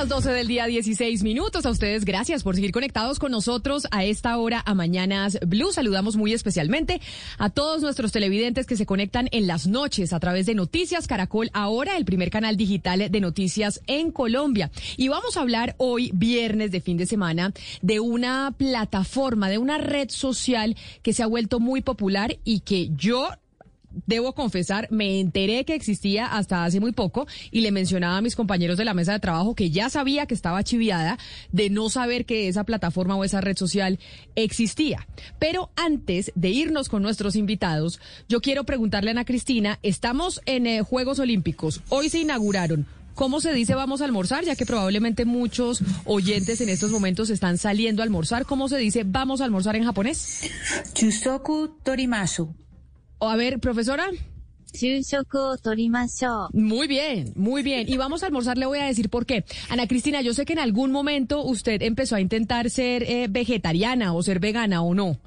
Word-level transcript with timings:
Las 0.00 0.08
12 0.08 0.30
del 0.30 0.46
día 0.46 0.64
16 0.64 1.22
minutos. 1.24 1.66
A 1.66 1.70
ustedes 1.70 2.06
gracias 2.06 2.42
por 2.42 2.54
seguir 2.54 2.72
conectados 2.72 3.18
con 3.18 3.32
nosotros 3.32 3.86
a 3.90 4.02
esta 4.02 4.38
hora 4.38 4.62
a 4.64 4.72
Mañanas 4.72 5.38
Blue. 5.46 5.74
Saludamos 5.74 6.16
muy 6.16 6.32
especialmente 6.32 7.02
a 7.36 7.50
todos 7.50 7.82
nuestros 7.82 8.10
televidentes 8.10 8.66
que 8.66 8.78
se 8.78 8.86
conectan 8.86 9.28
en 9.30 9.46
las 9.46 9.66
noches 9.66 10.14
a 10.14 10.18
través 10.18 10.46
de 10.46 10.54
Noticias 10.54 11.06
Caracol, 11.06 11.50
ahora 11.52 11.98
el 11.98 12.06
primer 12.06 12.30
canal 12.30 12.56
digital 12.56 13.10
de 13.10 13.20
noticias 13.20 13.82
en 13.86 14.10
Colombia. 14.10 14.70
Y 14.96 15.08
vamos 15.08 15.36
a 15.36 15.42
hablar 15.42 15.74
hoy, 15.76 16.10
viernes 16.14 16.70
de 16.70 16.80
fin 16.80 16.96
de 16.96 17.04
semana, 17.04 17.52
de 17.82 18.00
una 18.00 18.54
plataforma, 18.56 19.50
de 19.50 19.58
una 19.58 19.76
red 19.76 20.08
social 20.08 20.78
que 21.02 21.12
se 21.12 21.22
ha 21.22 21.26
vuelto 21.26 21.60
muy 21.60 21.82
popular 21.82 22.38
y 22.42 22.60
que 22.60 22.88
yo 22.96 23.28
debo 24.06 24.34
confesar, 24.34 24.88
me 24.90 25.20
enteré 25.20 25.64
que 25.64 25.74
existía 25.74 26.26
hasta 26.26 26.64
hace 26.64 26.80
muy 26.80 26.92
poco 26.92 27.26
y 27.50 27.60
le 27.60 27.72
mencionaba 27.72 28.16
a 28.16 28.22
mis 28.22 28.36
compañeros 28.36 28.78
de 28.78 28.84
la 28.84 28.94
mesa 28.94 29.12
de 29.12 29.20
trabajo 29.20 29.54
que 29.54 29.70
ya 29.70 29.90
sabía 29.90 30.26
que 30.26 30.34
estaba 30.34 30.62
chiviada 30.62 31.18
de 31.52 31.70
no 31.70 31.90
saber 31.90 32.26
que 32.26 32.48
esa 32.48 32.64
plataforma 32.64 33.16
o 33.16 33.24
esa 33.24 33.40
red 33.40 33.56
social 33.56 33.98
existía. 34.34 35.06
Pero 35.38 35.70
antes 35.76 36.32
de 36.34 36.50
irnos 36.50 36.88
con 36.88 37.02
nuestros 37.02 37.36
invitados, 37.36 38.00
yo 38.28 38.40
quiero 38.40 38.64
preguntarle 38.64 39.10
a 39.10 39.12
Ana 39.12 39.24
Cristina, 39.24 39.78
estamos 39.82 40.40
en 40.46 40.66
eh, 40.66 40.82
Juegos 40.82 41.18
Olímpicos, 41.18 41.80
hoy 41.88 42.08
se 42.08 42.20
inauguraron. 42.20 42.86
¿Cómo 43.14 43.40
se 43.40 43.52
dice 43.52 43.74
vamos 43.74 44.00
a 44.00 44.04
almorzar? 44.06 44.44
Ya 44.44 44.56
que 44.56 44.64
probablemente 44.64 45.24
muchos 45.26 45.82
oyentes 46.06 46.60
en 46.62 46.70
estos 46.70 46.90
momentos 46.90 47.28
están 47.28 47.58
saliendo 47.58 48.02
a 48.02 48.04
almorzar. 48.04 48.46
¿Cómo 48.46 48.68
se 48.68 48.78
dice 48.78 49.02
vamos 49.04 49.40
a 49.40 49.44
almorzar 49.44 49.76
en 49.76 49.84
japonés? 49.84 50.50
Chusoku 50.94 51.76
torimasu. 51.82 52.54
A 53.20 53.36
ver, 53.36 53.58
profesora. 53.60 54.08
Muy 56.52 56.86
bien, 56.86 57.32
muy 57.34 57.62
bien. 57.62 57.88
Y 57.88 57.96
vamos 57.96 58.22
a 58.22 58.26
almorzar, 58.26 58.56
le 58.56 58.66
voy 58.66 58.78
a 58.78 58.84
decir 58.84 59.10
por 59.10 59.26
qué. 59.26 59.44
Ana 59.68 59.86
Cristina, 59.86 60.22
yo 60.22 60.32
sé 60.32 60.44
que 60.44 60.52
en 60.52 60.58
algún 60.60 60.92
momento 60.92 61.42
usted 61.42 61.82
empezó 61.82 62.16
a 62.16 62.20
intentar 62.20 62.70
ser 62.70 63.02
eh, 63.02 63.26
vegetariana 63.28 64.14
o 64.14 64.22
ser 64.22 64.38
vegana 64.38 64.82
o 64.82 64.94
no. 64.94 65.18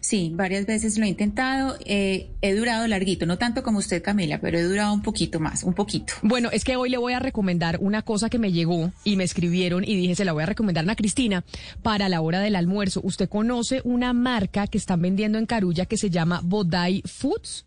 Sí, 0.00 0.32
varias 0.34 0.66
veces 0.66 0.98
lo 0.98 1.04
he 1.04 1.08
intentado. 1.08 1.76
Eh, 1.84 2.30
he 2.40 2.54
durado 2.54 2.86
larguito, 2.86 3.26
no 3.26 3.38
tanto 3.38 3.62
como 3.62 3.78
usted, 3.78 4.02
Camila, 4.02 4.38
pero 4.40 4.58
he 4.58 4.62
durado 4.62 4.92
un 4.92 5.02
poquito 5.02 5.40
más, 5.40 5.64
un 5.64 5.74
poquito. 5.74 6.14
Bueno, 6.22 6.50
es 6.52 6.64
que 6.64 6.76
hoy 6.76 6.90
le 6.90 6.98
voy 6.98 7.12
a 7.12 7.18
recomendar 7.18 7.78
una 7.80 8.02
cosa 8.02 8.30
que 8.30 8.38
me 8.38 8.52
llegó 8.52 8.92
y 9.02 9.16
me 9.16 9.24
escribieron 9.24 9.84
y 9.84 9.96
dije, 9.96 10.14
se 10.14 10.24
la 10.24 10.32
voy 10.32 10.42
a 10.42 10.46
recomendar 10.46 10.88
a 10.88 10.96
Cristina 10.96 11.44
para 11.82 12.08
la 12.08 12.20
hora 12.20 12.40
del 12.40 12.56
almuerzo. 12.56 13.00
¿Usted 13.02 13.28
conoce 13.28 13.80
una 13.84 14.12
marca 14.12 14.66
que 14.66 14.78
están 14.78 15.02
vendiendo 15.02 15.38
en 15.38 15.46
Carulla 15.46 15.86
que 15.86 15.96
se 15.96 16.10
llama 16.10 16.40
Bodai 16.42 17.02
Foods? 17.04 17.64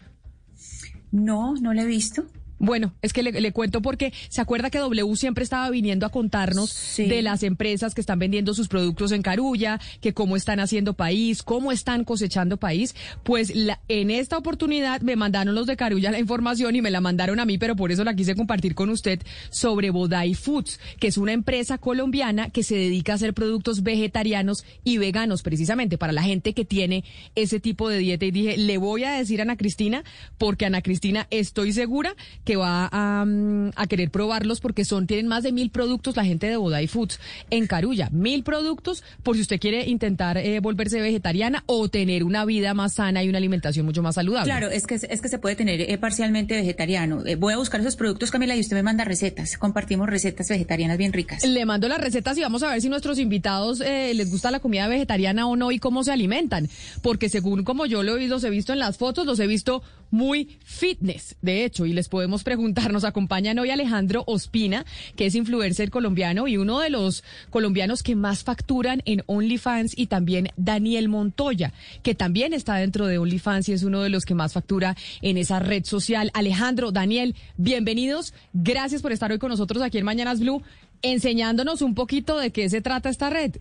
No, 1.11 1.55
no 1.55 1.73
la 1.73 1.83
he 1.83 1.85
visto. 1.85 2.25
Bueno, 2.59 2.93
es 3.01 3.13
que 3.13 3.23
le, 3.23 3.51
cuento 3.51 3.81
porque 3.81 4.13
se 4.29 4.41
acuerda 4.41 4.69
que 4.69 4.79
W 4.79 5.15
siempre 5.15 5.43
estaba 5.43 5.69
viniendo 5.69 6.05
a 6.05 6.09
contarnos 6.09 6.95
de 6.97 7.21
las 7.21 7.43
empresas 7.43 7.93
que 7.93 8.01
están 8.01 8.19
vendiendo 8.19 8.53
sus 8.53 8.67
productos 8.67 9.11
en 9.11 9.21
Carulla, 9.21 9.79
que 10.01 10.13
cómo 10.13 10.35
están 10.35 10.59
haciendo 10.59 10.93
país, 10.93 11.43
cómo 11.43 11.71
están 11.71 12.03
cosechando 12.03 12.57
país. 12.57 12.95
Pues 13.23 13.55
la, 13.55 13.79
en 13.87 14.09
esta 14.09 14.37
oportunidad 14.37 15.01
me 15.01 15.15
mandaron 15.15 15.53
los 15.53 15.67
de 15.67 15.77
Carulla 15.77 16.11
la 16.11 16.19
información 16.19 16.75
y 16.75 16.81
me 16.81 16.91
la 16.91 17.01
mandaron 17.01 17.39
a 17.39 17.45
mí, 17.45 17.57
pero 17.57 17.75
por 17.75 17.91
eso 17.91 18.03
la 18.03 18.15
quise 18.15 18.35
compartir 18.35 18.75
con 18.75 18.89
usted 18.89 19.21
sobre 19.49 19.91
Bodai 19.91 20.33
Foods, 20.33 20.79
que 20.99 21.07
es 21.07 21.17
una 21.17 21.33
empresa 21.33 21.77
colombiana 21.77 22.49
que 22.49 22.63
se 22.63 22.75
dedica 22.75 23.11
a 23.11 23.15
hacer 23.15 23.33
productos 23.33 23.83
vegetarianos 23.83 24.65
y 24.83 24.97
veganos, 24.97 25.43
precisamente 25.43 25.97
para 25.97 26.13
la 26.13 26.23
gente 26.23 26.53
que 26.53 26.65
tiene 26.65 27.03
ese 27.35 27.59
tipo 27.59 27.89
de 27.89 27.99
dieta. 27.99 28.25
Y 28.25 28.31
dije, 28.31 28.57
le 28.57 28.77
voy 28.77 29.03
a 29.03 29.11
decir 29.11 29.39
a 29.39 29.43
Ana 29.43 29.57
Cristina, 29.57 30.03
porque 30.37 30.65
Ana 30.65 30.81
Cristina 30.81 31.27
estoy 31.29 31.71
segura 31.71 32.15
que 32.47 32.55
va 32.55 32.89
mm, 33.25 33.71
a, 33.75 33.87
querer 33.87 34.09
probarlos 34.09 34.61
porque 34.61 34.85
son, 34.85 35.05
tienen 35.05 35.27
más 35.27 35.43
de 35.43 35.51
mil 35.51 35.69
productos 35.69 36.15
la 36.15 36.23
gente 36.23 36.47
de 36.47 36.55
Bodai 36.55 36.87
Foods 36.87 37.19
en 37.49 37.67
Carulla. 37.67 38.07
Mil 38.09 38.43
productos 38.43 39.03
por 39.21 39.35
si 39.35 39.41
usted 39.41 39.59
quiere 39.59 39.85
intentar 39.85 40.37
eh, 40.37 40.61
volverse 40.61 41.01
vegetariana 41.01 41.65
o 41.65 41.89
tener 41.89 42.23
una 42.23 42.45
vida 42.45 42.73
más 42.73 42.93
sana 42.93 43.21
y 43.21 43.27
una 43.27 43.37
alimentación 43.37 43.85
mucho 43.85 44.01
más 44.01 44.15
saludable. 44.15 44.49
Claro, 44.49 44.69
es 44.69 44.87
que, 44.87 44.95
es 44.95 45.21
que 45.21 45.27
se 45.27 45.39
puede 45.39 45.57
tener 45.57 45.81
eh, 45.81 45.97
parcialmente 45.97 46.55
vegetariano. 46.55 47.25
Eh, 47.25 47.35
voy 47.35 47.53
a 47.53 47.57
buscar 47.57 47.81
esos 47.81 47.97
productos, 47.97 48.31
Camila, 48.31 48.55
y 48.55 48.61
usted 48.61 48.77
me 48.77 48.83
manda 48.83 49.03
recetas. 49.03 49.57
Compartimos 49.57 50.07
recetas 50.07 50.47
vegetarianas 50.47 50.97
bien 50.97 51.11
ricas. 51.11 51.45
Le 51.45 51.65
mando 51.65 51.89
las 51.89 51.99
recetas 51.99 52.37
y 52.37 52.41
vamos 52.43 52.63
a 52.63 52.69
ver 52.69 52.81
si 52.81 52.87
nuestros 52.87 53.19
invitados 53.19 53.79
les 53.79 54.31
gusta 54.31 54.51
la 54.51 54.61
comida 54.61 54.87
vegetariana 54.87 55.47
o 55.47 55.57
no 55.57 55.73
y 55.73 55.79
cómo 55.79 56.05
se 56.05 56.13
alimentan. 56.13 56.69
Porque 57.01 57.27
según 57.27 57.65
como 57.65 57.85
yo 57.85 58.03
lo 58.03 58.17
los 58.17 58.43
he 58.45 58.49
visto 58.49 58.71
en 58.71 58.79
las 58.79 58.97
fotos, 58.97 59.25
los 59.25 59.37
he 59.41 59.47
visto 59.47 59.83
muy 60.11 60.57
fitness, 60.63 61.35
de 61.41 61.65
hecho, 61.65 61.85
y 61.85 61.93
les 61.93 62.09
podemos 62.09 62.43
preguntar, 62.43 62.91
nos 62.91 63.03
acompañan 63.03 63.59
hoy 63.59 63.69
Alejandro 63.69 64.23
Ospina, 64.27 64.85
que 65.15 65.25
es 65.25 65.35
influencer 65.35 65.89
colombiano 65.89 66.47
y 66.47 66.57
uno 66.57 66.79
de 66.79 66.89
los 66.89 67.23
colombianos 67.49 68.03
que 68.03 68.15
más 68.15 68.43
facturan 68.43 69.01
en 69.05 69.23
OnlyFans, 69.25 69.97
y 69.97 70.07
también 70.07 70.49
Daniel 70.57 71.09
Montoya, 71.09 71.73
que 72.03 72.15
también 72.15 72.53
está 72.53 72.75
dentro 72.75 73.07
de 73.07 73.17
OnlyFans 73.17 73.69
y 73.69 73.73
es 73.73 73.83
uno 73.83 74.01
de 74.01 74.09
los 74.09 74.25
que 74.25 74.35
más 74.35 74.53
factura 74.53 74.95
en 75.21 75.37
esa 75.37 75.59
red 75.59 75.83
social. 75.85 76.31
Alejandro, 76.33 76.91
Daniel, 76.91 77.35
bienvenidos, 77.57 78.33
gracias 78.53 79.01
por 79.01 79.11
estar 79.11 79.31
hoy 79.31 79.39
con 79.39 79.49
nosotros 79.49 79.83
aquí 79.83 79.97
en 79.97 80.05
Mañanas 80.05 80.39
Blue, 80.39 80.61
enseñándonos 81.01 81.81
un 81.81 81.95
poquito 81.95 82.37
de 82.37 82.51
qué 82.51 82.69
se 82.69 82.81
trata 82.81 83.09
esta 83.09 83.29
red. 83.29 83.55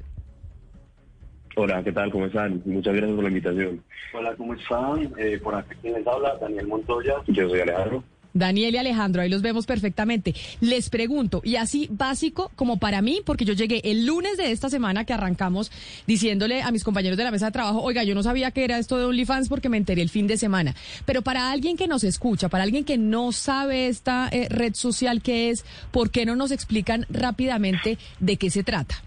Hola, 1.59 1.83
¿qué 1.83 1.91
tal? 1.91 2.11
¿Cómo 2.11 2.27
están? 2.27 2.61
Muchas 2.67 2.95
gracias 2.95 3.15
por 3.15 3.25
la 3.25 3.31
invitación. 3.31 3.83
Hola, 4.13 4.35
¿cómo 4.37 4.53
están? 4.53 5.11
Eh, 5.17 5.41
por 5.43 5.55
aquí 5.55 5.75
quien 5.81 5.95
les 5.95 6.07
habla, 6.07 6.37
Daniel 6.39 6.67
Montoya. 6.67 7.15
Yo 7.29 7.49
soy 7.49 7.61
Alejandro. 7.61 8.05
Daniel 8.35 8.75
y 8.75 8.77
Alejandro, 8.77 9.23
ahí 9.23 9.31
los 9.31 9.41
vemos 9.41 9.65
perfectamente. 9.65 10.35
Les 10.61 10.91
pregunto, 10.91 11.41
y 11.43 11.57
así 11.57 11.89
básico 11.91 12.51
como 12.57 12.79
para 12.79 13.01
mí, 13.01 13.23
porque 13.25 13.47
yo 13.47 13.55
llegué 13.55 13.81
el 13.85 14.05
lunes 14.05 14.37
de 14.37 14.53
esta 14.53 14.69
semana 14.69 15.07
que 15.07 15.15
arrancamos 15.15 15.73
diciéndole 16.07 16.61
a 16.61 16.71
mis 16.71 16.85
compañeros 16.85 17.17
de 17.17 17.25
la 17.25 17.31
mesa 17.31 17.47
de 17.47 17.53
trabajo, 17.53 17.81
oiga, 17.81 18.05
yo 18.05 18.15
no 18.15 18.23
sabía 18.23 18.51
que 18.51 18.63
era 18.63 18.77
esto 18.77 18.99
de 18.99 19.07
OnlyFans 19.07 19.49
porque 19.49 19.71
me 19.71 19.79
enteré 19.79 20.03
el 20.03 20.11
fin 20.11 20.27
de 20.27 20.37
semana. 20.37 20.75
Pero 21.07 21.23
para 21.23 21.51
alguien 21.51 21.79
que 21.79 21.89
nos 21.89 22.05
escucha, 22.05 22.51
para 22.51 22.65
alguien 22.65 22.85
que 22.85 22.99
no 22.99 23.33
sabe 23.33 23.89
esta 23.89 24.29
eh, 24.31 24.49
red 24.51 24.75
social 24.75 25.23
que 25.23 25.49
es, 25.49 25.65
¿por 25.91 26.11
qué 26.11 26.27
no 26.27 26.37
nos 26.37 26.51
explican 26.51 27.07
rápidamente 27.09 27.97
de 28.21 28.37
qué 28.37 28.51
se 28.51 28.63
trata? 28.63 29.03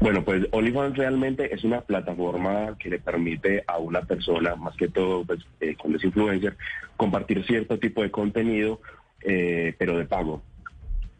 Bueno, 0.00 0.24
pues 0.24 0.46
OnlyFans 0.52 0.96
realmente 0.96 1.52
es 1.52 1.64
una 1.64 1.80
plataforma 1.80 2.76
que 2.78 2.88
le 2.88 3.00
permite 3.00 3.64
a 3.66 3.78
una 3.78 4.02
persona, 4.02 4.54
más 4.54 4.76
que 4.76 4.88
todo 4.88 5.24
pues, 5.24 5.40
eh, 5.60 5.74
cuando 5.76 5.98
es 5.98 6.04
influencer, 6.04 6.56
compartir 6.96 7.44
cierto 7.44 7.78
tipo 7.78 8.02
de 8.02 8.10
contenido, 8.10 8.80
eh, 9.22 9.74
pero 9.76 9.98
de 9.98 10.04
pago. 10.04 10.42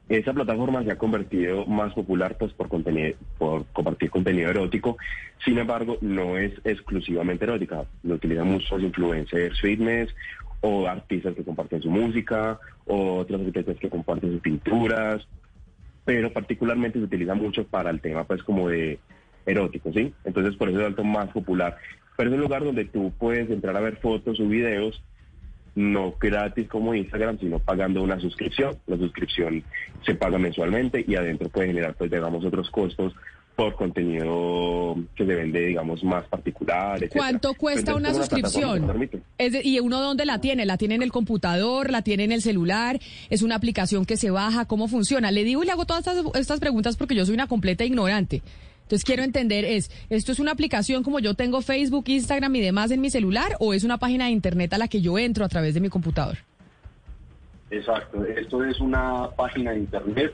Esa 0.09 0.33
plataforma 0.33 0.84
se 0.84 0.93
ha 0.93 0.97
convertido 0.97 1.66
más 1.66 1.93
popular 1.93 2.39
pues 2.39 2.53
por 2.53 2.69
contenido, 2.69 3.16
por 3.37 3.66
compartir 3.66 4.11
contenido 4.11 4.49
erótico. 4.49 4.97
Sin 5.45 5.59
embargo, 5.59 5.99
no 6.00 6.39
es 6.39 6.53
exclusivamente 6.65 7.45
erótica. 7.45 7.84
Lo 8.05 8.15
utilizan 8.15 8.49
muchos 8.49 8.81
influencers 8.81 9.60
fitness 9.60 10.15
o 10.60 10.87
artistas 10.87 11.34
que 11.34 11.45
comparten 11.45 11.83
su 11.83 11.91
música, 11.91 12.59
o 12.87 13.16
otros 13.16 13.41
artistas 13.41 13.77
que 13.77 13.91
comparten 13.91 14.33
sus 14.33 14.41
pinturas, 14.41 15.27
pero 16.09 16.33
particularmente 16.33 16.99
se 16.99 17.05
utiliza 17.05 17.35
mucho 17.35 17.67
para 17.67 17.91
el 17.91 18.01
tema 18.01 18.25
pues 18.25 18.43
como 18.43 18.71
de 18.71 18.99
erótico, 19.45 19.93
¿sí? 19.93 20.15
Entonces 20.25 20.57
por 20.57 20.71
eso 20.71 20.81
es 20.81 20.87
alto 20.87 21.05
más 21.05 21.28
popular. 21.28 21.77
Pero 22.16 22.31
es 22.31 22.34
un 22.34 22.41
lugar 22.41 22.65
donde 22.65 22.87
tú 22.87 23.13
puedes 23.19 23.51
entrar 23.51 23.77
a 23.77 23.81
ver 23.81 23.97
fotos 23.97 24.41
o 24.41 24.49
videos, 24.49 25.03
no 25.75 26.15
gratis 26.19 26.66
como 26.66 26.95
Instagram, 26.95 27.39
sino 27.39 27.59
pagando 27.59 28.03
una 28.03 28.19
suscripción. 28.21 28.78
La 28.87 28.97
suscripción 28.97 29.63
se 30.01 30.15
paga 30.15 30.39
mensualmente 30.39 31.05
y 31.07 31.15
adentro 31.15 31.51
puede 31.51 31.66
generar 31.66 31.93
pues 31.93 32.11
digamos 32.11 32.43
otros 32.43 32.71
costos 32.71 33.15
por 33.59 33.75
contenido 33.75 34.95
que 35.16 35.27
se 35.27 35.34
vende, 35.34 35.59
digamos, 35.59 36.05
más 36.05 36.25
particular. 36.28 37.01
¿Cuánto 37.09 37.55
cuesta 37.55 37.97
una, 37.97 38.15
suscripción? 38.15 38.89
¿Y 39.37 39.81
uno 39.81 40.01
dónde 40.01 40.27
la 40.27 40.41
tiene? 40.41 40.65
¿La 40.65 40.77
tiene 40.77 40.95
en 40.95 41.03
el 41.03 41.10
computador? 41.10 41.91
¿La 41.91 42.03
tiene 42.03 42.22
en 42.22 42.31
el 42.31 42.41
celular? 42.41 43.01
¿Es 43.31 43.43
una 43.43 43.57
aplicación 43.57 44.05
que 44.05 44.16
se 44.16 44.31
baja? 44.31 44.66
¿Cómo 44.66 44.87
funciona? 44.87 45.33
Le 45.33 45.43
digo 45.43 45.65
y 45.65 45.66
le 45.66 45.72
hago 45.72 45.87
todas 45.87 46.07
estas, 46.07 46.25
estas 46.37 46.60
preguntas 46.60 46.97
porque 46.97 47.16
yo 47.16 47.27
soy 47.27 47.34
una 47.34 47.49
completa 47.49 47.84
ignorante. 47.84 48.43
Entonces 48.83 49.05
quiero 49.05 49.25
entender 49.25 49.65
es, 49.65 49.91
¿esto 50.09 50.31
es 50.31 50.39
una 50.39 50.53
aplicación 50.53 51.03
como 51.03 51.19
yo 51.19 51.34
tengo 51.34 51.61
Facebook, 51.61 52.04
Instagram 52.07 52.54
y 52.54 52.61
demás 52.61 52.93
en 52.93 53.01
mi 53.01 53.11
celular 53.11 53.57
o 53.59 53.75
es 53.75 53.83
una 53.83 53.99
página 53.99 54.27
de 54.27 54.31
internet 54.31 54.72
a 54.75 54.78
la 54.78 54.87
que 54.87 55.01
yo 55.01 55.19
entro 55.19 55.45
a 55.45 55.49
través 55.49 55.75
de 55.75 55.81
mi 55.81 55.89
computador? 55.89 56.39
Exacto, 57.72 58.25
esto 58.25 58.63
es 58.63 58.78
una 58.78 59.31
página 59.37 59.72
de 59.72 59.81
internet, 59.81 60.33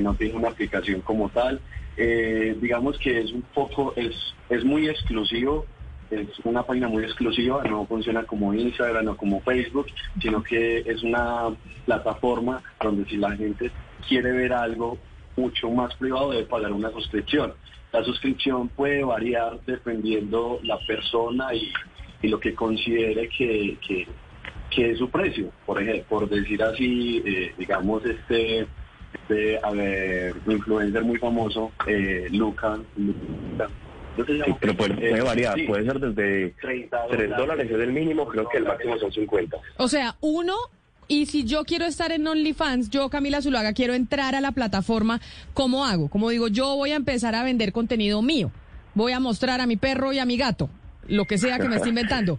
no 0.00 0.14
tiene 0.14 0.34
una 0.34 0.50
aplicación 0.50 1.00
como 1.00 1.28
tal, 1.30 1.60
eh, 2.02 2.56
digamos 2.58 2.96
que 2.98 3.20
es 3.20 3.30
un 3.30 3.42
poco, 3.42 3.92
es, 3.94 4.14
es 4.48 4.64
muy 4.64 4.88
exclusivo, 4.88 5.66
es 6.10 6.28
una 6.44 6.62
página 6.62 6.88
muy 6.88 7.04
exclusiva, 7.04 7.62
no 7.64 7.84
funciona 7.84 8.22
como 8.22 8.54
Instagram 8.54 9.08
o 9.08 9.16
como 9.18 9.42
Facebook, 9.42 9.86
sino 10.18 10.42
que 10.42 10.78
es 10.78 11.02
una 11.02 11.50
plataforma 11.84 12.62
donde 12.82 13.04
si 13.04 13.18
la 13.18 13.36
gente 13.36 13.70
quiere 14.08 14.32
ver 14.32 14.54
algo 14.54 14.96
mucho 15.36 15.70
más 15.70 15.94
privado 15.96 16.30
debe 16.30 16.44
pagar 16.44 16.72
una 16.72 16.90
suscripción. 16.90 17.52
La 17.92 18.02
suscripción 18.02 18.68
puede 18.68 19.04
variar 19.04 19.60
dependiendo 19.66 20.58
la 20.62 20.78
persona 20.86 21.54
y, 21.54 21.70
y 22.22 22.28
lo 22.28 22.40
que 22.40 22.54
considere 22.54 23.28
que, 23.28 23.76
que, 24.70 24.90
es 24.90 24.96
su 24.96 25.10
precio. 25.10 25.52
Por 25.66 25.82
ejemplo, 25.82 26.04
por 26.08 26.30
decir 26.30 26.62
así, 26.62 27.22
eh, 27.26 27.52
digamos, 27.58 28.02
este, 28.06 28.66
este 29.30 29.58
a 29.62 29.70
ver, 29.70 30.34
influencer 30.46 31.02
muy 31.04 31.18
famoso, 31.18 31.72
eh, 31.86 32.28
Luca, 32.30 32.78
Luca 32.96 33.68
Sí, 34.26 34.42
pero 34.60 34.76
puede, 34.76 34.94
puede 34.94 35.18
Eh, 35.18 35.22
variar, 35.22 35.54
sí. 35.54 35.62
puede 35.62 35.84
ser 35.84 35.98
desde 36.00 36.50
30 36.60 37.06
3 37.10 37.30
dólares 37.36 37.70
es 37.70 37.78
el 37.80 37.92
mínimo, 37.92 38.26
creo 38.26 38.48
que 38.48 38.58
el 38.58 38.64
máximo 38.64 38.98
son 38.98 39.10
50. 39.12 39.56
O 39.78 39.88
sea, 39.88 40.16
uno, 40.20 40.54
y 41.08 41.26
si 41.26 41.44
yo 41.44 41.64
quiero 41.64 41.86
estar 41.86 42.12
en 42.12 42.26
OnlyFans, 42.26 42.90
yo, 42.90 43.08
Camila 43.08 43.40
Zuluaga, 43.40 43.72
quiero 43.72 43.94
entrar 43.94 44.34
a 44.34 44.40
la 44.42 44.52
plataforma, 44.52 45.20
¿cómo 45.54 45.86
hago? 45.86 46.08
Como 46.10 46.28
digo, 46.28 46.48
yo 46.48 46.76
voy 46.76 46.90
a 46.90 46.96
empezar 46.96 47.34
a 47.34 47.44
vender 47.44 47.72
contenido 47.72 48.20
mío. 48.20 48.50
Voy 48.94 49.12
a 49.12 49.20
mostrar 49.20 49.60
a 49.60 49.66
mi 49.66 49.76
perro 49.76 50.12
y 50.12 50.18
a 50.18 50.26
mi 50.26 50.36
gato, 50.36 50.68
lo 51.06 51.24
que 51.24 51.38
sea 51.38 51.58
que 51.58 51.68
me 51.68 51.76
esté 51.76 51.88
inventando. 51.88 52.38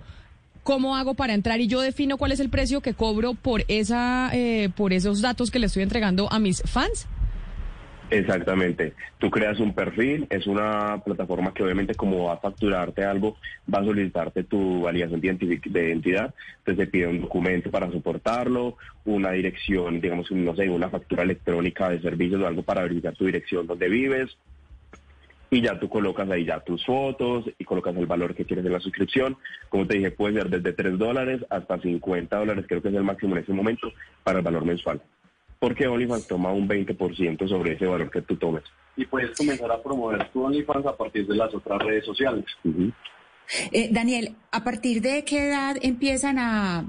¿Cómo 0.64 0.96
hago 0.96 1.16
para 1.16 1.34
entrar? 1.34 1.60
Y 1.60 1.68
yo 1.68 1.82
defino 1.82 2.18
cuál 2.18 2.32
es 2.32 2.40
el 2.40 2.50
precio 2.50 2.82
que 2.82 2.94
cobro 2.94 3.34
por, 3.34 3.64
esa, 3.68 4.30
eh, 4.34 4.70
por 4.76 4.94
esos 4.94 5.22
datos 5.22 5.50
que 5.50 5.60
le 5.60 5.66
estoy 5.66 5.84
entregando 5.84 6.32
a 6.32 6.40
mis 6.40 6.62
fans. 6.64 7.08
Exactamente. 8.12 8.94
Tú 9.20 9.32
creas 9.32 9.60
un 9.62 9.74
perfil, 9.74 10.28
es 10.30 10.46
una 10.46 11.02
plataforma 11.04 11.54
que 11.54 11.64
obviamente 11.64 11.96
como 11.96 12.26
va 12.26 12.34
a 12.34 12.38
facturarte 12.38 13.06
algo, 13.06 13.38
va 13.74 13.80
a 13.80 13.86
solicitarte 13.86 14.44
tu 14.44 14.82
validación 14.82 15.22
de 15.22 15.28
identidad, 15.64 16.34
entonces 16.58 16.86
te 16.86 16.92
pide 16.92 17.08
un 17.08 17.22
documento 17.22 17.72
para 17.72 17.90
soportarlo, 17.90 18.76
una 19.06 19.32
dirección, 19.32 20.02
digamos, 20.02 20.30
no 20.30 20.54
sé, 20.58 20.70
una 20.70 20.90
factura 20.90 21.24
electrónica 21.24 21.90
de 21.90 22.02
servicios 22.02 22.42
o 22.42 22.48
algo 22.48 22.64
para 22.64 22.82
verificar 22.82 23.16
tu 23.16 23.26
dirección 23.26 23.66
donde 23.66 23.88
vives, 23.88 24.38
y 25.54 25.62
ya 25.62 25.78
tú 25.78 25.90
colocas 25.90 26.30
ahí 26.32 26.46
ya 26.46 26.62
tus 26.62 26.84
fotos 26.86 27.44
y 27.60 27.66
colocas 27.66 27.96
el 27.98 28.06
valor 28.06 28.34
que 28.34 28.46
quieres 28.46 28.66
en 28.66 28.72
la 28.72 28.80
suscripción. 28.80 29.38
Como 29.70 29.86
te 29.86 29.98
dije, 29.98 30.12
puede 30.12 30.36
ser 30.36 30.50
desde 30.50 30.72
3 30.72 30.98
dólares 30.98 31.46
hasta 31.50 31.78
50 31.78 32.38
dólares, 32.38 32.66
creo 32.68 32.82
que 32.82 32.88
es 32.88 32.96
el 32.96 33.04
máximo 33.04 33.36
en 33.36 33.44
ese 33.44 33.52
momento 33.52 33.92
para 34.24 34.40
el 34.40 34.46
valor 34.46 34.66
mensual. 34.66 35.02
Porque 35.60 35.88
OnlyFans 35.88 36.28
toma 36.28 36.54
un 36.54 36.68
20% 36.68 37.48
sobre 37.50 37.74
ese 37.74 37.86
valor 37.86 38.10
que 38.10 38.22
tú 38.22 38.38
tomes. 38.38 38.64
Y 38.96 39.06
puedes 39.06 39.38
comenzar 39.38 39.70
a 39.72 39.84
promover 39.84 40.30
tu 40.30 40.44
OnlyFans 40.44 40.86
a 40.86 40.96
partir 40.96 41.28
de 41.28 41.36
las 41.36 41.54
otras 41.54 41.80
redes 41.80 42.06
sociales. 42.06 42.46
Eh, 43.72 43.90
Daniel, 43.92 44.36
¿a 44.52 44.64
partir 44.64 45.02
de 45.02 45.24
qué 45.26 45.50
edad 45.50 45.76
empiezan 45.82 46.38
a, 46.40 46.86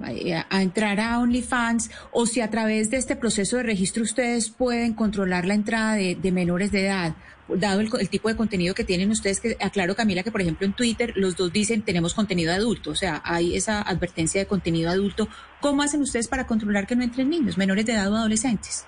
entrar 0.52 1.00
a 1.00 1.18
OnlyFans 1.18 1.90
o 2.12 2.26
si 2.26 2.40
a 2.40 2.50
través 2.50 2.90
de 2.90 2.98
este 2.98 3.16
proceso 3.16 3.56
de 3.56 3.64
registro 3.64 4.02
ustedes 4.02 4.50
pueden 4.50 4.94
controlar 4.94 5.44
la 5.44 5.54
entrada 5.54 5.94
de, 5.94 6.32
menores 6.32 6.70
de 6.70 6.86
edad? 6.86 7.14
Dado 7.48 7.80
el 7.80 8.08
tipo 8.08 8.28
de 8.28 8.36
contenido 8.36 8.74
que 8.74 8.84
tienen 8.84 9.10
ustedes, 9.10 9.40
que 9.40 9.56
aclaro 9.60 9.96
Camila 9.96 10.22
que 10.22 10.30
por 10.30 10.40
ejemplo 10.40 10.64
en 10.66 10.72
Twitter 10.72 11.12
los 11.16 11.36
dos 11.36 11.52
dicen 11.52 11.82
tenemos 11.82 12.14
contenido 12.14 12.52
adulto, 12.52 12.90
o 12.90 12.94
sea, 12.94 13.20
hay 13.24 13.56
esa 13.56 13.82
advertencia 13.82 14.40
de 14.40 14.46
contenido 14.46 14.90
adulto. 14.90 15.28
¿Cómo 15.60 15.82
hacen 15.82 16.00
ustedes 16.00 16.28
para 16.28 16.46
controlar 16.46 16.86
que 16.86 16.94
no 16.94 17.02
entren 17.02 17.28
niños, 17.28 17.58
menores 17.58 17.84
de 17.84 17.94
edad 17.94 18.10
o 18.12 18.16
adolescentes? 18.16 18.86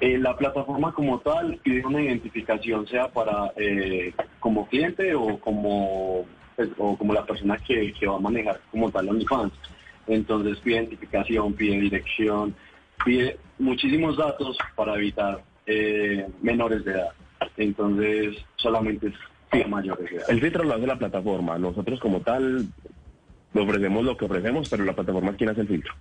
Eh, 0.00 0.18
la 0.18 0.36
plataforma 0.36 0.92
como 0.92 1.20
tal 1.20 1.58
pide 1.62 1.86
una 1.86 2.02
identificación, 2.02 2.86
sea 2.86 3.08
para 3.08 3.52
eh, 3.56 4.12
como 4.40 4.66
cliente 4.66 5.14
o 5.14 5.38
como 5.38 6.26
pues, 6.56 6.68
o 6.78 6.96
como 6.96 7.12
la 7.12 7.24
persona 7.24 7.56
que, 7.56 7.92
va 8.06 8.16
a 8.16 8.20
manejar 8.20 8.60
como 8.70 8.90
tal 8.90 9.08
OnlyFans. 9.08 9.52
Entonces 10.06 10.58
pide 10.58 10.76
identificación, 10.76 11.54
pide 11.54 11.80
dirección, 11.80 12.54
pide 13.04 13.38
muchísimos 13.58 14.16
datos 14.16 14.56
para 14.74 14.94
evitar 14.96 15.42
eh, 15.66 16.26
menores 16.42 16.84
de 16.84 16.92
edad. 16.92 17.12
Entonces 17.56 18.36
solamente 18.56 19.08
es 19.08 19.14
pide 19.50 19.66
mayores 19.66 20.10
de 20.10 20.16
edad. 20.16 20.30
El 20.30 20.40
filtro 20.40 20.64
lo 20.64 20.74
hace 20.74 20.86
la 20.86 20.98
plataforma. 20.98 21.58
Nosotros 21.58 22.00
como 22.00 22.20
tal 22.20 22.66
ofrecemos 23.54 24.04
lo 24.04 24.16
que 24.16 24.24
ofrecemos, 24.24 24.68
pero 24.68 24.84
la 24.84 24.94
plataforma 24.94 25.30
es 25.30 25.36
quien 25.36 25.50
hace 25.50 25.62
el 25.62 25.68
filtro. 25.68 25.94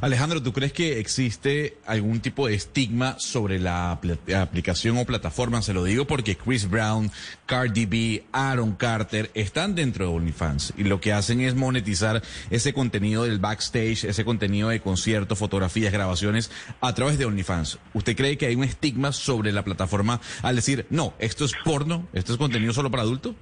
Alejandro, 0.00 0.42
¿tú 0.42 0.52
crees 0.52 0.72
que 0.72 0.98
existe 1.00 1.76
algún 1.86 2.20
tipo 2.20 2.46
de 2.48 2.54
estigma 2.54 3.18
sobre 3.18 3.58
la 3.58 3.98
pl- 4.00 4.18
aplicación 4.36 4.98
o 4.98 5.04
plataforma? 5.04 5.62
Se 5.62 5.72
lo 5.72 5.84
digo 5.84 6.06
porque 6.06 6.36
Chris 6.36 6.68
Brown, 6.68 7.10
Cardi 7.46 7.86
B, 7.86 8.24
Aaron 8.32 8.74
Carter 8.74 9.30
están 9.34 9.74
dentro 9.74 10.06
de 10.06 10.12
OnlyFans 10.14 10.74
y 10.76 10.84
lo 10.84 11.00
que 11.00 11.12
hacen 11.12 11.40
es 11.40 11.54
monetizar 11.54 12.22
ese 12.50 12.72
contenido 12.74 13.24
del 13.24 13.38
backstage, 13.38 14.04
ese 14.04 14.24
contenido 14.24 14.68
de 14.68 14.80
conciertos, 14.80 15.38
fotografías, 15.38 15.92
grabaciones 15.92 16.50
a 16.80 16.94
través 16.94 17.18
de 17.18 17.24
OnlyFans. 17.24 17.78
¿Usted 17.94 18.16
cree 18.16 18.36
que 18.36 18.46
hay 18.46 18.54
un 18.56 18.64
estigma 18.64 19.12
sobre 19.12 19.52
la 19.52 19.64
plataforma 19.64 20.20
al 20.42 20.56
decir, 20.56 20.86
no, 20.90 21.14
esto 21.18 21.44
es 21.44 21.52
porno, 21.64 22.06
esto 22.12 22.32
es 22.32 22.38
contenido 22.38 22.72
solo 22.72 22.90
para 22.90 23.02
adultos? 23.02 23.34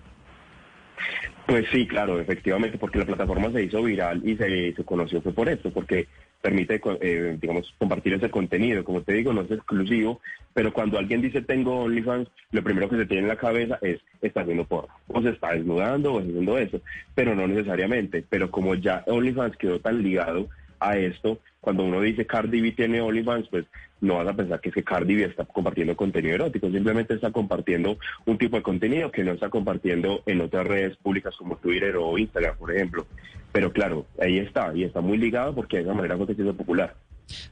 Pues 1.47 1.67
sí, 1.73 1.87
claro, 1.87 2.19
efectivamente, 2.21 2.79
porque 2.79 2.99
la 2.99 3.05
plataforma 3.05 3.53
se 3.53 3.65
hizo 3.65 3.83
viral 3.83 4.23
y 4.27 4.35
se, 4.37 4.73
se 4.75 4.85
conoció 4.85 5.21
fue 5.21 5.33
por 5.35 5.49
esto, 5.50 5.71
porque 5.71 6.09
permite, 6.44 6.79
eh, 7.00 7.38
digamos, 7.41 7.75
compartir 7.79 8.12
ese 8.12 8.29
contenido. 8.29 8.85
Como 8.85 9.00
te 9.00 9.14
digo, 9.14 9.32
no 9.32 9.41
es 9.41 9.50
exclusivo, 9.50 10.20
pero 10.52 10.75
cuando 10.75 10.99
alguien 10.99 11.23
dice 11.23 11.41
tengo 11.41 11.81
OnlyFans, 11.81 12.29
lo 12.50 12.62
primero 12.62 12.87
que 12.91 12.96
se 12.96 13.06
tiene 13.06 13.23
en 13.23 13.29
la 13.29 13.37
cabeza 13.37 13.79
es 13.81 13.99
está 14.20 14.43
haciendo 14.43 14.67
porno, 14.67 14.93
o 15.08 15.23
se 15.23 15.31
está 15.31 15.52
desnudando 15.52 16.12
o 16.12 16.19
haciendo 16.19 16.58
eso, 16.58 16.82
pero 17.14 17.35
no 17.35 17.46
necesariamente. 17.49 18.23
Pero 18.29 18.50
como 18.50 18.75
ya 18.75 19.02
OnlyFans 19.06 19.56
quedó 19.56 19.81
tan 19.81 20.02
ligado 20.02 20.50
a 20.81 20.99
esto, 20.99 21.38
cuando 21.62 21.82
uno 21.82 22.02
dice 22.02 22.26
Cardi 22.26 22.61
B 22.61 22.73
tiene 22.73 23.00
OnlyFans, 23.00 23.49
pues 23.49 23.64
no 24.02 24.17
vas 24.17 24.29
a 24.29 24.37
pensar 24.37 24.61
que 24.61 24.69
es 24.69 24.75
que 24.75 24.85
Cardi 24.85 25.14
B 25.14 25.25
está 25.25 25.47
compartiendo 25.47 25.97
contenido 25.97 26.35
erótico, 26.35 26.70
simplemente 26.70 27.14
está 27.14 27.31
compartiendo 27.32 27.97
un 28.26 28.37
tipo 28.37 28.58
de 28.58 28.62
contenido 28.62 29.11
que 29.11 29.25
no 29.25 29.32
está 29.32 29.49
compartiendo 29.49 30.23
en 30.26 30.43
otras 30.43 30.67
redes 30.67 30.94
públicas 30.99 31.35
como 31.38 31.56
Twitter 31.56 31.97
o 31.97 32.19
Instagram, 32.19 32.58
por 32.58 32.70
ejemplo. 32.70 33.06
Pero 33.55 33.73
claro, 33.73 34.05
ahí 34.21 34.39
está, 34.39 34.75
y 34.75 34.83
está 34.83 35.01
muy 35.01 35.17
ligado 35.17 35.55
porque 35.55 35.77
de 35.77 35.85
esa 35.85 35.95
manera 35.95 36.19
hizo 36.29 36.55
popular. 36.55 36.97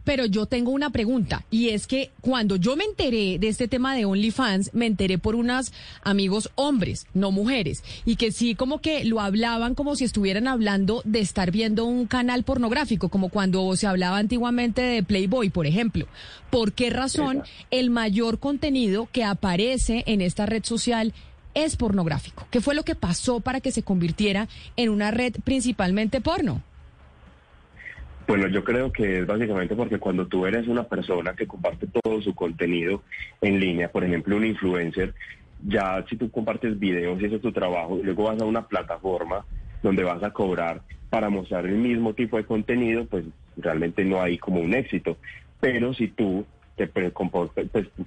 Pero 0.03 0.27
yo 0.27 0.47
tengo 0.47 0.73
una 0.73 0.91
pregunta 0.91 1.45
y 1.49 1.69
es 1.69 1.87
que 1.87 2.11
cuando 2.21 2.57
yo 2.57 2.75
me 2.75 2.83
enteré 2.83 3.39
de 3.39 3.47
este 3.47 3.69
tema 3.69 3.95
de 3.95 4.05
OnlyFans, 4.05 4.75
me 4.75 4.87
enteré 4.87 5.19
por 5.19 5.37
unos 5.37 5.73
amigos 6.03 6.51
hombres, 6.57 7.07
no 7.15 7.31
mujeres, 7.31 7.85
y 8.05 8.17
que 8.17 8.33
sí 8.33 8.57
como 8.57 8.81
que 8.81 9.05
lo 9.05 9.21
hablaban 9.21 9.77
como 9.77 9.95
si 9.95 10.03
estuvieran 10.03 10.49
hablando 10.49 11.03
de 11.05 11.21
estar 11.21 11.53
viendo 11.53 11.85
un 11.85 12.09
canal 12.09 12.43
pornográfico, 12.43 13.09
como 13.09 13.29
cuando 13.29 13.77
se 13.77 13.87
hablaba 13.87 14.19
antiguamente 14.19 14.83
de 14.83 15.05
Playboy, 15.05 15.51
por 15.51 15.69
ejemplo. 15.69 16.09
¿Por 16.51 16.73
qué 16.73 16.91
razón 16.91 17.45
el 17.71 17.91
mayor 17.91 18.41
contenido 18.41 19.09
que 19.13 19.23
aparece 19.23 20.03
en 20.07 20.21
esta 20.21 20.47
red 20.47 20.65
social 20.65 21.15
es 21.55 21.77
pornográfico? 21.77 22.47
¿Qué 22.51 22.61
fue 22.61 22.75
lo 22.75 22.83
que 22.83 22.95
pasó 22.95 23.41
para 23.41 23.61
que 23.61 23.73
se 23.73 23.83
convirtiera 23.83 24.49
en 24.77 24.91
una 24.91 25.11
red 25.11 25.35
principalmente 25.45 26.21
porno? 26.21 26.63
Bueno, 28.27 28.47
yo 28.49 28.63
creo 28.63 28.93
que 28.93 29.21
es 29.21 29.27
básicamente 29.27 29.75
porque 29.75 29.99
cuando 29.99 30.27
tú 30.27 30.47
eres 30.47 30.69
una 30.69 30.85
persona 30.85 31.35
que 31.35 31.47
comparte 31.47 31.87
todo 31.87 32.23
su 32.23 32.35
contenido 32.35 33.03
en 33.41 33.59
línea, 33.59 33.91
por 33.91 34.05
ejemplo, 34.05 34.37
un 34.37 34.47
influencer, 34.47 35.13
ya 35.67 36.05
si 36.09 36.17
tú 36.17 36.31
compartes 36.31 36.79
videos 36.79 37.21
y 37.21 37.27
ese 37.27 37.37
es 37.37 37.43
tu 37.43 37.53
trabajo, 37.53 37.99
luego 38.03 38.25
vas 38.25 38.41
a 38.41 38.45
una 38.45 38.67
plataforma 38.67 39.45
donde 39.83 40.05
vas 40.05 40.23
a 40.23 40.31
cobrar 40.31 40.83
para 41.11 41.31
mostrar 41.31 41.67
el 41.67 41.77
mismo 41.77 42.15
tipo 42.15 42.37
de 42.37 42.45
contenido, 42.45 43.05
pues 43.07 43.25
realmente 43.57 44.05
no 44.05 44.23
hay 44.23 44.39
como 44.39 44.61
un 44.61 44.73
éxito. 44.73 45.19
Pero 45.61 45.93
si 45.93 46.09
tú 46.09 46.47
te 46.77 46.87
pre- 46.87 47.11
pues, 47.11 47.51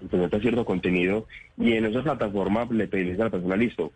presentas 0.10 0.42
cierto 0.42 0.66
contenido 0.66 1.28
y 1.58 1.74
en 1.74 1.86
esa 1.86 2.04
plataforma 2.04 2.68
le 2.72 2.88
pedís 2.88 3.20
a 3.20 3.26
la 3.26 3.30
persona, 3.30 3.56
listo, 3.56 3.92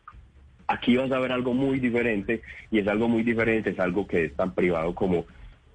aquí 0.67 0.95
vas 0.95 1.11
a 1.11 1.19
ver 1.19 1.31
algo 1.31 1.53
muy 1.53 1.79
diferente 1.79 2.41
y 2.71 2.79
es 2.79 2.87
algo 2.87 3.07
muy 3.07 3.23
diferente, 3.23 3.71
es 3.71 3.79
algo 3.79 4.07
que 4.07 4.25
es 4.25 4.35
tan 4.35 4.53
privado 4.53 4.93
como 4.93 5.25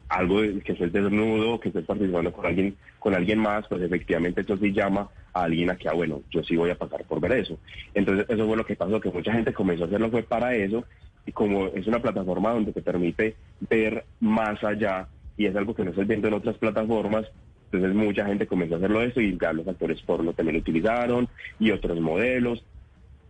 algo 0.09 0.41
que 0.65 0.73
estés 0.73 0.93
desnudo, 0.93 1.59
que 1.59 1.69
estés 1.69 1.85
participando 1.85 2.33
con 2.33 2.47
alguien, 2.47 2.77
con 2.99 3.15
alguien 3.15 3.39
más, 3.39 3.67
pues 3.69 3.83
efectivamente 3.83 4.43
eso 4.43 4.57
sí 4.57 4.73
llama 4.73 5.09
a 5.33 5.45
alguien 5.45 5.71
a 5.71 5.77
que, 5.77 5.89
ah, 5.89 5.95
bueno, 5.95 6.23
yo 6.31 6.45
sí 6.45 6.57
voy 6.57 6.71
a 6.71 6.77
pasar 6.77 7.05
por 7.05 7.21
ver 7.21 7.33
eso. 7.33 7.59
Entonces 7.95 8.27
eso 8.29 8.47
fue 8.47 8.57
lo 8.57 8.65
que 8.65 8.77
pasó, 8.77 9.01
que 9.01 9.11
mucha 9.11 9.33
gente 9.33 9.53
comenzó 9.53 9.85
a 9.85 9.87
hacerlo 9.89 10.11
fue 10.11 10.23
para 10.23 10.55
eso, 10.55 10.85
y 11.27 11.33
como 11.33 11.67
es 11.69 11.87
una 11.87 12.01
plataforma 12.01 12.53
donde 12.53 12.73
te 12.73 12.83
permite 12.83 13.35
ver 13.69 14.05
más 14.21 14.63
allá, 14.63 15.09
y 15.37 15.47
es 15.47 15.57
algo 15.57 15.75
que 15.75 15.83
no 15.83 15.91
estás 15.91 16.07
viendo 16.07 16.29
en 16.29 16.35
otras 16.35 16.57
plataformas, 16.59 17.27
entonces 17.75 17.97
mucha 17.97 18.27
gente 18.27 18.47
comenzó 18.47 18.75
a 18.75 18.79
hacerlo 18.79 19.03
eso 19.03 19.21
y 19.21 19.39
ya 19.41 19.53
los 19.53 19.67
actores 19.67 20.01
porno 20.03 20.33
también 20.33 20.55
lo 20.57 20.61
utilizaron, 20.61 21.29
y 21.59 21.71
otros 21.71 22.01
modelos, 22.01 22.65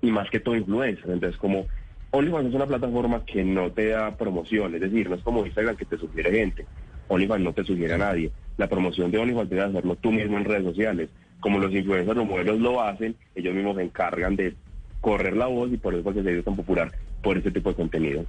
y 0.00 0.10
más 0.10 0.30
que 0.30 0.40
todo 0.40 0.56
influencers. 0.56 1.08
Entonces, 1.08 1.38
como 1.38 1.66
OnlyFans 2.10 2.48
es 2.48 2.54
una 2.54 2.66
plataforma 2.66 3.24
que 3.24 3.42
no 3.44 3.72
te 3.72 3.88
da 3.88 4.16
promoción, 4.16 4.74
es 4.74 4.80
decir, 4.80 5.08
no 5.08 5.16
es 5.16 5.22
como 5.22 5.44
Instagram 5.44 5.76
que 5.76 5.84
te 5.84 5.98
sugiere 5.98 6.30
gente. 6.30 6.66
OnlyFans 7.08 7.42
no 7.42 7.52
te 7.52 7.64
sugiere 7.64 7.94
a 7.94 7.98
nadie. 7.98 8.30
La 8.56 8.68
promoción 8.68 9.10
de 9.10 9.18
OnlyFans 9.18 9.50
debes 9.50 9.64
hacerlo 9.66 9.96
tú 9.96 10.12
mismo 10.12 10.36
en 10.36 10.44
redes 10.44 10.64
sociales, 10.64 11.08
como 11.40 11.58
los 11.58 11.72
influencers, 11.72 12.16
los 12.16 12.26
modelos 12.26 12.60
lo 12.60 12.80
hacen, 12.82 13.16
ellos 13.34 13.54
mismos 13.54 13.76
se 13.76 13.82
encargan 13.82 14.36
de 14.36 14.54
correr 15.00 15.36
la 15.36 15.46
voz 15.46 15.70
y 15.72 15.76
por 15.76 15.94
eso 15.94 16.08
es 16.08 16.16
que 16.16 16.22
se 16.22 16.32
hizo 16.32 16.42
tan 16.42 16.56
popular 16.56 16.92
por 17.22 17.36
ese 17.36 17.50
tipo 17.50 17.68
de 17.68 17.74
contenido. 17.74 18.24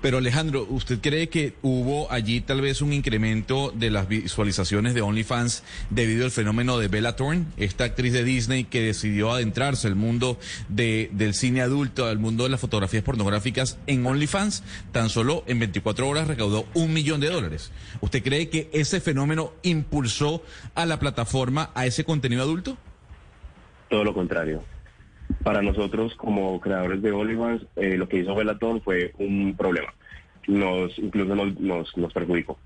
Pero 0.00 0.16
Alejandro, 0.16 0.66
¿usted 0.70 0.98
cree 1.00 1.28
que 1.28 1.54
hubo 1.60 2.10
allí 2.10 2.40
tal 2.40 2.62
vez 2.62 2.80
un 2.80 2.94
incremento 2.94 3.70
de 3.74 3.90
las 3.90 4.08
visualizaciones 4.08 4.94
de 4.94 5.02
OnlyFans 5.02 5.62
debido 5.90 6.24
al 6.24 6.30
fenómeno 6.30 6.78
de 6.78 6.88
Bella 6.88 7.16
Thorne, 7.16 7.44
esta 7.58 7.84
actriz 7.84 8.14
de 8.14 8.24
Disney 8.24 8.64
que 8.64 8.80
decidió 8.80 9.30
adentrarse 9.30 9.88
al 9.88 9.96
mundo 9.96 10.38
de, 10.68 11.10
del 11.12 11.34
cine 11.34 11.60
adulto, 11.60 12.06
al 12.06 12.18
mundo 12.18 12.44
de 12.44 12.50
las 12.50 12.60
fotografías 12.60 13.02
pornográficas 13.02 13.78
en 13.86 14.06
OnlyFans? 14.06 14.62
Tan 14.90 15.10
solo 15.10 15.44
en 15.46 15.58
24 15.58 16.08
horas 16.08 16.28
recaudó 16.28 16.64
un 16.72 16.94
millón 16.94 17.20
de 17.20 17.28
dólares. 17.28 17.70
¿Usted 18.00 18.22
cree 18.22 18.48
que 18.48 18.70
ese 18.72 19.00
fenómeno 19.00 19.52
impulsó 19.62 20.42
a 20.74 20.86
la 20.86 20.98
plataforma 20.98 21.72
a 21.74 21.84
ese 21.84 22.04
contenido 22.04 22.42
adulto? 22.42 22.78
Todo 23.90 24.04
lo 24.04 24.14
contrario. 24.14 24.62
Para 25.42 25.62
nosotros, 25.62 26.14
como 26.16 26.60
creadores 26.60 27.02
de 27.02 27.12
OnlyFans, 27.12 27.66
eh, 27.76 27.96
lo 27.96 28.08
que 28.08 28.18
hizo 28.18 28.34
Bellaton 28.34 28.82
fue 28.82 29.12
un 29.18 29.54
problema. 29.56 29.92
Nos, 30.46 30.98
incluso 30.98 31.34
nos, 31.34 31.58
nos, 31.96 32.12
perjudicó. 32.12 32.58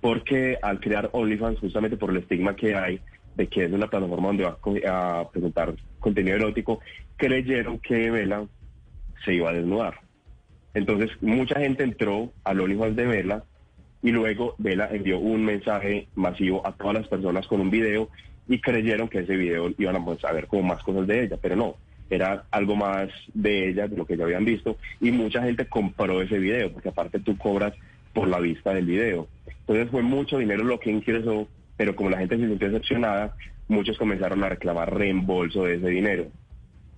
Porque 0.00 0.58
al 0.60 0.80
crear 0.80 1.08
OnlyFans, 1.12 1.60
justamente 1.60 1.96
por 1.96 2.10
el 2.10 2.18
estigma 2.18 2.56
que 2.56 2.74
hay 2.74 3.00
de 3.36 3.46
que 3.46 3.64
es 3.64 3.72
una 3.72 3.88
plataforma 3.88 4.28
donde 4.28 4.44
va 4.44 5.20
a 5.20 5.30
presentar 5.30 5.74
contenido 6.00 6.36
erótico, 6.36 6.80
creyeron 7.16 7.78
que 7.78 8.10
Vela 8.10 8.46
se 9.24 9.34
iba 9.34 9.50
a 9.50 9.54
desnudar. 9.54 10.00
Entonces, 10.74 11.10
mucha 11.20 11.58
gente 11.60 11.84
entró 11.84 12.32
al 12.44 12.60
OnlyFans 12.60 12.96
de 12.96 13.06
Vela 13.06 13.44
y 14.02 14.10
luego 14.10 14.54
Vela 14.58 14.88
envió 14.90 15.18
un 15.18 15.44
mensaje 15.44 16.08
masivo 16.14 16.66
a 16.66 16.72
todas 16.72 16.94
las 16.94 17.08
personas 17.08 17.46
con 17.46 17.60
un 17.60 17.70
video 17.70 18.08
y 18.48 18.60
creyeron 18.60 19.08
que 19.08 19.20
ese 19.20 19.36
video 19.36 19.70
iban 19.78 19.96
a 19.96 20.16
saber 20.18 20.46
como 20.46 20.62
más 20.64 20.82
cosas 20.82 21.06
de 21.06 21.24
ella, 21.24 21.38
pero 21.40 21.56
no 21.56 21.76
era 22.10 22.44
algo 22.50 22.76
más 22.76 23.08
de 23.32 23.68
ella, 23.68 23.88
de 23.88 23.96
lo 23.96 24.04
que 24.04 24.16
ya 24.16 24.24
habían 24.24 24.44
visto, 24.44 24.76
y 25.00 25.10
mucha 25.12 25.42
gente 25.42 25.66
compró 25.66 26.20
ese 26.20 26.38
video, 26.38 26.72
porque 26.72 26.88
aparte 26.88 27.20
tú 27.20 27.38
cobras 27.38 27.72
por 28.12 28.28
la 28.28 28.40
vista 28.40 28.74
del 28.74 28.86
video. 28.86 29.28
Entonces 29.60 29.88
fue 29.90 30.02
mucho 30.02 30.38
dinero 30.38 30.64
lo 30.64 30.80
que 30.80 30.90
ingresó, 30.90 31.48
pero 31.76 31.94
como 31.94 32.10
la 32.10 32.18
gente 32.18 32.36
se 32.36 32.48
sintió 32.48 32.68
decepcionada, 32.68 33.36
muchos 33.68 33.96
comenzaron 33.96 34.42
a 34.42 34.48
reclamar 34.48 34.92
reembolso 34.92 35.64
de 35.64 35.76
ese 35.76 35.88
dinero. 35.88 36.26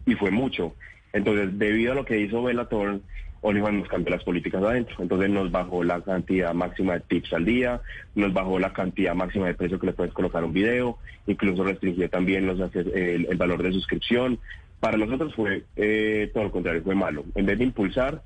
Y 0.06 0.14
fue 0.14 0.30
mucho. 0.30 0.74
Entonces, 1.12 1.58
debido 1.58 1.92
a 1.92 1.94
lo 1.94 2.04
que 2.04 2.18
hizo 2.18 2.42
Bellator, 2.42 3.00
Oliver 3.42 3.72
nos 3.72 3.88
cambió 3.88 4.14
las 4.14 4.24
políticas 4.24 4.62
adentro. 4.62 4.96
Entonces 5.00 5.28
nos 5.28 5.50
bajó 5.50 5.84
la 5.84 6.00
cantidad 6.00 6.54
máxima 6.54 6.94
de 6.94 7.00
tips 7.00 7.32
al 7.34 7.44
día, 7.44 7.80
nos 8.14 8.32
bajó 8.32 8.58
la 8.58 8.72
cantidad 8.72 9.14
máxima 9.14 9.48
de 9.48 9.54
precio 9.54 9.78
que 9.78 9.86
le 9.86 9.92
puedes 9.92 10.14
colocar 10.14 10.44
un 10.44 10.52
video, 10.52 10.98
incluso 11.26 11.64
restringió 11.64 12.08
también 12.08 12.46
los, 12.46 12.58
el, 12.74 13.26
el 13.28 13.36
valor 13.36 13.62
de 13.62 13.72
suscripción. 13.72 14.38
Para 14.82 14.96
nosotros 14.96 15.32
fue 15.36 15.64
eh, 15.76 16.28
todo 16.34 16.42
lo 16.42 16.50
contrario, 16.50 16.82
fue 16.82 16.96
malo. 16.96 17.24
En 17.36 17.46
vez 17.46 17.56
de 17.56 17.62
impulsar, 17.62 18.20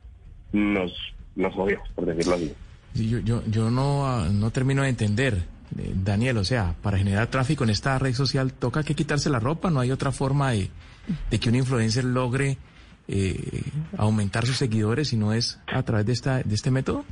nos, 0.55 0.91
nos 1.35 1.53
jodió, 1.53 1.83
por 1.95 2.07
decirlo 2.07 2.37
así. 2.37 2.55
yo, 2.95 3.19
yo, 3.19 3.43
yo 3.47 3.71
no, 3.71 4.07
ah, 4.07 4.31
no 4.33 4.51
termino 4.51 4.83
de 4.83 4.89
entender, 4.89 5.35
eh, 5.79 5.93
Daniel, 5.95 6.39
o 6.39 6.45
sea, 6.45 6.75
para 6.81 6.97
generar 6.97 7.27
tráfico 7.27 7.65
en 7.65 7.69
esta 7.69 7.99
red 7.99 8.15
social 8.15 8.55
toca 8.55 8.85
que 8.85 8.95
quitarse 8.95 9.29
la 9.29 9.39
ropa, 9.39 9.71
no 9.71 9.81
hay 9.81 9.91
otra 9.91 10.13
forma 10.13 10.53
de, 10.53 10.71
de 11.29 11.39
que 11.39 11.51
un 11.51 11.57
influencer 11.57 12.05
logre 12.05 12.57
eh, 13.07 13.63
aumentar 13.99 14.47
sus 14.47 14.57
seguidores 14.57 15.09
si 15.09 15.19
no 15.19 15.35
es 15.35 15.61
a 15.67 15.83
través 15.83 16.07
de, 16.07 16.15
esta, 16.15 16.43
de 16.43 16.55
este 16.55 16.71
método. 16.71 17.05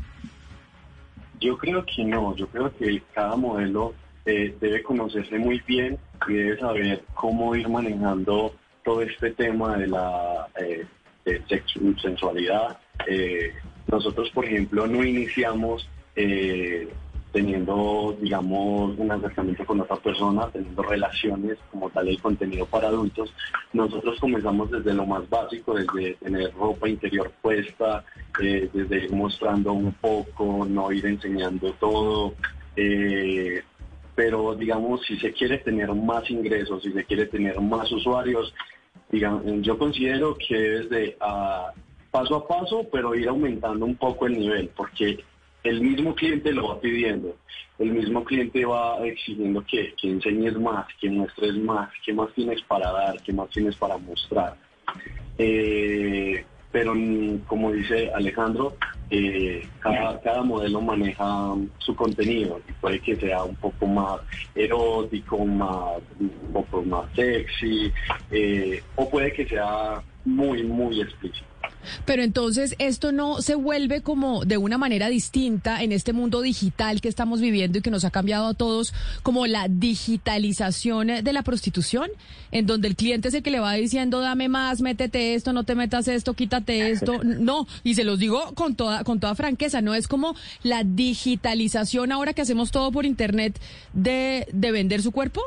Yo 1.38 1.58
creo 1.58 1.84
que 1.84 2.02
no, 2.02 2.34
yo 2.34 2.46
creo 2.46 2.74
que 2.78 3.02
cada 3.12 3.36
modelo 3.36 3.92
debe 4.24 4.82
conocerse 4.82 5.38
muy 5.38 5.60
bien 5.66 5.98
y 6.26 6.32
debe 6.32 6.58
saber 6.58 7.04
cómo 7.12 7.54
ir 7.54 7.68
manejando 7.68 8.54
todo 8.84 9.02
este 9.02 9.30
tema 9.30 9.76
de 9.76 9.88
la 9.88 10.48
eh, 10.60 10.86
sensualidad. 12.00 12.78
Eh, 13.08 13.52
nosotros, 13.90 14.30
por 14.30 14.44
ejemplo, 14.44 14.86
no 14.86 15.02
iniciamos 15.02 15.88
eh, 16.14 16.88
teniendo, 17.32 18.16
digamos, 18.20 18.96
un 18.96 19.10
acercamiento 19.10 19.64
con 19.66 19.80
otra 19.80 19.96
persona, 19.96 20.48
teniendo 20.52 20.82
relaciones 20.82 21.58
como 21.72 21.90
tal 21.90 22.06
el 22.08 22.20
contenido 22.20 22.66
para 22.66 22.88
adultos. 22.88 23.34
Nosotros 23.72 24.20
comenzamos 24.20 24.70
desde 24.70 24.94
lo 24.94 25.04
más 25.04 25.28
básico, 25.28 25.74
desde 25.74 26.14
tener 26.14 26.52
ropa 26.54 26.88
interior 26.88 27.32
puesta, 27.42 28.04
desde 28.38 29.04
ir 29.04 29.12
mostrando 29.12 29.72
un 29.72 29.92
poco, 29.94 30.64
no 30.68 30.92
ir 30.92 31.04
enseñando 31.06 31.72
todo. 31.72 32.34
Pero 34.14 34.54
digamos, 34.54 35.02
si 35.06 35.18
se 35.18 35.32
quiere 35.32 35.58
tener 35.58 35.92
más 35.94 36.30
ingresos, 36.30 36.82
si 36.82 36.92
se 36.92 37.04
quiere 37.04 37.26
tener 37.26 37.60
más 37.60 37.90
usuarios, 37.90 38.54
yo 39.10 39.78
considero 39.78 40.36
que 40.36 40.56
desde 40.56 41.16
a, 41.20 41.72
paso 42.10 42.36
a 42.36 42.46
paso, 42.46 42.86
pero 42.90 43.14
ir 43.14 43.28
aumentando 43.28 43.84
un 43.84 43.96
poco 43.96 44.26
el 44.26 44.38
nivel, 44.38 44.70
porque 44.76 45.18
el 45.62 45.80
mismo 45.80 46.14
cliente 46.14 46.52
lo 46.52 46.68
va 46.68 46.80
pidiendo, 46.80 47.36
el 47.78 47.90
mismo 47.92 48.22
cliente 48.22 48.64
va 48.64 49.04
exigiendo 49.04 49.64
que, 49.66 49.94
que 50.00 50.10
enseñes 50.10 50.58
más, 50.58 50.86
que 51.00 51.10
muestres 51.10 51.56
más, 51.56 51.90
qué 52.04 52.12
más 52.12 52.32
tienes 52.34 52.62
para 52.62 52.92
dar, 52.92 53.20
qué 53.22 53.32
más 53.32 53.48
tienes 53.50 53.76
para 53.76 53.96
mostrar. 53.98 54.56
Eh, 55.38 56.44
pero 56.74 56.92
como 57.46 57.70
dice 57.70 58.10
Alejandro, 58.12 58.76
eh, 59.08 59.64
cada, 59.78 60.42
modelo 60.42 60.80
maneja 60.80 61.54
su 61.78 61.94
contenido 61.94 62.60
puede 62.80 62.98
que 62.98 63.14
sea 63.14 63.44
un 63.44 63.54
poco 63.54 63.86
más 63.86 64.20
erótico, 64.56 65.36
un 65.36 65.60
poco 66.52 66.82
más 66.82 67.04
sexy, 67.14 67.92
eh, 68.32 68.82
o 68.96 69.08
puede 69.08 69.32
que 69.32 69.46
sea 69.46 70.02
muy, 70.24 70.64
muy 70.64 71.00
explícito. 71.00 71.46
Pero 72.04 72.22
entonces 72.22 72.74
esto 72.78 73.12
no 73.12 73.42
se 73.42 73.54
vuelve 73.54 74.02
como 74.02 74.44
de 74.44 74.56
una 74.56 74.78
manera 74.78 75.08
distinta 75.08 75.82
en 75.82 75.92
este 75.92 76.12
mundo 76.12 76.40
digital 76.40 77.00
que 77.00 77.08
estamos 77.08 77.40
viviendo 77.40 77.78
y 77.78 77.82
que 77.82 77.90
nos 77.90 78.04
ha 78.04 78.10
cambiado 78.10 78.46
a 78.46 78.54
todos, 78.54 78.92
como 79.22 79.46
la 79.46 79.68
digitalización 79.68 81.08
de 81.22 81.32
la 81.32 81.42
prostitución, 81.42 82.10
en 82.52 82.66
donde 82.66 82.88
el 82.88 82.96
cliente 82.96 83.28
es 83.28 83.34
el 83.34 83.42
que 83.42 83.50
le 83.50 83.60
va 83.60 83.72
diciendo 83.74 84.20
dame 84.20 84.48
más, 84.48 84.80
métete 84.80 85.34
esto, 85.34 85.52
no 85.52 85.64
te 85.64 85.74
metas 85.74 86.08
esto, 86.08 86.34
quítate 86.34 86.90
esto. 86.90 87.20
No, 87.24 87.66
y 87.82 87.94
se 87.94 88.04
los 88.04 88.18
digo 88.18 88.54
con 88.54 88.74
toda, 88.74 89.02
con 89.02 89.18
toda 89.18 89.34
franqueza, 89.34 89.80
no 89.80 89.94
es 89.94 90.08
como 90.08 90.34
la 90.62 90.84
digitalización 90.84 92.12
ahora 92.12 92.32
que 92.32 92.42
hacemos 92.42 92.70
todo 92.70 92.92
por 92.92 93.04
internet 93.06 93.58
de, 93.92 94.46
de 94.52 94.72
vender 94.72 95.02
su 95.02 95.10
cuerpo. 95.10 95.42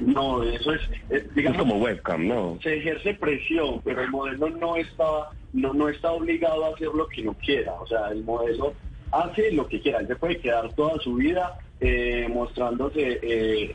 No, 0.00 0.42
eso 0.42 0.72
es, 0.72 1.34
digamos, 1.34 1.58
como 1.58 1.76
webcam, 1.76 2.26
¿no? 2.26 2.58
Se 2.62 2.76
ejerce 2.76 3.14
presión, 3.14 3.80
pero 3.84 4.02
el 4.02 4.10
modelo 4.10 4.50
no 4.50 4.76
está, 4.76 5.30
no, 5.52 5.72
no 5.72 5.88
está 5.88 6.12
obligado 6.12 6.64
a 6.64 6.74
hacer 6.74 6.88
lo 6.88 7.06
que 7.08 7.22
no 7.22 7.34
quiera. 7.34 7.72
O 7.74 7.86
sea, 7.86 8.08
el 8.10 8.24
modelo 8.24 8.74
hace 9.12 9.52
lo 9.52 9.68
que 9.68 9.80
quiera. 9.80 10.00
Él 10.00 10.08
se 10.08 10.16
puede 10.16 10.38
quedar 10.38 10.72
toda 10.74 10.98
su 10.98 11.14
vida 11.14 11.58
eh, 11.80 12.28
mostrándose 12.28 13.18
eh, 13.22 13.72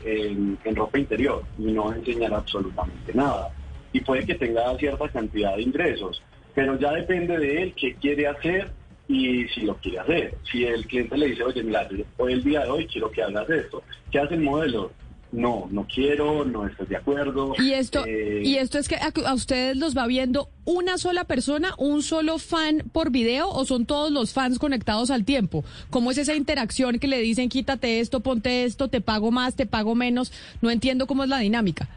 en, 0.64 0.76
ropa 0.76 0.98
interior 0.98 1.44
y 1.58 1.72
no 1.72 1.92
enseñar 1.92 2.32
absolutamente 2.34 3.12
nada. 3.14 3.50
Y 3.92 4.00
puede 4.00 4.24
que 4.24 4.34
tenga 4.34 4.76
cierta 4.78 5.08
cantidad 5.08 5.56
de 5.56 5.62
ingresos, 5.62 6.22
pero 6.54 6.78
ya 6.78 6.92
depende 6.92 7.38
de 7.38 7.62
él 7.62 7.74
qué 7.74 7.94
quiere 7.94 8.26
hacer 8.26 8.70
y 9.08 9.46
si 9.48 9.62
lo 9.62 9.76
quiere 9.76 9.98
hacer. 9.98 10.34
Si 10.50 10.64
el 10.64 10.86
cliente 10.86 11.16
le 11.16 11.26
dice, 11.26 11.42
oye, 11.42 11.62
mira, 11.62 11.88
hoy 12.18 12.32
el 12.32 12.44
día 12.44 12.60
de 12.64 12.70
hoy 12.70 12.86
quiero 12.86 13.10
que 13.10 13.22
hagas 13.22 13.48
esto, 13.48 13.82
¿qué 14.10 14.20
hace 14.20 14.34
el 14.34 14.40
modelo? 14.40 14.90
No, 15.30 15.68
no 15.70 15.86
quiero, 15.92 16.44
no 16.44 16.66
estoy 16.66 16.86
de 16.86 16.96
acuerdo. 16.96 17.52
Y 17.58 17.72
esto, 17.72 18.04
eh, 18.06 18.42
y 18.42 18.56
esto 18.56 18.78
es 18.78 18.88
que 18.88 18.96
a, 18.96 19.34
ustedes 19.34 19.76
los 19.76 19.96
va 19.96 20.06
viendo 20.06 20.48
una 20.64 20.96
sola 20.96 21.24
persona, 21.24 21.74
un 21.76 22.02
solo 22.02 22.38
fan 22.38 22.84
por 22.92 23.10
video 23.10 23.48
o 23.48 23.64
son 23.64 23.84
todos 23.84 24.10
los 24.10 24.32
fans 24.32 24.58
conectados 24.58 25.10
al 25.10 25.24
tiempo. 25.24 25.64
¿Cómo 25.90 26.10
es 26.10 26.18
esa 26.18 26.34
interacción 26.34 26.98
que 26.98 27.08
le 27.08 27.20
dicen 27.20 27.48
quítate 27.48 28.00
esto, 28.00 28.20
ponte 28.20 28.64
esto, 28.64 28.88
te 28.88 29.00
pago 29.00 29.30
más, 29.30 29.54
te 29.54 29.66
pago 29.66 29.94
menos? 29.94 30.32
No 30.62 30.70
entiendo 30.70 31.06
cómo 31.06 31.24
es 31.24 31.28
la 31.28 31.38
dinámica. 31.38 31.88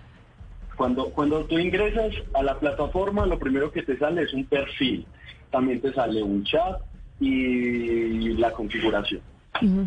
Cuando, 0.75 1.09
cuando 1.11 1.45
tú 1.45 1.57
ingresas 1.57 2.13
a 2.33 2.43
la 2.43 2.59
plataforma, 2.59 3.25
lo 3.25 3.39
primero 3.39 3.71
que 3.71 3.83
te 3.83 3.97
sale 3.97 4.23
es 4.23 4.33
un 4.33 4.45
perfil. 4.45 5.05
También 5.51 5.79
te 5.79 5.93
sale 5.93 6.23
un 6.23 6.43
chat 6.43 6.81
y 7.19 8.33
la 8.33 8.51
configuración. 8.51 9.21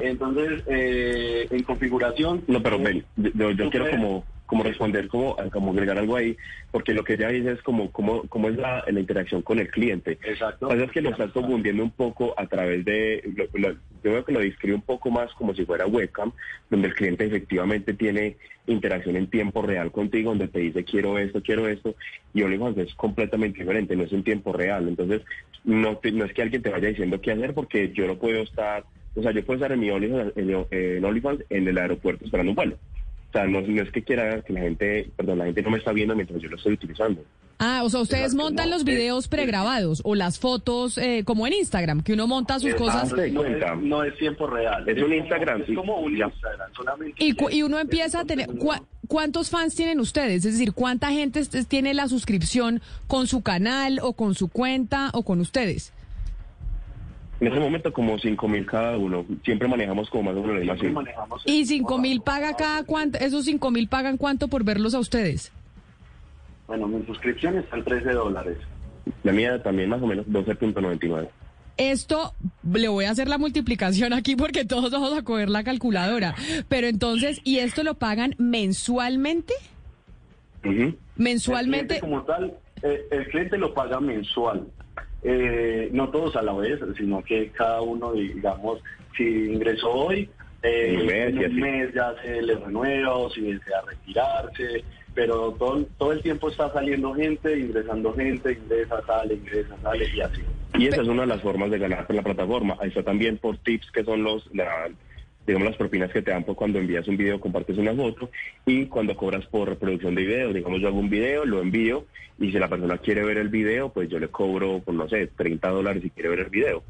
Entonces, 0.01 0.63
eh, 0.67 1.47
en 1.51 1.63
configuración... 1.63 2.45
No, 2.47 2.63
pero 2.63 2.79
ven, 2.79 3.05
yo, 3.17 3.71
quiero 3.71 3.91
como 3.91 4.25
como 4.47 4.63
responder, 4.63 5.09
como, 5.09 5.37
como 5.51 5.73
agregar 5.73 5.99
algo 5.99 6.17
ahí, 6.17 6.37
porque 6.71 6.93
lo 6.93 7.03
que 7.03 7.15
ella 7.15 7.29
dice 7.29 7.53
es 7.53 7.63
como, 7.63 7.91
como, 7.91 8.25
como 8.29 8.49
es 8.49 8.57
la, 8.57 8.85
la 8.87 9.01
interacción 9.01 9.43
con 9.43 9.59
el 9.59 9.69
cliente. 9.69 10.19
Exacto. 10.23 10.69
Lo 10.69 10.77
que 10.77 10.85
es 10.85 10.93
que 10.93 11.01
lo 11.01 11.11
estás 11.11 11.33
confundiendo 11.33 11.83
un 11.83 11.91
poco 11.91 12.35
a 12.37 12.47
través 12.47 12.85
de, 12.85 13.23
yo 13.55 14.13
veo 14.13 14.25
que 14.25 14.33
lo 14.33 14.41
describe 14.41 14.77
un 14.77 14.83
poco 14.83 15.11
más 15.11 15.33
como 15.35 15.55
si 15.55 15.65
fuera 15.65 15.87
webcam, 15.87 16.33
donde 16.69 16.89
el 16.89 16.95
cliente 16.95 17.25
efectivamente 17.25 17.95
tiene 17.95 18.37
interacción 18.67 19.17
en 19.17 19.29
tiempo 19.29 19.63
real 19.63 19.91
contigo, 19.91 20.31
donde 20.31 20.49
te 20.49 20.61
dice 20.61 20.85
quiero 20.85 21.19
esto, 21.19 21.43
quiero 21.43 21.67
esto, 21.67 21.95
y 22.33 22.43
OnlyFans 22.43 22.79
es 22.79 22.95
completamente 22.95 23.61
diferente, 23.61 23.97
no 23.97 24.05
es 24.05 24.13
en 24.13 24.25
tiempo 24.25 24.53
real. 24.53 24.89
Entonces, 24.89 25.23
no, 25.65 25.99
no 26.13 26.25
es 26.25 26.33
que 26.35 26.43
alguien 26.43 26.63
te 26.63 26.71
vaya 26.71 26.89
diciendo 26.89 27.21
qué 27.21 27.33
hacer, 27.33 27.55
porque 27.55 27.93
yo 27.93 28.07
no 28.07 28.17
puedo 28.17 28.43
estar 28.43 28.85
o 29.17 29.23
sea, 29.23 29.33
yo 29.33 29.45
puedo 29.45 29.57
estar 29.59 29.73
en 29.73 29.81
mi 29.81 29.91
OnlyFans, 29.91 30.33
en, 30.37 30.51
en, 30.71 31.45
en 31.51 31.69
el 31.69 31.79
aeropuerto 31.79 32.25
esperando 32.25 32.51
un 32.53 32.57
vuelo. 32.57 32.77
sea, 33.33 33.47
no, 33.47 33.61
no 33.61 33.83
es 33.83 33.91
que 33.91 34.03
quiera 34.03 34.41
que 34.43 34.53
la 34.53 34.61
gente, 34.61 35.11
perdón, 35.17 35.39
la 35.39 35.45
gente 35.47 35.63
no 35.63 35.71
me 35.71 35.79
está 35.79 35.93
viendo 35.93 36.15
mientras 36.15 36.41
yo 36.41 36.49
lo 36.49 36.57
estoy 36.57 36.75
utilizando. 36.75 37.23
Ah, 37.61 37.83
o 37.85 37.89
sea, 37.89 38.01
ustedes 38.01 38.25
Exacto, 38.33 38.43
montan 38.43 38.67
no, 38.69 38.73
los 38.75 38.81
es- 38.81 38.85
videos 38.85 39.29
pregrabados 39.29 40.03
o 40.05 40.17
las 40.17 40.41
fotos 40.41 40.99
eh, 40.99 41.23
como 41.25 41.47
en 41.47 41.53
Instagram, 41.53 42.03
que 42.03 42.13
uno 42.13 42.27
monta 42.27 42.59
sus 42.59 42.75
cosas 42.75 43.13
no, 43.13 43.23
es, 43.23 43.33
no 43.81 44.03
es 44.03 44.17
tiempo 44.19 44.49
real. 44.49 44.89
Es 44.89 44.97
un 44.97 45.03
como- 45.05 45.15
Instagram, 45.15 45.61
Es 45.61 45.67
sí, 45.69 45.75
como 45.75 46.01
un 46.01 46.17
ya. 46.17 46.27
Instagram, 46.27 46.71
solamente. 46.75 47.25
y, 47.25 47.37
y 47.57 47.63
uno 47.63 47.77
es 47.79 47.83
empieza 47.85 48.21
a 48.21 48.25
tener... 48.25 48.49
¿Cuántos 49.07 49.51
fans 49.51 49.75
tienen 49.77 50.01
ustedes? 50.01 50.45
Es 50.47 50.55
decir, 50.55 50.73
¿cuánta 50.73 51.11
gente 51.13 51.39
es- 51.41 51.67
tiene 51.69 51.93
la 51.95 52.09
suscripción 52.09 52.81
con 53.07 53.27
su 53.29 53.43
canal 53.43 54.01
o 54.03 54.15
con 54.15 54.35
su 54.35 54.49
cuenta 54.49 55.11
o 55.13 55.23
con 55.25 55.41
ustedes? 55.41 55.93
En 57.47 57.53
ese 57.53 57.61
momento 57.61 57.93
como 57.93 58.19
5 58.19 58.49
mil 58.49 58.65
cada 58.65 58.97
uno. 58.97 59.27
Siempre 59.45 59.69
manejamos 59.69 60.09
como 60.09 60.33
más 60.33 60.35
o 60.37 60.41
menos 60.47 60.55
la 60.55 60.61
misma 60.61 60.75
Siempre 60.77 60.89
cifra. 60.89 61.03
manejamos 61.03 61.43
¿Y 61.45 61.61
el- 61.61 61.67
cinco 61.67 61.99
mil 61.99 62.21
paga 62.23 62.57
cada 62.57 62.85
cuánto? 62.85 63.19
¿Esos 63.19 63.45
cinco 63.45 63.71
mil 63.71 63.87
pagan 63.89 64.17
cuánto 64.17 64.49
por 64.49 64.65
verlos 64.65 64.95
a 64.95 64.99
ustedes? 64.99 65.53
Bueno, 66.67 66.89
mi 66.89 67.05
suscripción 67.05 67.59
está 67.59 67.77
en 67.77 67.85
13 67.85 68.13
dólares. 68.13 68.57
La 69.23 69.33
mía 69.33 69.63
también 69.63 69.91
más 69.91 70.01
o 70.01 70.07
menos 70.07 70.25
12.99. 70.27 71.29
Esto, 71.77 72.33
le 72.73 72.89
voy 72.89 73.05
a 73.05 73.11
hacer 73.11 73.29
la 73.29 73.37
multiplicación 73.37 74.15
aquí 74.15 74.37
porque 74.37 74.65
todos 74.65 74.91
vamos 74.91 75.13
a 75.13 75.23
coger 75.23 75.51
la 75.51 75.65
calculadora. 75.65 76.35
Pero 76.69 76.87
entonces, 76.87 77.43
¿y 77.45 77.59
esto 77.59 77.83
lo 77.83 77.95
pagan 77.95 78.35
mensualmente? 78.39 79.53
Mensualmente. 81.17 81.97
El 81.97 82.01
cliente 82.01 82.01
como 82.01 82.23
tal, 82.23 82.55
eh, 82.83 83.01
el 83.11 83.27
cliente 83.29 83.59
lo 83.59 83.75
paga 83.75 84.01
mensual. 84.01 84.67
Eh, 85.25 85.89
no 85.93 86.11
todos 86.11 86.37
a 86.37 86.43
la 86.43 86.53
vez, 86.53 86.79
sino 86.99 87.23
que 87.25 87.49
cada 87.51 87.81
uno, 87.81 88.13
digamos, 88.13 88.81
si 89.17 89.25
ingresó 89.25 89.91
hoy, 89.91 90.29
eh, 90.63 90.97
Un 91.01 91.07
mes 91.07 91.29
en 91.29 91.53
un 91.53 91.61
mes 91.61 91.95
ya 91.95 92.15
se 92.23 92.43
le 92.43 92.55
renueva 92.57 93.15
o 93.15 93.31
si 93.31 93.41
desea 93.41 93.81
retirarse, 93.87 94.85
pero 95.15 95.53
todo, 95.53 95.85
todo 95.99 96.13
el 96.13 96.23
tiempo 96.23 96.49
está 96.51 96.73
saliendo 96.73 97.15
gente, 97.15 97.59
ingresando 97.59 98.13
gente, 98.15 98.53
ingresa, 98.53 99.01
sale, 99.07 99.35
ingresa, 99.35 99.77
sale 99.83 100.07
y 100.15 100.21
así. 100.21 100.43
Y 100.79 100.87
esa 100.89 101.03
es 101.03 101.09
una 101.09 101.23
de 101.23 101.29
las 101.29 101.41
formas 101.43 101.71
de 101.71 101.79
ganar 101.79 102.07
con 102.07 102.17
la 102.17 102.23
plataforma. 102.23 102.77
Ahí 102.81 102.89
está 102.89 103.03
también 103.03 103.39
por 103.39 103.57
tips 103.59 103.91
que 103.93 104.05
son 104.05 104.25
los, 104.25 104.45
la- 104.55 104.91
digamos, 105.47 105.69
las 105.69 105.77
propinas 105.77 106.11
que 106.11 106.23
te 106.23 106.31
dan 106.31 106.45
por 106.45 106.57
cuando 106.57 106.79
envías 106.79 107.07
un 107.09 107.17
video, 107.17 107.41
compartes 107.41 107.79
una 107.79 107.95
foto 107.95 108.31
y 108.67 108.87
cuando 108.87 109.17
cobras 109.17 109.47
por 109.47 109.69
reproducción 109.69 110.15
de 110.15 110.25
video. 110.25 110.53
Digamos, 110.53 110.81
yo 110.81 110.89
hago 110.89 110.99
un 110.99 111.11
video, 111.11 111.45
lo 111.45 111.61
envío 111.61 112.07
y 112.39 112.51
si 112.51 112.59
la 112.59 112.69
persona 112.69 112.99
quiere 112.99 113.25
ver 113.25 113.39
el 113.39 113.49
video, 113.49 113.91
pues 113.91 114.09
yo 114.09 114.19
le 114.19 114.29
cobro, 114.29 114.81
pues 114.85 114.97
no 114.97 115.09
sé, 115.09 115.27
30 115.27 115.69
dólares 115.69 116.03
si 116.03 116.11
quiere 116.11 116.31
ver 116.31 116.41
el 116.41 116.51
video. 116.51 116.83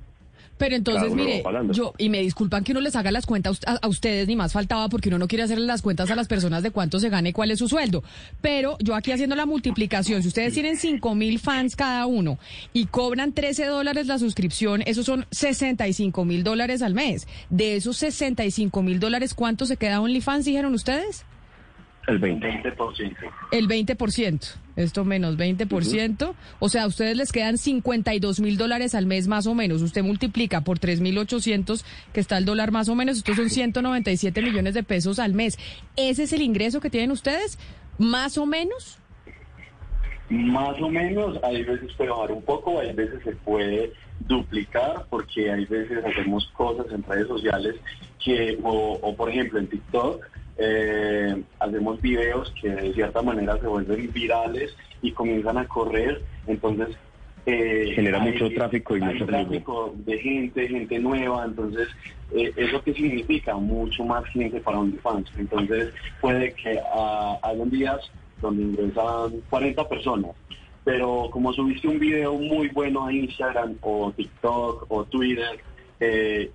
Pero 0.57 0.77
entonces, 0.77 1.13
mire, 1.13 1.43
yo, 1.71 1.95
y 1.99 2.09
me 2.09 2.21
disculpan 2.21 2.63
que 2.63 2.73
uno 2.73 2.81
les 2.81 2.95
haga 2.95 3.11
las 3.11 3.27
cuentas 3.27 3.61
a, 3.67 3.75
a 3.83 3.89
ustedes, 3.89 4.29
ni 4.29 4.37
más 4.37 4.53
faltaba, 4.53 4.89
porque 4.89 5.09
uno 5.09 5.19
no 5.19 5.27
quiere 5.27 5.43
hacerle 5.43 5.67
las 5.67 5.83
cuentas 5.83 6.11
a 6.11 6.17
las 6.17 6.29
personas 6.29 6.63
de 6.63 6.71
cuánto 6.71 7.01
se 7.01 7.09
gana 7.09 7.29
y 7.29 7.33
cuál 7.33 7.51
es 7.51 7.59
su 7.59 7.69
sueldo. 7.69 8.05
Pero 8.41 8.77
yo 8.81 8.95
aquí 8.95 9.11
haciendo 9.11 9.35
la 9.37 9.47
multiplicación, 9.47 10.23
si 10.23 10.29
ustedes 10.29 10.55
tienen 10.55 10.77
5 10.77 11.15
mil 11.15 11.39
fans 11.41 11.75
cada 11.75 12.07
uno 12.07 12.39
y 12.73 12.87
cobran 12.87 13.33
13 13.33 13.67
dólares 13.67 14.07
la 14.07 14.19
suscripción, 14.19 14.83
esos 14.87 15.07
son 15.07 15.27
65 15.31 16.25
mil 16.25 16.45
dólares 16.45 16.83
al 16.83 16.95
mes. 16.95 17.27
De 17.51 17.77
esos 17.77 17.97
65 17.97 18.83
mil 18.83 19.01
dólares, 19.01 19.35
¿cuánto 19.35 19.67
se 19.67 19.77
queda 19.77 20.01
OnlyFans, 20.01 20.45
dijeron 20.45 20.75
ustedes? 20.75 21.25
El 22.07 22.19
20. 22.19 22.47
20%. 22.77 23.17
El 23.51 23.69
20%. 23.69 24.55
Esto 24.77 25.05
menos 25.05 25.37
20%. 25.37 26.35
O 26.59 26.69
sea, 26.69 26.83
a 26.83 26.87
ustedes 26.87 27.17
les 27.17 27.33
quedan 27.33 27.59
52 27.59 28.41
mil 28.41 28.57
dólares 28.57 28.95
al 28.95 29.07
mes 29.07 29.29
más 29.29 29.47
o 29.47 29.55
menos. 29.55 29.83
Usted 29.83 30.03
multiplica 30.03 30.63
por 30.63 30.79
3.800, 30.79 31.85
que 32.13 32.21
está 32.21 32.39
el 32.39 32.45
dólar 32.45 32.73
más 32.73 32.89
o 32.89 32.95
menos. 32.95 33.19
Estos 33.19 33.37
son 33.37 33.51
197 33.51 34.43
millones 34.43 34.75
de 34.75 34.83
pesos 34.83 35.19
al 35.19 35.33
mes. 35.33 35.59
¿Ese 35.97 36.25
es 36.25 36.33
el 36.33 36.43
ingreso 36.43 36.81
que 36.81 36.91
tienen 36.91 37.11
ustedes? 37.11 37.59
¿Más 37.99 38.39
o 38.39 38.47
menos? 38.47 38.99
Más 40.31 40.81
o 40.81 40.89
menos, 40.89 41.39
hay 41.43 41.63
veces 41.63 41.93
puede 41.97 42.11
bajar 42.11 42.33
un 42.33 42.43
poco, 42.43 42.81
hay 42.81 42.93
veces 42.95 43.23
se 43.23 43.33
puede 43.33 43.93
duplicar 44.21 45.05
porque 45.11 45.53
hay 45.53 45.67
veces 45.67 46.03
hacemos 46.05 46.51
cosas 46.57 46.87
en 46.93 47.03
redes 47.03 47.29
sociales 47.29 47.77
que, 48.25 48.59
o, 48.63 49.15
por 49.17 49.29
ejemplo 49.29 49.59
en 49.59 49.69
TikTok, 49.69 50.25
eh, 50.59 51.43
hacemos 51.59 52.01
videos 52.01 52.53
que 52.61 52.69
de 52.71 52.93
cierta 52.95 53.23
manera 53.23 53.59
se 53.59 53.67
vuelven 53.67 54.13
virales 54.13 54.77
y 55.03 55.13
comienzan 55.13 55.59
a 55.59 55.67
correr, 55.67 56.23
entonces... 56.47 56.89
eh, 57.47 57.93
Genera 57.95 58.23
hay- 58.23 58.33
mucho 58.33 58.49
tráfico 58.55 58.97
y 58.97 59.01
mucho 59.01 59.27
tráfico 59.27 59.95
de 60.07 60.19
gente, 60.19 60.69
gente 60.69 60.99
nueva, 60.99 61.45
entonces 61.45 61.89
eh, 62.35 62.53
eso 62.57 62.83
que 62.83 62.95
significa 62.95 63.55
mucho 63.57 64.05
más 64.05 64.25
gente 64.27 64.61
para 64.61 64.79
OnlyFans, 64.79 65.31
entonces 65.39 65.93
puede 66.21 66.53
que 66.55 66.79
ah, 66.95 67.39
hayan 67.43 67.71
días 67.71 68.01
donde 68.41 68.63
ingresan 68.63 69.41
40 69.51 69.89
personas, 69.89 70.31
pero 70.85 71.29
como 71.31 71.53
subiste 71.53 71.89
un 71.89 71.99
video 71.99 72.35
muy 72.35 72.69
bueno 72.69 73.07
a 73.07 73.13
Instagram 73.13 73.77
o 73.83 74.13
TikTok 74.13 74.87
o 74.89 75.05
Twitter, 75.05 75.59
eh, 76.01 76.51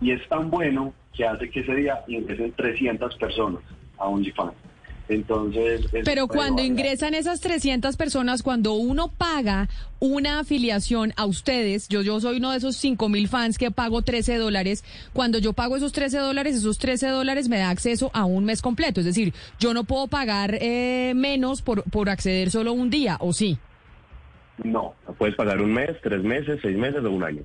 y 0.00 0.10
es 0.10 0.26
tan 0.28 0.50
bueno 0.50 0.92
que 1.16 1.24
hace 1.26 1.50
que 1.50 1.60
ese 1.60 1.74
día 1.74 2.02
ingresen 2.08 2.52
300 2.52 3.16
personas 3.16 3.62
a 3.98 4.06
OnlyFans. 4.08 4.52
Entonces, 5.06 5.84
es- 5.92 6.02
Pero 6.04 6.28
cuando 6.28 6.62
ingresan 6.62 7.12
esas 7.14 7.42
300 7.42 7.94
personas, 7.98 8.42
cuando 8.42 8.72
uno 8.72 9.08
paga 9.08 9.68
una 10.00 10.38
afiliación 10.40 11.12
a 11.16 11.26
ustedes, 11.26 11.88
yo, 11.90 12.00
yo 12.00 12.20
soy 12.20 12.38
uno 12.38 12.52
de 12.52 12.56
esos 12.56 12.76
5 12.76 13.10
mil 13.10 13.28
fans 13.28 13.58
que 13.58 13.70
pago 13.70 14.00
13 14.00 14.38
dólares, 14.38 14.82
cuando 15.12 15.38
yo 15.38 15.52
pago 15.52 15.76
esos 15.76 15.92
13 15.92 16.16
dólares, 16.18 16.56
esos 16.56 16.78
13 16.78 17.08
dólares 17.08 17.50
me 17.50 17.58
da 17.58 17.68
acceso 17.68 18.10
a 18.14 18.24
un 18.24 18.46
mes 18.46 18.62
completo. 18.62 19.00
Es 19.00 19.06
decir, 19.06 19.34
yo 19.58 19.74
no 19.74 19.84
puedo 19.84 20.06
pagar 20.08 20.56
eh, 20.60 21.12
menos 21.14 21.60
por, 21.60 21.82
por 21.90 22.08
acceder 22.08 22.50
solo 22.50 22.72
un 22.72 22.88
día, 22.88 23.18
¿o 23.20 23.34
sí? 23.34 23.58
No, 24.62 24.94
Puedes 25.18 25.34
pagar 25.36 25.60
un 25.60 25.72
mes, 25.72 25.90
tres 26.02 26.22
meses, 26.22 26.60
seis 26.62 26.76
meses 26.78 27.04
o 27.04 27.10
un 27.10 27.24
año. 27.24 27.42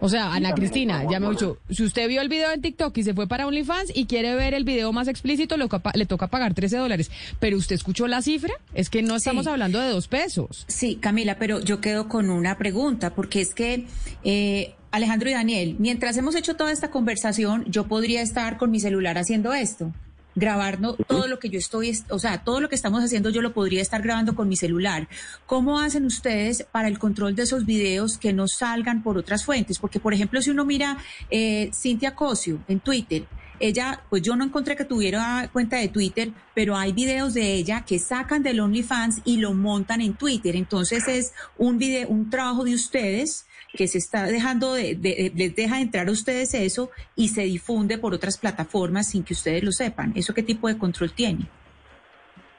O 0.00 0.08
sea, 0.10 0.32
Ana 0.34 0.52
Cristina, 0.54 1.04
ya 1.10 1.18
me 1.18 1.30
dicho, 1.30 1.58
si 1.70 1.82
usted 1.82 2.06
vio 2.06 2.20
el 2.20 2.28
video 2.28 2.52
en 2.52 2.60
TikTok 2.60 2.96
y 2.98 3.02
se 3.02 3.14
fue 3.14 3.26
para 3.26 3.46
OnlyFans 3.46 3.92
y 3.94 4.04
quiere 4.06 4.34
ver 4.34 4.52
el 4.54 4.64
video 4.64 4.92
más 4.92 5.08
explícito, 5.08 5.56
le, 5.56 5.68
toca- 5.68 5.92
le 5.94 6.04
toca 6.06 6.26
pagar 6.28 6.52
13 6.54 6.76
dólares. 6.76 7.10
Pero 7.40 7.56
usted 7.56 7.74
escuchó 7.76 8.06
la 8.06 8.20
cifra, 8.22 8.52
es 8.74 8.90
que 8.90 9.02
no 9.02 9.16
estamos 9.16 9.44
Sí. 9.44 9.50
hablando 9.50 9.80
de 9.80 9.88
dos 9.90 10.06
pesos. 10.06 10.64
Sí, 10.68 10.96
Camila, 10.96 11.38
pero 11.38 11.60
yo 11.60 11.80
quedo 11.80 12.08
con 12.08 12.28
una 12.30 12.58
pregunta, 12.58 13.14
porque 13.14 13.40
es 13.40 13.54
que 13.54 13.86
eh, 14.22 14.74
Alejandro 14.92 15.30
y 15.30 15.32
Daniel, 15.32 15.76
mientras 15.78 16.16
hemos 16.18 16.34
hecho 16.36 16.56
toda 16.56 16.72
esta 16.72 16.90
conversación, 16.90 17.64
yo 17.66 17.86
podría 17.88 18.20
estar 18.22 18.58
con 18.58 18.70
mi 18.70 18.80
celular 18.80 19.16
haciendo 19.18 19.52
esto, 19.54 19.92
grabarnos 20.36 20.96
todo 21.08 21.26
lo 21.26 21.38
que 21.40 21.48
yo 21.48 21.58
estoy, 21.58 21.88
es- 21.88 22.04
o 22.10 22.18
sea, 22.20 22.44
todo 22.44 22.60
lo 22.60 22.68
que 22.68 22.76
estamos 22.76 23.02
haciendo 23.02 23.30
yo 23.30 23.42
lo 23.42 23.52
podría 23.52 23.82
estar 23.82 24.02
grabando 24.02 24.36
con 24.36 24.48
mi 24.48 24.56
celular. 24.56 25.08
¿Cómo 25.46 25.80
hacen 25.80 26.04
ustedes 26.04 26.64
para 26.70 26.86
el 26.88 26.98
control 27.00 27.34
de 27.34 27.42
esos 27.42 27.66
videos 27.66 28.18
que 28.18 28.32
no 28.32 28.46
salgan 28.46 29.02
por 29.02 29.18
otras 29.18 29.44
fuentes? 29.44 29.78
Porque, 29.80 29.98
por 29.98 30.14
ejemplo, 30.14 30.40
si 30.42 30.50
uno 30.50 30.64
mira 30.64 30.98
eh, 31.30 31.70
Cintia 31.74 32.14
Cosio 32.14 32.58
en 32.68 32.78
Twitter, 32.80 33.24
ella, 33.58 34.02
pues 34.10 34.20
yo 34.20 34.36
no 34.36 34.44
encontré 34.44 34.76
que 34.76 34.84
tuviera 34.84 35.48
cuenta 35.50 35.78
de 35.78 35.88
Twitter, 35.88 36.30
pero 36.54 36.76
hay 36.76 36.92
videos 36.92 37.32
de 37.32 37.54
ella 37.54 37.86
que 37.86 37.98
sacan 37.98 38.42
del 38.42 38.60
OnlyFans 38.60 39.22
y 39.24 39.38
lo 39.38 39.54
montan 39.54 40.02
en 40.02 40.12
Twitter. 40.12 40.56
Entonces 40.56 41.08
es 41.08 41.32
un 41.56 41.78
video, 41.78 42.06
un 42.08 42.28
trabajo 42.28 42.64
de 42.64 42.74
ustedes 42.74 43.45
que 43.76 43.86
se 43.86 43.98
está 43.98 44.24
dejando 44.26 44.74
de, 44.74 44.94
de- 44.96 45.30
les 45.34 45.54
deja 45.54 45.80
entrar 45.80 46.08
a 46.08 46.10
ustedes 46.12 46.52
eso 46.54 46.90
y 47.14 47.28
se 47.28 47.42
difunde 47.42 47.98
por 47.98 48.12
otras 48.14 48.38
plataformas 48.38 49.08
sin 49.10 49.22
que 49.22 49.34
ustedes 49.34 49.62
lo 49.62 49.70
sepan. 49.72 50.12
¿Eso 50.16 50.34
qué 50.34 50.42
tipo 50.42 50.66
de 50.68 50.76
control 50.78 51.12
tiene? 51.12 51.46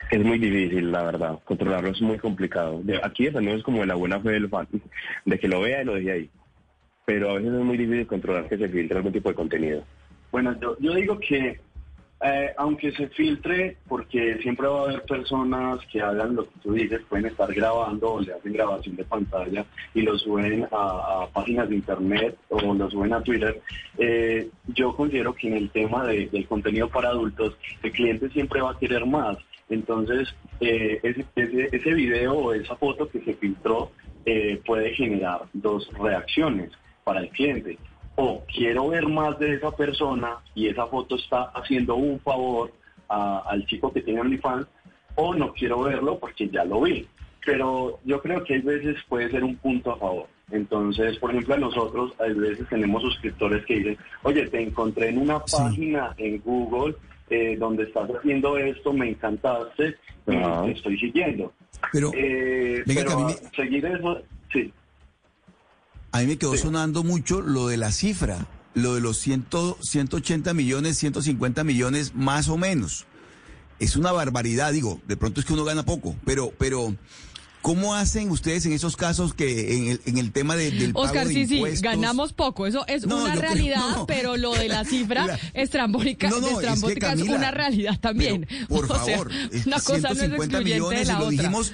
Es 0.10 0.24
muy 0.24 0.40
difícil, 0.40 0.90
la 0.92 1.04
verdad. 1.04 1.40
Controlarlo 1.44 1.90
es 1.90 2.02
muy 2.02 2.18
complicado. 2.18 2.80
De- 2.82 3.02
aquí 3.04 3.26
dependemos 3.26 3.62
como 3.64 3.82
de 3.82 3.88
la 3.88 3.96
buena 3.96 4.22
fe 4.22 4.30
del 4.30 4.48
fan, 4.48 4.68
de 5.26 5.38
que 5.40 5.48
lo 5.50 5.60
vea 5.62 5.82
y 5.82 5.86
lo 5.86 5.96
deje 5.96 6.12
ahí. 6.12 6.30
Pero 7.06 7.32
a 7.32 7.34
veces 7.36 7.52
es 7.54 7.60
muy 7.66 7.78
difícil 7.78 8.08
controlar 8.08 8.48
que 8.48 8.58
se 8.58 8.70
filtre 8.70 8.98
algún 8.98 9.12
tipo 9.12 9.28
de 9.30 9.36
contenido. 9.36 9.84
Bueno, 10.32 10.58
yo, 10.62 10.78
yo 10.80 10.94
digo 10.94 11.20
que 11.20 11.60
eh, 12.22 12.52
aunque 12.58 12.92
se 12.94 13.08
filtre, 13.10 13.78
porque 13.88 14.40
siempre 14.42 14.68
va 14.68 14.80
a 14.80 14.84
haber 14.86 15.04
personas 15.04 15.80
que 15.92 16.02
hagan 16.02 16.36
lo 16.36 16.46
que 16.46 16.60
tú 16.64 16.74
dices, 16.74 17.02
pueden 17.10 17.28
estar 17.28 17.54
grabando 17.54 18.14
o 18.14 18.22
le 18.22 18.34
hacen 18.34 18.54
grabación 18.54 18.96
de 18.96 19.04
pantalla 19.04 19.66
y 19.94 20.02
lo 20.02 20.18
suben 20.18 20.68
a, 20.72 21.28
páginas 21.34 21.70
de 21.70 21.76
internet 21.76 22.36
o 22.50 22.74
lo 22.74 22.90
suben 22.90 23.14
a 23.14 23.22
Twitter. 23.22 23.62
eh, 24.00 24.50
yo 24.68 24.96
considero 24.96 25.34
que 25.34 25.48
en 25.48 25.58
el 25.58 25.70
tema 25.72 26.06
de- 26.06 26.28
del 26.28 26.48
contenido 26.48 26.90
para 26.90 27.10
adultos, 27.10 27.58
el 27.84 27.92
cliente 27.92 28.30
siempre 28.30 28.62
va 28.62 28.72
a 28.72 28.78
querer 28.80 29.06
más. 29.06 29.38
Entonces, 29.70 30.34
eh, 30.60 31.00
ese, 31.04 31.26
ese, 31.36 31.70
ese 31.72 31.94
video 31.94 32.34
o 32.34 32.54
esa 32.54 32.76
foto 32.78 33.10
que 33.10 33.22
se 33.22 33.34
filtró 33.36 33.92
eh, 34.26 34.62
puede 34.66 34.94
generar 34.94 35.42
dos 35.54 35.90
reacciones 36.00 36.72
para 37.04 37.22
el 37.22 37.30
cliente 37.30 37.78
o 38.20 38.44
quiero 38.52 38.90
ver 38.90 39.08
más 39.08 39.38
de 39.40 39.54
esa 39.54 39.72
persona 39.72 40.38
y 40.56 40.68
esa 40.68 40.88
foto 40.88 41.16
está 41.16 41.44
haciendo 41.54 41.96
un 41.96 42.20
favor 42.20 42.72
a- 43.10 43.44
al 43.48 43.66
chico 43.68 43.94
que 43.94 44.02
tiene 44.02 44.22
OnlyFans, 44.22 44.68
o 45.16 45.34
no 45.36 45.54
quiero 45.54 45.82
verlo 45.84 46.18
porque 46.20 46.50
ya 46.50 46.66
lo 46.66 46.82
vi. 46.82 47.08
Pero 47.46 48.00
yo 48.04 48.20
creo 48.22 48.44
que 48.44 48.56
hay 48.56 48.62
veces 48.62 48.98
puede 49.08 49.30
ser 49.32 49.44
un 49.44 49.56
punto 49.58 49.92
a 49.94 49.98
favor. 49.98 50.28
Entonces, 50.52 51.18
por 51.20 51.30
ejemplo, 51.32 51.56
a 51.56 51.58
nosotros 51.60 52.14
a 52.20 52.24
veces 52.24 52.68
tenemos 52.70 53.02
suscriptores 53.04 53.66
que 53.66 53.76
dicen, 53.78 53.98
oye, 54.24 54.48
te 54.48 54.62
encontré 54.62 55.10
en 55.10 55.20
una 55.20 55.40
página 55.46 56.14
en 56.18 56.42
Google 56.42 56.96
eh, 57.30 57.56
donde 57.58 57.84
estás 57.84 58.10
haciendo 58.10 58.58
esto, 58.58 58.94
me 58.94 59.10
encantaste, 59.10 59.96
y 60.28 60.32
te 60.66 60.72
estoy 60.72 60.98
siguiendo. 60.98 61.52
Pero 61.92 62.12
Eh, 62.16 62.84
pero 62.86 63.12
a 63.12 63.26
mí 63.28 63.36
seguir 63.56 63.86
eso, 63.86 64.22
sí. 64.52 64.74
A 66.12 66.20
mí 66.20 66.28
me 66.28 66.38
quedó 66.38 66.54
sí. 66.54 66.60
sonando 66.64 67.04
mucho 67.04 67.42
lo 67.42 67.68
de 67.68 67.78
la 67.78 67.92
cifra, 67.92 68.48
lo 68.74 68.96
de 68.96 69.02
los 69.02 69.18
100, 69.20 69.46
180 69.82 70.54
millones, 70.54 70.98
150 70.98 71.64
millones 71.64 72.14
más 72.16 72.48
o 72.50 72.58
menos. 72.58 73.06
Es 73.80 73.96
una 73.96 74.12
barbaridad, 74.12 74.72
digo, 74.74 75.00
de 75.08 75.18
pronto 75.18 75.40
es 75.40 75.46
que 75.46 75.54
uno 75.54 75.64
gana 75.64 75.84
poco, 75.86 76.16
pero, 76.26 76.52
pero 76.58 76.96
¿cómo 77.62 77.94
hacen 77.96 78.32
ustedes 78.32 78.66
en 78.66 78.72
esos 78.72 78.96
casos 78.96 79.34
que 79.36 79.76
en 79.78 79.88
el, 79.88 80.02
en 80.06 80.18
el 80.18 80.32
tema 80.32 80.56
de- 80.56 80.72
del 80.72 80.94
pago 80.94 81.06
Oscar, 81.06 81.28
de 81.28 81.34
sí, 81.34 81.46
sí, 81.46 81.56
impuestos? 81.56 81.82
ganamos 81.84 82.34
poco. 82.34 82.66
Eso 82.66 82.86
es 82.88 83.06
No, 83.06 83.18
una 83.18 83.32
creo- 83.32 83.42
realidad, 83.42 83.82
no, 83.96 84.08
pero 84.08 84.36
lo 84.38 84.54
de 84.56 84.68
la 84.70 84.84
cifra 84.86 85.26
La- 85.28 85.40
estrambólica, 85.54 86.30
No, 86.30 86.40
no, 86.40 86.48
es 86.48 86.54
que, 86.54 86.60
estrambótica 86.60 87.14
es, 87.14 87.22
una 87.24 87.52
realidad 87.52 88.00
también. 88.00 88.46
pero, 88.50 88.68
por 88.68 88.86
O 88.92 89.06
sea, 89.06 89.16
favor, 89.18 89.32
es 89.52 89.66
una 89.68 89.80
cosa 89.80 90.00
no 90.00 90.14
es 90.14 90.18
150 90.20 90.44
excluyente 90.58 90.58
de 90.58 90.74
millones, 90.74 91.08
la 91.08 91.14
y 91.14 91.18
lo 91.18 91.26
otra. 91.26 91.32
dijimos, 91.32 91.74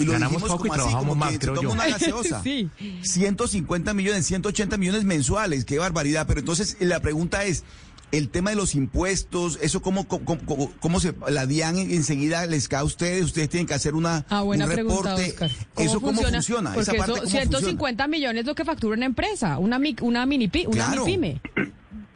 y 0.00 0.04
lo 0.06 0.12
ganamos 0.12 0.32
dijimos 0.42 0.50
poco 0.50 0.66
y 0.66 0.68
como 0.68 0.72
así, 0.74 0.78
trabajamos 0.82 1.08
como 1.08 1.14
más, 1.20 1.28
que 1.28 1.34
se 1.34 1.40
creo 1.40 1.54
toma 1.54 1.68
yo. 1.68 1.72
una 1.74 1.86
gaseosa. 1.88 2.42
Sí. 2.42 2.70
150 3.02 3.94
millones, 3.94 4.26
180 4.26 4.76
millones 4.76 5.04
mensuales, 5.04 5.64
qué 5.64 5.78
barbaridad. 5.78 6.26
Pero 6.26 6.40
entonces 6.40 6.76
la 6.80 7.00
pregunta 7.00 7.44
es, 7.44 7.64
el 8.12 8.28
tema 8.28 8.50
de 8.50 8.56
los 8.56 8.74
impuestos, 8.74 9.58
eso 9.62 9.80
cómo, 9.80 10.06
cómo, 10.06 10.38
cómo- 10.44 10.70
cómo 10.80 11.00
se, 11.00 11.14
la 11.30 11.46
DIAN 11.46 11.78
enseguida 11.78 12.44
les 12.44 12.68
cae 12.68 12.80
a 12.80 12.84
ustedes, 12.84 13.24
ustedes 13.24 13.48
tienen 13.48 13.66
que 13.66 13.72
hacer 13.72 13.94
una, 13.94 14.26
Ah, 14.28 14.42
buena 14.42 14.66
un 14.66 14.70
pregunta, 14.72 15.16
reporte. 15.16 15.50
¿Eso 15.78 15.98
cómo 16.02 16.20
funciona? 16.22 16.74
Porque 16.74 16.90
Esa 16.90 16.92
parte, 16.98 17.12
eso, 17.12 17.22
¿cómo 17.22 17.30
150 17.30 18.08
millones 18.08 18.40
es 18.42 18.46
lo 18.46 18.54
que 18.54 18.66
factura 18.66 18.96
una 18.96 19.06
empresa, 19.06 19.56
una, 19.58 19.78
mi- 19.78 19.96
una 20.02 20.26
mini 20.26 20.50
una 20.66 20.86
Claro. 20.88 21.04
pyme. 21.06 21.40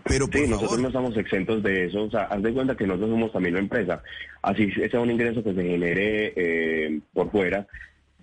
Pero 0.07 0.27
por 0.27 0.41
Sí, 0.41 0.49
nosotros 0.49 0.81
no 0.81 0.89
estamos 0.89 1.17
exentos 1.17 1.63
de 1.63 1.87
eso. 1.87 2.05
O 2.05 2.11
sea, 2.11 2.23
haz 2.25 2.43
de 2.43 2.53
cuenta 2.53 2.77
que 2.77 2.87
nosotros 2.87 3.11
somos 3.11 3.33
también 3.33 3.55
una 3.55 3.63
empresa. 3.63 4.03
Así 4.43 4.71
sea 4.71 5.01
un 5.01 5.11
ingreso 5.11 5.43
que 5.43 5.55
se 5.55 5.63
genere 5.63 6.33
eh, 6.37 7.01
por 7.13 7.31
fuera, 7.31 7.67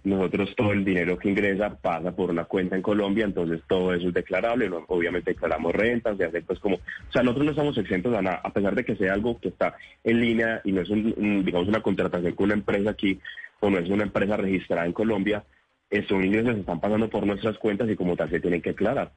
nosotros 0.04 0.54
todo 0.56 0.74
el 0.74 0.84
dinero 0.84 1.18
que 1.18 1.30
ingresa 1.30 1.76
pasa 1.76 2.12
por 2.12 2.30
una 2.30 2.44
cuenta 2.44 2.76
en 2.76 2.82
Colombia, 2.82 3.24
entonces 3.24 3.62
todo 3.68 3.94
eso 3.94 4.10
es 4.10 4.14
declarable. 4.14 4.70
¿no? 4.70 4.84
Obviamente 4.88 5.32
declaramos 5.32 5.74
rentas, 5.74 6.18
se 6.18 6.26
hace 6.26 6.42
pues 6.42 6.60
como... 6.60 6.76
O 6.76 7.12
sea, 7.12 7.24
nosotros 7.24 7.46
no 7.46 7.52
estamos 7.52 7.78
exentos 7.78 8.16
a 8.16 8.22
nada, 8.22 8.42
a 8.44 8.52
pesar 8.52 8.76
de 8.76 8.84
que 8.84 8.96
sea 8.96 9.14
algo 9.14 9.40
que 9.40 9.50
está 9.50 9.76
en 10.04 10.20
línea 10.20 10.62
y 10.64 10.72
no 10.72 10.82
es, 10.82 10.90
un, 10.90 11.14
un, 11.18 11.46
digamos, 11.46 11.68
una 11.68 11.82
contratación 11.82 12.34
con 12.34 12.46
una 12.46 12.56
empresa 12.56 12.92
aquí 12.92 13.20
o 13.60 13.70
no 13.70 13.80
es 13.80 13.90
una 13.90 14.04
empresa 14.04 14.36
registrada 14.36 14.86
en 14.86 14.94
Colombia, 14.94 15.44
estos 15.90 16.24
ingresos 16.24 16.58
están 16.58 16.80
pasando 16.80 17.10
por 17.10 17.26
nuestras 17.26 17.58
cuentas 17.58 17.90
y 17.90 17.96
como 17.96 18.16
tal 18.16 18.30
se 18.30 18.40
tienen 18.40 18.62
que 18.62 18.72
declarar. 18.72 19.12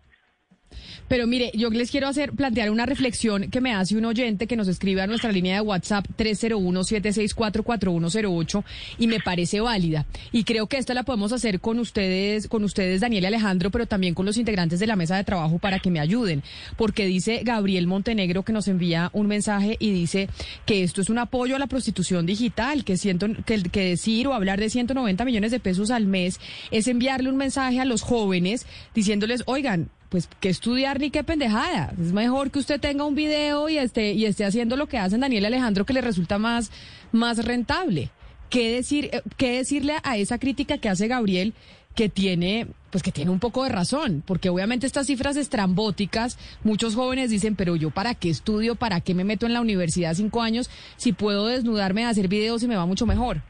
Pero 1.09 1.26
mire, 1.26 1.50
yo 1.55 1.70
les 1.70 1.90
quiero 1.90 2.07
hacer 2.09 2.33
plantear 2.33 2.70
una 2.70 2.85
reflexión 2.87 3.50
que 3.50 3.61
me 3.61 3.72
hace 3.72 3.96
un 3.96 4.05
oyente 4.05 4.46
que 4.46 4.55
nos 4.57 4.68
escribe 4.68 5.02
a 5.02 5.07
nuestra 5.07 5.31
línea 5.31 5.57
de 5.57 5.61
WhatsApp 5.61 6.07
301-764-4108 6.18 8.64
y 8.98 9.07
me 9.07 9.20
parece 9.20 9.61
válida. 9.61 10.07
Y 10.33 10.44
creo 10.44 10.66
que 10.66 10.79
esta 10.79 10.94
la 10.94 11.02
podemos 11.05 11.33
hacer 11.33 11.61
con 11.61 11.79
ustedes, 11.79 12.48
con 12.48 12.64
ustedes, 12.64 13.02
Daniel 13.02 13.22
y 13.24 13.26
Alejandro, 13.29 13.70
pero 13.70 13.87
también 13.87 14.14
con 14.14 14.26
los 14.26 14.37
integrantes 14.37 14.81
de 14.81 14.88
la 14.88 14.96
mesa 14.96 15.16
de 15.16 15.24
trabajo 15.24 15.59
para 15.59 15.79
que 15.79 15.90
me 15.90 16.00
ayuden. 16.00 16.42
Porque 16.76 17.07
dice 17.07 17.42
Gabriel 17.44 17.87
Montenegro 17.87 18.42
que 18.42 18.52
nos 18.52 18.68
envía 18.68 19.11
un 19.12 19.29
mensaje 19.29 19.76
y 19.79 19.92
dice 19.92 20.29
que 20.64 20.83
esto 20.83 21.00
es 21.00 21.09
un 21.09 21.18
apoyo 21.18 21.55
a 21.55 21.61
la 21.61 21.68
prostitución 21.68 22.26
digital, 22.26 22.83
que, 22.85 22.96
siento, 22.96 23.29
que, 23.44 23.62
que 23.62 23.90
decir 23.90 24.26
o 24.26 24.35
hablar 24.35 24.59
de 24.59 24.70
190 24.70 25.24
millones 25.24 25.52
de 25.52 25.61
pesos 25.61 25.90
al 25.90 26.07
mes 26.07 26.40
es 26.70 26.87
enviarle 26.88 27.29
un 27.31 27.37
mensaje 27.37 27.81
a 27.81 27.85
los 27.85 28.02
jóvenes 28.02 28.66
diciéndoles, 28.94 29.42
oigan, 29.46 29.90
pues 30.08 30.28
que 30.40 30.48
estudiar 30.48 31.00
ni 31.00 31.10
qué 31.10 31.24
pendejada. 31.24 31.92
Es 32.00 32.12
mejor 32.12 32.50
que 32.50 32.58
usted 32.58 32.80
tenga 32.80 33.04
un 33.04 33.14
video 33.14 33.68
y 33.68 33.78
esté, 33.78 34.12
y 34.12 34.24
esté 34.24 34.44
haciendo 34.44 34.76
lo 34.76 34.86
que 34.86 34.98
hacen 34.98 35.20
Daniel 35.20 35.44
y 35.44 35.46
Alejandro 35.46 35.84
que 35.84 35.92
le 35.92 36.00
resulta 36.00 36.38
más, 36.38 36.70
más 37.12 37.44
rentable. 37.44 38.10
¿Qué 38.50 38.74
decir, 38.76 39.10
eh, 39.12 39.22
qué 39.36 39.58
decirle 39.58 39.94
a 40.02 40.16
esa 40.16 40.38
crítica 40.38 40.78
que 40.78 40.88
hace 40.88 41.08
Gabriel 41.08 41.52
que 41.96 42.08
tiene, 42.08 42.66
pues 42.90 43.02
que 43.02 43.10
tiene 43.10 43.30
un 43.30 43.40
poco 43.40 43.64
de 43.64 43.70
razón, 43.70 44.22
porque 44.26 44.50
obviamente 44.50 44.86
estas 44.86 45.06
cifras 45.06 45.36
estrambóticas, 45.36 46.38
muchos 46.62 46.94
jóvenes 46.94 47.30
dicen, 47.30 47.56
pero 47.56 47.74
yo 47.74 47.90
para 47.90 48.14
qué 48.14 48.28
estudio, 48.28 48.74
para 48.74 49.00
qué 49.00 49.14
me 49.14 49.24
meto 49.24 49.46
en 49.46 49.54
la 49.54 49.62
universidad 49.62 50.12
cinco 50.14 50.42
años, 50.42 50.70
si 50.96 51.12
puedo 51.14 51.46
desnudarme 51.46 52.04
a 52.04 52.10
hacer 52.10 52.28
videos 52.28 52.62
y 52.62 52.68
me 52.68 52.76
va 52.76 52.84
mucho 52.86 53.06
mejor. 53.06 53.40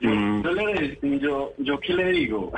Yo, 0.00 0.10
Mm. 0.10 0.42
yo, 0.42 0.50
le, 0.52 0.98
yo, 1.20 1.52
yo 1.58 1.78
qué 1.80 1.92
le 1.94 2.10
digo, 2.10 2.52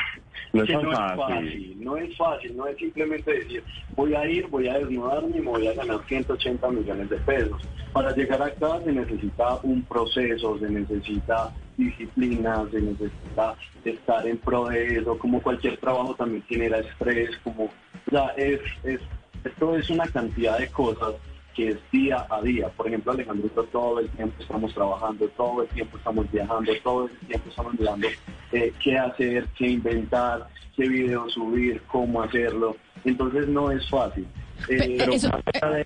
No 0.57 0.63
es 0.63 0.69
que 0.69 0.79
fácil. 0.79 1.77
no 1.85 1.97
es 1.97 2.17
fácil, 2.17 2.57
no 2.57 2.67
es 2.67 2.77
simplemente 2.79 3.33
decir, 3.33 3.63
voy 3.95 4.15
a 4.15 4.27
ir, 4.27 4.47
voy 4.49 4.69
a 4.69 4.79
desnudarme 4.79 5.37
y 5.37 5.41
me 5.41 5.51
voy 5.51 5.67
a 5.67 5.75
ganar 5.75 6.01
180 6.07 6.69
millones 6.71 7.11
de 7.11 7.17
pesos. 7.19 7.61
Para 7.93 8.15
llegar 8.15 8.43
acá 8.43 8.81
se 8.85 8.93
necesita 8.93 9.59
un 9.63 9.83
proceso, 9.83 10.59
se 10.59 10.69
necesita 10.69 11.53
disciplina, 11.77 12.65
se 12.71 12.81
necesita 12.81 13.55
estar 13.85 14.27
en 14.27 14.39
pro 14.39 14.67
de 14.67 14.99
eso, 14.99 15.19
como 15.19 15.43
cualquier 15.43 15.77
trabajo 15.79 16.15
también 16.15 16.43
genera 16.49 16.79
estrés, 16.79 17.37
como, 17.45 17.65
o 17.65 18.11
sea, 18.11 18.29
es, 18.37 18.61
es, 18.85 19.01
esto 19.45 19.77
es 19.77 19.91
una 19.91 20.07
cantidad 20.07 20.59
de 20.59 20.69
cosas 20.69 21.15
que 21.57 21.69
es 21.71 21.79
día 21.91 22.27
a 22.29 22.43
día. 22.43 22.69
Por 22.69 22.87
ejemplo, 22.87 23.13
Alejandro, 23.13 23.49
todo 23.73 23.99
el 24.01 24.09
tiempo 24.11 24.35
estamos 24.41 24.75
trabajando, 24.75 25.27
todo 25.31 25.63
el 25.63 25.69
tiempo 25.69 25.97
estamos 25.97 26.31
viajando, 26.31 26.73
todo 26.85 27.07
el 27.07 27.19
tiempo 27.27 27.49
estamos 27.49 27.75
mirando 27.81 28.09
eh, 28.53 28.73
qué 28.83 28.99
hacer, 28.99 29.47
qué 29.57 29.69
inventar, 29.69 30.47
qué 30.77 30.87
video 30.87 31.29
subir, 31.31 31.81
cómo 31.91 32.23
hacerlo. 32.23 32.77
Entonces 33.05 33.49
no 33.49 33.71
es 33.71 33.89
fácil. 33.89 34.27
Eh, 34.69 34.79
Pe- 34.79 34.97
pero 34.99 35.13
eso, 35.13 35.31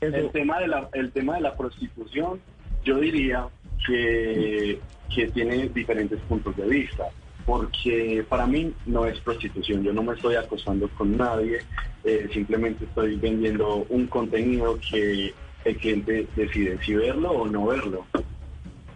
el 0.01 0.31
tema 0.33 0.59
de 0.59 0.69
la 0.69 0.89
el 0.93 1.13
tema 1.13 1.37
de 1.37 1.41
la 1.43 1.57
prostitución, 1.57 2.41
yo 2.85 2.99
diría 2.99 3.47
que, 3.87 4.81
que 5.15 5.29
tiene 5.29 5.69
diferentes 5.69 6.19
puntos 6.23 6.57
de 6.57 6.67
vista. 6.67 7.05
Porque 7.47 8.25
para 8.29 8.47
mí 8.47 8.73
no 8.87 9.07
es 9.07 9.19
prostitución, 9.21 9.83
yo 9.83 9.93
no 9.93 10.03
me 10.03 10.13
estoy 10.15 10.37
acostando 10.37 10.89
con 10.91 11.17
nadie, 11.17 11.59
eh, 12.05 12.29
simplemente 12.33 12.85
estoy 12.85 13.17
vendiendo 13.17 13.87
un 13.89 14.07
contenido 14.07 14.79
que 14.89 15.35
el 15.65 15.77
cliente 15.79 16.29
decide 16.35 16.79
si 16.83 16.95
verlo 16.95 17.31
o 17.33 17.49
no 17.49 17.67
verlo. 17.67 18.07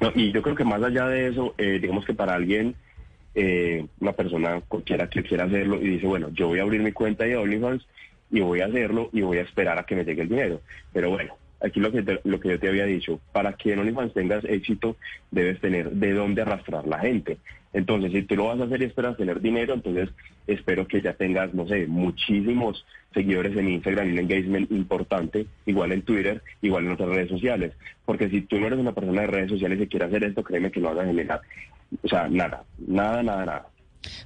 No, 0.00 0.12
y 0.14 0.32
yo 0.32 0.42
creo 0.42 0.56
que 0.56 0.64
más 0.64 0.82
allá 0.82 1.06
de 1.08 1.28
eso, 1.28 1.54
eh, 1.58 1.78
digamos 1.80 2.04
que 2.04 2.14
para 2.14 2.34
alguien, 2.34 2.76
eh, 3.34 3.86
una 4.00 4.12
persona 4.12 4.60
cualquiera 4.62 5.08
que 5.08 5.22
quiera 5.22 5.44
hacerlo 5.44 5.76
y 5.80 5.88
dice, 5.88 6.06
bueno, 6.06 6.28
yo 6.32 6.48
voy 6.48 6.58
a 6.58 6.62
abrir 6.62 6.82
mi 6.82 6.92
cuenta 6.92 7.24
de 7.24 7.36
OnlyFans 7.36 7.86
y 8.30 8.40
voy 8.40 8.60
a 8.60 8.66
hacerlo 8.66 9.10
y 9.12 9.22
voy 9.22 9.38
a 9.38 9.42
esperar 9.42 9.78
a 9.78 9.84
que 9.84 9.96
me 9.96 10.04
llegue 10.04 10.22
el 10.22 10.28
dinero. 10.28 10.62
Pero 10.92 11.10
bueno, 11.10 11.36
aquí 11.60 11.80
lo 11.80 11.90
que, 11.92 12.02
te- 12.02 12.20
lo 12.24 12.40
que 12.40 12.50
yo 12.50 12.60
te 12.60 12.68
había 12.68 12.84
dicho, 12.86 13.20
para 13.32 13.54
que 13.54 13.72
en 13.72 13.78
OnlyFans 13.80 14.14
tengas 14.14 14.44
éxito, 14.44 14.96
debes 15.30 15.60
tener 15.60 15.90
de 15.90 16.12
dónde 16.12 16.42
arrastrar 16.42 16.86
la 16.86 16.98
gente. 16.98 17.38
Entonces, 17.74 18.12
si 18.12 18.22
tú 18.22 18.36
lo 18.36 18.46
vas 18.46 18.60
a 18.60 18.64
hacer 18.64 18.80
y 18.80 18.86
esperas 18.86 19.16
tener 19.16 19.40
dinero, 19.40 19.74
entonces 19.74 20.08
espero 20.46 20.86
que 20.86 21.02
ya 21.02 21.12
tengas, 21.14 21.52
no 21.52 21.66
sé, 21.66 21.86
muchísimos 21.88 22.86
seguidores 23.12 23.56
en 23.56 23.68
Instagram 23.68 24.08
y 24.08 24.12
un 24.12 24.18
engagement 24.20 24.70
importante, 24.70 25.46
igual 25.66 25.92
en 25.92 26.02
Twitter, 26.02 26.40
igual 26.62 26.86
en 26.86 26.92
otras 26.92 27.08
redes 27.10 27.28
sociales. 27.28 27.72
Porque 28.04 28.30
si 28.30 28.42
tú 28.42 28.60
no 28.60 28.68
eres 28.68 28.78
una 28.78 28.92
persona 28.92 29.22
de 29.22 29.26
redes 29.26 29.50
sociales 29.50 29.80
y 29.80 29.88
quieres 29.88 30.08
hacer 30.08 30.24
esto, 30.24 30.44
créeme 30.44 30.70
que 30.70 30.80
no 30.80 30.94
vas 30.94 31.04
a 31.04 31.06
generar, 31.06 31.40
o 32.00 32.08
sea, 32.08 32.28
nada, 32.28 32.62
nada, 32.78 33.22
nada, 33.22 33.44
nada. 33.44 33.66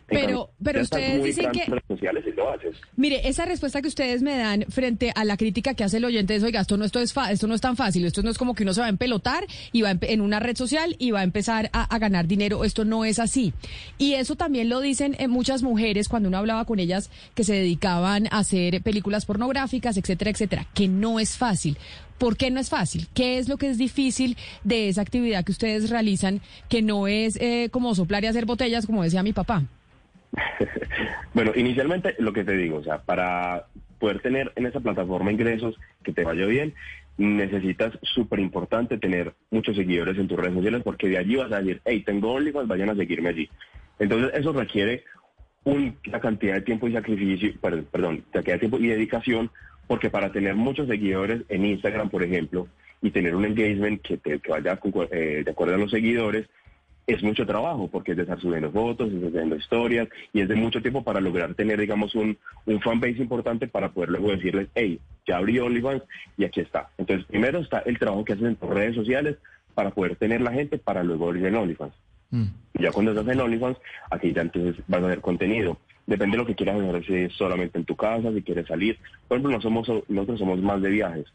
Pero- 0.06 0.50
pero 0.62 0.80
ustedes 0.82 1.22
dicen 1.24 1.50
que- 1.52 1.66
sociales 1.88 2.24
y 2.26 2.32
lo 2.36 2.50
haces. 2.52 2.76
Mire, 2.96 3.28
esa 3.28 3.44
respuesta 3.44 3.82
que 3.82 3.88
ustedes 3.88 4.22
me 4.22 4.36
dan 4.36 4.64
frente 4.68 5.12
a 5.14 5.24
la 5.24 5.36
crítica 5.36 5.74
que 5.74 5.84
hace 5.84 5.98
el 5.98 6.04
oyente 6.04 6.34
es, 6.34 6.42
oiga, 6.42 6.60
esto 6.60 6.76
no, 6.76 6.84
esto 6.84 7.00
es 7.00 7.12
fa- 7.12 7.30
esto 7.30 7.46
no 7.46 7.54
es 7.54 7.60
tan 7.60 7.76
fácil, 7.76 8.04
esto 8.04 8.22
no 8.22 8.30
es 8.30 8.38
como 8.38 8.54
que 8.54 8.62
uno 8.62 8.72
se 8.74 8.80
va 8.80 8.86
a 8.86 8.90
empelotar 8.90 9.44
y 9.72 9.82
va 9.82 9.92
en 10.00 10.20
una 10.20 10.40
red 10.40 10.56
social 10.56 10.96
y 10.98 11.10
va 11.10 11.20
a 11.20 11.24
empezar 11.24 11.70
a, 11.72 11.82
a 11.84 11.98
ganar 11.98 12.26
dinero, 12.26 12.64
esto 12.64 12.84
no 12.84 13.04
es 13.04 13.18
así. 13.18 13.52
Y 13.98 14.14
eso 14.14 14.36
también 14.36 14.68
lo 14.68 14.80
dicen 14.80 15.14
eh, 15.18 15.28
muchas 15.28 15.62
mujeres 15.62 16.08
cuando 16.08 16.28
uno 16.28 16.38
hablaba 16.38 16.64
con 16.64 16.78
ellas 16.78 17.10
que 17.34 17.44
se 17.44 17.54
dedicaban 17.54 18.26
a 18.30 18.38
hacer 18.38 18.82
películas 18.82 19.26
pornográficas, 19.26 19.96
etcétera, 19.96 20.30
etcétera, 20.30 20.66
que 20.74 20.88
no 20.88 21.20
es 21.20 21.36
fácil. 21.36 21.76
¿Por 22.18 22.36
qué 22.36 22.50
no 22.50 22.60
es 22.60 22.68
fácil? 22.70 23.06
¿Qué 23.14 23.38
es 23.38 23.48
lo 23.48 23.56
que 23.56 23.68
es 23.70 23.78
difícil 23.78 24.36
de 24.64 24.88
esa 24.88 25.02
actividad 25.02 25.44
que 25.44 25.52
ustedes 25.52 25.88
realizan 25.90 26.40
que 26.68 26.82
no 26.82 27.06
es 27.06 27.36
eh, 27.40 27.68
como 27.70 27.94
soplar 27.94 28.24
y 28.24 28.26
hacer 28.26 28.44
botellas, 28.46 28.86
como 28.86 29.02
decía 29.02 29.22
mi 29.22 29.32
papá? 29.32 29.62
Bueno, 31.34 31.52
inicialmente 31.54 32.14
lo 32.18 32.32
que 32.32 32.42
te 32.42 32.56
digo, 32.56 32.78
o 32.78 32.82
sea, 32.82 32.98
para 33.02 33.66
poder 34.00 34.20
tener 34.20 34.52
en 34.56 34.66
esa 34.66 34.80
plataforma 34.80 35.30
ingresos 35.30 35.76
que 36.02 36.12
te 36.12 36.24
vaya 36.24 36.46
bien, 36.46 36.74
necesitas 37.16 37.96
súper 38.02 38.40
importante 38.40 38.98
tener 38.98 39.34
muchos 39.50 39.76
seguidores 39.76 40.16
en 40.18 40.26
tus 40.26 40.36
redes 40.38 40.54
sociales 40.54 40.82
porque 40.84 41.08
de 41.08 41.18
allí 41.18 41.36
vas 41.36 41.52
a 41.52 41.58
decir, 41.60 41.80
hey, 41.84 42.02
tengo 42.04 42.32
OnlyFans, 42.32 42.66
vayan 42.68 42.90
a 42.90 42.96
seguirme 42.96 43.28
allí. 43.28 43.48
Entonces 43.98 44.32
eso 44.34 44.52
requiere 44.52 45.04
un- 45.64 45.96
una 46.08 46.20
cantidad 46.20 46.54
de 46.54 46.62
tiempo 46.62 46.88
y 46.88 46.92
sacrificio, 46.92 47.52
per- 47.60 47.84
perdón, 47.84 48.24
cantidad 48.32 48.54
de 48.54 48.60
tiempo 48.60 48.78
y 48.78 48.86
dedicación, 48.88 49.50
porque 49.88 50.10
para 50.10 50.30
tener 50.30 50.54
muchos 50.54 50.86
seguidores 50.86 51.42
en 51.48 51.66
Instagram, 51.66 52.10
por 52.10 52.22
ejemplo, 52.22 52.68
y 53.02 53.10
tener 53.10 53.34
un 53.34 53.44
engagement 53.44 54.00
que, 54.02 54.18
te, 54.18 54.38
que 54.38 54.50
vaya 54.50 54.76
con- 54.76 54.92
eh, 55.10 55.42
de 55.44 55.50
acuerdo 55.50 55.74
a 55.74 55.78
los 55.78 55.90
seguidores, 55.90 56.46
es 57.06 57.22
mucho 57.22 57.46
trabajo 57.46 57.88
porque 57.88 58.10
es 58.10 58.18
de 58.18 58.24
estar 58.24 58.38
subiendo 58.38 58.70
fotos, 58.70 59.08
es 59.10 59.20
de 59.20 59.30
subiendo 59.30 59.56
historias 59.56 60.08
y 60.34 60.42
es 60.42 60.48
de 60.48 60.54
mucho 60.56 60.82
tiempo 60.82 61.02
para 61.02 61.20
lograr 61.20 61.54
tener, 61.54 61.80
digamos, 61.80 62.14
un, 62.14 62.36
un 62.66 62.80
fanbase 62.82 63.22
importante 63.22 63.66
para 63.66 63.88
poder 63.88 64.10
luego 64.10 64.30
decirles, 64.30 64.68
hey, 64.74 65.00
ya 65.26 65.38
abrí 65.38 65.58
OnlyFans 65.58 66.02
y 66.36 66.44
aquí 66.44 66.60
está. 66.60 66.90
Entonces, 66.98 67.24
primero 67.26 67.60
está 67.60 67.78
el 67.80 67.98
trabajo 67.98 68.24
que 68.26 68.34
haces 68.34 68.44
en 68.44 68.56
tus 68.56 68.68
redes 68.68 68.94
sociales 68.94 69.36
para 69.74 69.90
poder 69.90 70.16
tener 70.16 70.42
la 70.42 70.52
gente 70.52 70.76
para 70.76 71.02
luego 71.02 71.28
abrir 71.28 71.46
en 71.46 71.54
OnlyFans. 71.54 71.94
Mm. 72.30 72.44
Ya 72.78 72.92
cuando 72.92 73.12
estás 73.12 73.28
en 73.32 73.40
OnlyFans, 73.40 73.78
aquí 74.10 74.32
ya 74.34 74.42
entonces 74.42 74.76
vas 74.86 75.02
a 75.02 75.06
ver 75.06 75.20
contenido. 75.22 75.78
Depende 76.08 76.36
de 76.36 76.42
lo 76.42 76.46
que 76.46 76.56
quieras 76.56 76.80
hacer, 76.80 77.06
si 77.06 77.14
es 77.14 77.32
solamente 77.34 77.78
en 77.78 77.84
tu 77.84 77.94
casa, 77.94 78.32
si 78.32 78.42
quieres 78.42 78.66
salir. 78.66 78.98
Por 79.28 79.38
ejemplo, 79.38 79.56
no 79.56 79.62
somos, 79.62 79.88
nosotros 80.08 80.40
somos 80.40 80.60
más 80.60 80.82
de 80.82 80.90
viajes 80.90 81.26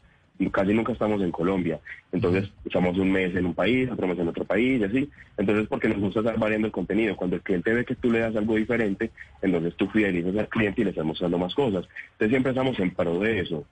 casi 0.50 0.74
nunca 0.74 0.92
estamos 0.92 1.22
en 1.22 1.30
Colombia. 1.30 1.80
Entonces, 2.12 2.50
estamos 2.64 2.98
un 2.98 3.12
mes 3.12 3.34
en 3.36 3.46
un 3.46 3.54
país, 3.54 3.90
otro 3.90 4.06
mes 4.06 4.18
en 4.18 4.28
otro 4.28 4.44
país, 4.44 4.80
y 4.80 4.84
así. 4.84 5.10
Entonces, 5.36 5.66
porque 5.68 5.88
nos 5.88 5.98
gusta 5.98 6.20
estar 6.20 6.38
variando 6.38 6.66
el 6.66 6.72
contenido. 6.72 7.16
Cuando 7.16 7.36
el 7.36 7.42
cliente 7.42 7.72
ve 7.72 7.84
que 7.84 7.94
tú 7.94 8.10
le 8.10 8.20
das 8.20 8.34
algo 8.34 8.56
diferente, 8.56 9.10
entonces 9.42 9.74
tú 9.76 9.88
fidelizas 9.88 10.36
al 10.36 10.48
cliente 10.48 10.80
y 10.80 10.84
le 10.84 10.90
estás 10.90 11.04
mostrando 11.04 11.38
más 11.38 11.54
cosas. 11.54 11.86
Entonces, 12.12 12.30
siempre 12.30 12.50
estamos 12.50 12.78
en 12.78 12.90
pro 12.90 13.18
de 13.20 13.40
eso. 13.40 13.64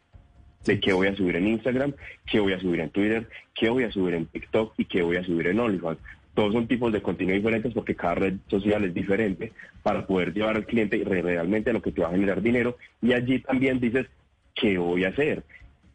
De 0.64 0.78
qué 0.78 0.92
voy 0.92 1.08
a 1.08 1.16
subir 1.16 1.34
en 1.34 1.48
Instagram, 1.48 1.92
qué 2.30 2.38
voy 2.38 2.52
a 2.52 2.60
subir 2.60 2.80
en 2.80 2.90
Twitter, 2.90 3.28
qué 3.54 3.68
voy 3.68 3.82
a 3.82 3.90
subir 3.90 4.14
en 4.14 4.26
TikTok 4.26 4.74
y 4.78 4.84
qué 4.84 5.02
voy 5.02 5.16
a 5.16 5.24
subir 5.24 5.48
en 5.48 5.58
OnlyFans. 5.58 5.98
Todos 6.34 6.52
son 6.52 6.66
tipos 6.66 6.92
de 6.92 7.02
contenido 7.02 7.36
diferentes 7.36 7.74
porque 7.74 7.94
cada 7.94 8.14
red 8.14 8.34
social 8.48 8.84
es 8.84 8.94
diferente 8.94 9.52
para 9.82 10.06
poder 10.06 10.32
llevar 10.32 10.56
al 10.56 10.64
cliente 10.64 11.02
realmente 11.04 11.70
a 11.70 11.72
lo 11.74 11.82
que 11.82 11.92
te 11.92 12.00
va 12.00 12.08
a 12.08 12.12
generar 12.12 12.40
dinero. 12.40 12.76
Y 13.02 13.12
allí 13.12 13.40
también 13.40 13.80
dices, 13.80 14.06
¿qué 14.54 14.78
voy 14.78 15.04
a 15.04 15.08
hacer? 15.08 15.42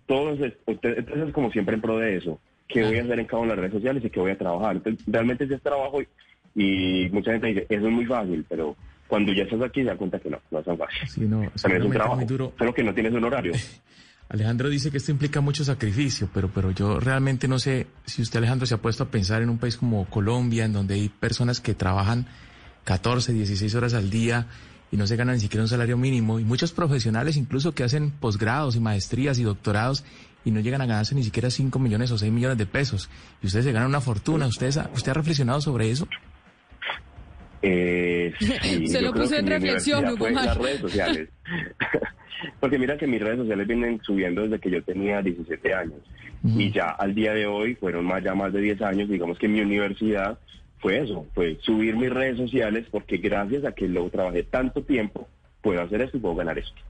Entonces, 0.08 0.54
entonces 0.66 1.34
como 1.34 1.52
siempre 1.52 1.76
en 1.76 1.82
pro 1.82 1.98
de 1.98 2.18
eso, 2.18 2.40
qué 2.68 2.84
voy 2.84 2.98
a 2.98 3.04
hacer 3.04 3.20
en 3.20 3.26
cada 3.26 3.42
una 3.42 3.52
de 3.52 3.56
las 3.56 3.64
redes 3.64 3.74
sociales 3.74 4.06
y 4.06 4.10
qué 4.10 4.20
voy 4.20 4.32
a 4.32 4.38
trabajar. 4.38 4.76
Entonces, 4.76 5.04
realmente 5.08 5.44
ese 5.46 5.56
es 5.56 5.62
trabajo 5.62 6.02
y, 6.56 7.10
mucha 7.12 7.32
gente 7.32 7.48
dice, 7.48 7.66
eso 7.70 7.88
es 7.88 7.94
muy 7.94 8.06
fácil, 8.06 8.46
pero 8.48 8.76
cuando 9.08 9.32
ya 9.34 9.44
estás 9.44 9.62
aquí 9.62 9.82
se 9.82 9.88
da 9.88 9.96
cuenta 9.96 10.20
que 10.20 10.30
no, 10.30 10.40
no 10.52 10.60
es 10.60 10.66
tan 10.66 10.78
fácil. 10.78 11.08
Sí, 11.08 11.22
no, 11.22 11.44
es 11.44 11.64
un 11.66 11.92
trabajo, 11.92 12.26
duro. 12.26 12.54
solo 12.58 12.74
que 12.74 12.84
no 12.84 12.94
tienes 12.94 13.14
un 13.14 13.24
horario. 13.24 13.54
Alejandro 14.30 14.70
dice 14.70 14.92
que 14.92 14.98
esto 14.98 15.12
implica 15.12 15.40
mucho 15.40 15.64
sacrificio, 15.64 16.30
pero, 16.34 16.50
pero 16.50 16.72
yo 16.72 17.00
realmente 17.00 17.48
no 17.48 17.60
sé 17.60 17.88
si 18.06 18.22
usted, 18.22 18.40
Alejandro, 18.40 18.68
se 18.68 18.74
ha 18.74 18.82
puesto 18.82 19.04
a 19.04 19.12
pensar 19.12 19.42
en 19.42 19.50
un 19.50 19.58
país 19.58 19.78
como 19.78 20.06
Colombia, 20.10 20.66
en 20.66 20.74
donde 20.74 20.96
hay 20.96 21.10
personas 21.10 21.62
que 21.62 21.74
trabajan 21.74 22.28
14, 22.84 23.32
16 23.32 23.74
horas 23.76 23.94
al 23.94 24.10
día 24.10 24.48
y 24.92 24.98
no 24.98 25.08
se 25.08 25.16
gana 25.16 25.34
ni 25.34 25.40
siquiera 25.40 25.64
un 25.64 25.70
salario 25.70 25.98
mínimo. 25.98 26.40
Y 26.40 26.44
muchos 26.44 26.74
profesionales 26.74 27.38
incluso 27.38 27.74
que 27.74 27.84
hacen 27.84 28.12
posgrados 28.12 28.76
y 28.76 28.82
maestrías 28.82 29.40
y 29.40 29.44
doctorados 29.44 30.04
y 30.44 30.52
no 30.52 30.60
llegan 30.60 30.82
a 30.82 30.86
ganarse 30.86 31.16
ni 31.16 31.24
siquiera 31.24 31.50
5 31.50 31.80
millones 31.80 32.12
o 32.12 32.18
6 32.18 32.32
millones 32.32 32.58
de 32.58 32.66
pesos. 32.66 33.10
Y 33.42 33.48
ustedes 33.48 33.66
se 33.66 33.72
ganan 33.72 33.90
una 33.90 34.02
fortuna. 34.02 34.48
¿Usted, 34.48 34.74
¿usted 34.94 35.12
ha 35.12 35.14
reflexionado 35.14 35.62
sobre 35.62 35.90
eso? 35.90 36.08
Eh, 37.62 38.34
se 38.88 39.02
lo 39.02 39.14
puso 39.14 39.36
en 39.36 39.48
reflexión, 39.48 40.06
Hugo 40.06 40.30
las 40.30 40.58
redes 40.58 40.82
sociales. 40.82 41.30
Porque 42.60 42.80
mira 42.80 42.98
que 42.98 43.08
mis 43.08 43.22
redes 43.22 43.40
sociales 43.40 43.68
vienen 43.68 44.00
subiendo 44.04 44.44
desde 44.44 44.60
que 44.60 44.70
yo 44.70 44.84
tenía 44.84 45.22
17 45.22 45.74
años. 45.74 46.00
Y 46.44 46.72
ya 46.72 46.90
al 46.90 47.16
día 47.16 47.34
de 47.34 47.48
hoy 47.48 47.76
fueron 47.76 48.06
más, 48.06 48.24
ya 48.24 48.36
más 48.36 48.54
de 48.54 48.62
10 48.62 48.82
años. 48.82 49.10
Digamos 49.10 49.38
que 49.38 49.48
mi 49.48 49.60
universidad 49.62 50.38
fue 50.80 51.00
eso, 51.00 51.26
fue 51.34 51.58
subir 51.62 51.96
mis 51.96 52.10
redes 52.10 52.38
sociales 52.38 52.86
porque 52.92 53.18
gracias 53.18 53.66
a 53.66 53.72
que 53.72 53.88
luego 53.88 54.10
trabajé 54.10 54.44
tanto 54.44 54.84
tiempo, 54.84 55.28
puedo 55.62 55.82
hacer 55.82 56.02
esto 56.02 56.18
y 56.18 56.20
puedo 56.20 56.36
ganar 56.36 56.58
esto. 56.58 56.82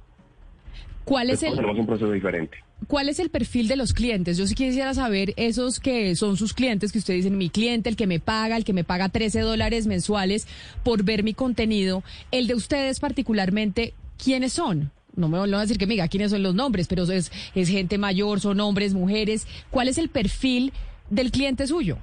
¿Cuál 1.05 1.29
es 1.29 1.41
el 1.41 1.55
tenemos 1.55 1.79
un 1.79 1.85
proceso 1.85 2.11
diferente? 2.11 2.57
¿Cuál 2.85 3.07
es 3.07 3.19
el 3.19 3.29
perfil 3.29 3.69
de 3.69 3.77
los 3.77 3.93
clientes? 3.93 4.37
Yo 4.37 4.45
sí 4.45 4.55
quisiera 4.55 4.93
saber 4.93 5.33
esos 5.37 5.79
que 5.79 6.13
son 6.17 6.35
sus 6.35 6.53
clientes, 6.53 6.91
que 6.91 6.99
ustedes 6.99 7.23
dicen 7.23 7.37
mi 7.37 7.49
cliente, 7.49 7.89
el 7.89 7.95
que 7.95 8.07
me 8.07 8.19
paga, 8.19 8.57
el 8.57 8.65
que 8.65 8.73
me 8.73 8.83
paga 8.83 9.07
13 9.07 9.39
dólares 9.39 9.87
mensuales 9.87 10.47
por 10.83 11.03
ver 11.03 11.23
mi 11.23 11.33
contenido. 11.33 12.03
El 12.29 12.47
de 12.47 12.55
ustedes 12.55 12.99
particularmente, 12.99 13.93
¿quiénes 14.21 14.51
son? 14.51 14.91
No 15.17 15.27
me 15.27 15.39
van 15.39 15.51
a 15.53 15.61
decir 15.61 15.79
que 15.79 15.87
me 15.87 15.95
diga 15.95 16.07
quiénes 16.07 16.29
son 16.29 16.43
los 16.43 16.53
nombres, 16.53 16.87
pero 16.87 17.03
es, 17.03 17.31
es 17.55 17.69
gente 17.69 17.97
mayor, 17.97 18.39
son 18.39 18.59
hombres, 18.59 18.93
mujeres. 18.93 19.47
¿Cuál 19.71 19.87
es 19.87 19.97
el 19.97 20.09
perfil 20.09 20.71
del 21.09 21.31
cliente 21.31 21.65
suyo? 21.65 21.97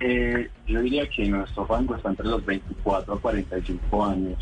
Eh, 0.00 0.50
yo 0.66 0.80
diría 0.82 1.08
que 1.08 1.28
nuestro 1.28 1.64
rango 1.66 1.94
está 1.94 2.10
entre 2.10 2.26
los 2.26 2.44
24 2.44 3.14
a 3.14 3.20
45 3.20 4.04
años. 4.04 4.38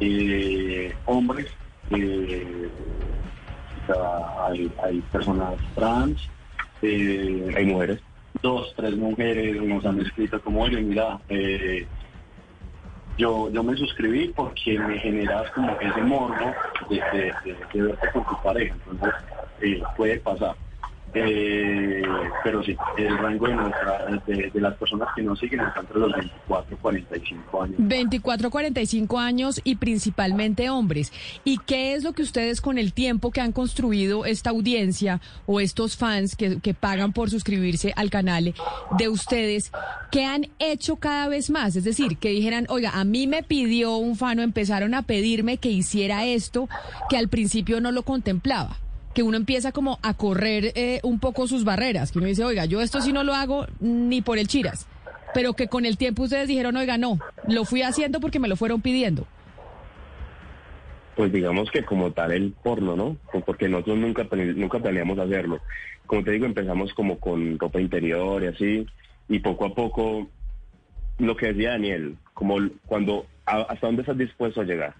Eh, 0.00 0.92
hombres, 1.06 1.46
eh, 1.90 2.68
hay, 4.82 5.00
personas 5.12 5.54
trans, 5.76 6.20
eh, 6.82 7.54
hay 7.56 7.66
mujeres. 7.66 8.00
Dos, 8.42 8.74
tres 8.76 8.96
mujeres 8.96 9.62
nos 9.62 9.86
han 9.86 10.00
escrito 10.00 10.42
como, 10.42 10.62
oye, 10.62 10.80
mira, 10.80 11.20
yo, 13.16 13.50
yo 13.50 13.62
me 13.62 13.76
suscribí 13.76 14.32
porque 14.34 14.78
me 14.78 14.98
generas 14.98 15.50
como 15.52 15.70
ese 15.80 16.00
morbo 16.02 16.54
de, 16.88 17.32
de 17.72 17.82
verte 17.82 18.10
con 18.12 18.24
tu 18.24 18.42
pareja. 18.42 18.74
Entonces, 18.74 19.14
puede 19.96 20.18
pasar. 20.20 20.56
Eh, 21.14 22.02
pero 22.42 22.62
sí, 22.64 22.76
el 22.98 23.16
rango 23.18 23.46
de, 23.46 24.50
de, 24.52 24.60
las 24.60 24.74
personas 24.74 25.08
que 25.14 25.22
nos 25.22 25.38
siguen 25.38 25.60
está 25.60 25.80
entre 25.80 25.98
los 26.00 26.12
24 26.12 26.74
y 26.74 26.78
45 26.78 27.62
años. 27.62 27.76
24 27.78 28.50
45 28.50 29.18
años 29.18 29.60
y 29.62 29.76
principalmente 29.76 30.70
hombres. 30.70 31.12
¿Y 31.44 31.58
qué 31.58 31.94
es 31.94 32.02
lo 32.02 32.12
que 32.14 32.22
ustedes 32.22 32.60
con 32.60 32.78
el 32.78 32.92
tiempo 32.92 33.30
que 33.30 33.40
han 33.40 33.52
construido 33.52 34.24
esta 34.24 34.50
audiencia 34.50 35.20
o 35.46 35.60
estos 35.60 35.96
fans 35.96 36.34
que, 36.34 36.60
que 36.60 36.74
pagan 36.74 37.12
por 37.12 37.30
suscribirse 37.30 37.92
al 37.94 38.10
canal 38.10 38.54
de 38.98 39.08
ustedes, 39.08 39.70
qué 40.10 40.24
han 40.24 40.48
hecho 40.58 40.96
cada 40.96 41.28
vez 41.28 41.48
más? 41.48 41.76
Es 41.76 41.84
decir, 41.84 42.18
que 42.18 42.30
dijeran, 42.30 42.66
oiga, 42.68 42.90
a 42.94 43.04
mí 43.04 43.26
me 43.28 43.42
pidió 43.42 43.96
un 43.96 44.16
fan 44.16 44.40
o 44.40 44.42
empezaron 44.42 44.94
a 44.94 45.02
pedirme 45.02 45.58
que 45.58 45.70
hiciera 45.70 46.24
esto 46.24 46.68
que 47.08 47.16
al 47.16 47.28
principio 47.28 47.80
no 47.80 47.92
lo 47.92 48.02
contemplaba 48.02 48.78
que 49.14 49.22
uno 49.22 49.36
empieza 49.36 49.72
como 49.72 49.98
a 50.02 50.14
correr 50.14 50.72
eh, 50.74 51.00
un 51.04 51.20
poco 51.20 51.46
sus 51.46 51.64
barreras, 51.64 52.10
que 52.10 52.18
uno 52.18 52.26
dice, 52.26 52.44
oiga, 52.44 52.64
yo 52.64 52.80
esto 52.80 53.00
sí 53.00 53.12
no 53.12 53.22
lo 53.22 53.34
hago 53.34 53.66
ni 53.80 54.20
por 54.20 54.38
el 54.38 54.48
chiras, 54.48 54.88
pero 55.32 55.54
que 55.54 55.68
con 55.68 55.86
el 55.86 55.96
tiempo 55.96 56.24
ustedes 56.24 56.48
dijeron, 56.48 56.76
oiga, 56.76 56.98
no, 56.98 57.18
lo 57.48 57.64
fui 57.64 57.82
haciendo 57.82 58.20
porque 58.20 58.40
me 58.40 58.48
lo 58.48 58.56
fueron 58.56 58.82
pidiendo. 58.82 59.26
Pues 61.16 61.32
digamos 61.32 61.70
que 61.70 61.84
como 61.84 62.10
tal 62.10 62.32
el 62.32 62.52
porno, 62.52 62.96
¿no? 62.96 63.16
Porque 63.46 63.68
nosotros 63.68 63.98
nunca, 63.98 64.26
nunca 64.32 64.80
planeamos 64.80 65.16
hacerlo. 65.20 65.60
Como 66.06 66.24
te 66.24 66.32
digo, 66.32 66.44
empezamos 66.44 66.92
como 66.92 67.20
con 67.20 67.56
ropa 67.56 67.80
interior 67.80 68.42
y 68.42 68.46
así, 68.48 68.86
y 69.28 69.38
poco 69.38 69.66
a 69.66 69.74
poco, 69.74 70.28
lo 71.18 71.36
que 71.36 71.52
decía 71.52 71.70
Daniel, 71.70 72.16
como 72.34 72.56
cuando, 72.86 73.26
hasta 73.46 73.86
dónde 73.86 74.02
estás 74.02 74.18
dispuesto 74.18 74.60
a 74.60 74.64
llegar 74.64 74.94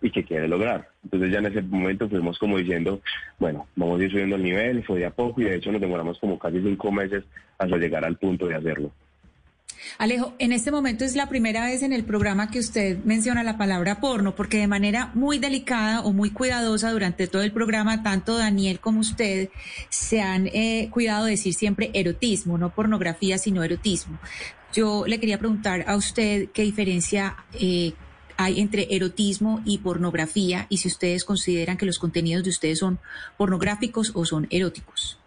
y 0.00 0.10
que 0.10 0.24
quiere 0.24 0.48
lograr. 0.48 0.88
Entonces 1.04 1.30
ya 1.30 1.38
en 1.38 1.46
ese 1.46 1.62
momento 1.62 2.08
fuimos 2.08 2.38
como 2.38 2.58
diciendo, 2.58 3.00
bueno, 3.38 3.66
vamos 3.76 4.00
a 4.00 4.04
ir 4.04 4.10
subiendo 4.10 4.36
el 4.36 4.42
nivel, 4.42 4.84
fue 4.84 4.98
de 4.98 5.06
a 5.06 5.10
poco 5.10 5.40
y 5.40 5.44
de 5.44 5.56
hecho 5.56 5.72
nos 5.72 5.80
demoramos 5.80 6.18
como 6.18 6.38
casi 6.38 6.60
cinco 6.60 6.92
meses 6.92 7.24
hasta 7.58 7.76
llegar 7.76 8.04
al 8.04 8.16
punto 8.16 8.46
de 8.46 8.54
hacerlo. 8.54 8.92
Alejo, 9.98 10.34
en 10.38 10.52
este 10.52 10.70
momento 10.70 11.04
es 11.04 11.16
la 11.16 11.28
primera 11.28 11.64
vez 11.64 11.82
en 11.82 11.92
el 11.92 12.04
programa 12.04 12.50
que 12.50 12.58
usted 12.58 12.98
menciona 13.04 13.42
la 13.42 13.56
palabra 13.56 14.00
porno, 14.00 14.34
porque 14.34 14.58
de 14.58 14.66
manera 14.66 15.10
muy 15.14 15.38
delicada 15.38 16.02
o 16.02 16.12
muy 16.12 16.30
cuidadosa 16.30 16.90
durante 16.90 17.26
todo 17.26 17.42
el 17.42 17.52
programa, 17.52 18.02
tanto 18.02 18.36
Daniel 18.36 18.80
como 18.80 19.00
usted 19.00 19.48
se 19.88 20.20
han 20.20 20.48
eh, 20.48 20.88
cuidado 20.90 21.24
de 21.24 21.32
decir 21.32 21.54
siempre 21.54 21.90
erotismo, 21.94 22.58
no 22.58 22.70
pornografía, 22.70 23.38
sino 23.38 23.62
erotismo. 23.62 24.18
Yo 24.72 25.04
le 25.06 25.18
quería 25.18 25.38
preguntar 25.38 25.84
a 25.86 25.96
usted 25.96 26.50
qué 26.52 26.62
diferencia 26.62 27.36
eh, 27.58 27.92
hay 28.38 28.60
entre 28.60 28.86
erotismo 28.94 29.60
y 29.64 29.78
pornografía 29.78 30.66
y 30.70 30.78
si 30.78 30.88
ustedes 30.88 31.24
consideran 31.24 31.76
que 31.76 31.86
los 31.86 31.98
contenidos 31.98 32.44
de 32.44 32.50
ustedes 32.50 32.78
son 32.78 32.98
pornográficos 33.36 34.12
o 34.14 34.24
son 34.24 34.46
eróticos. 34.50 35.18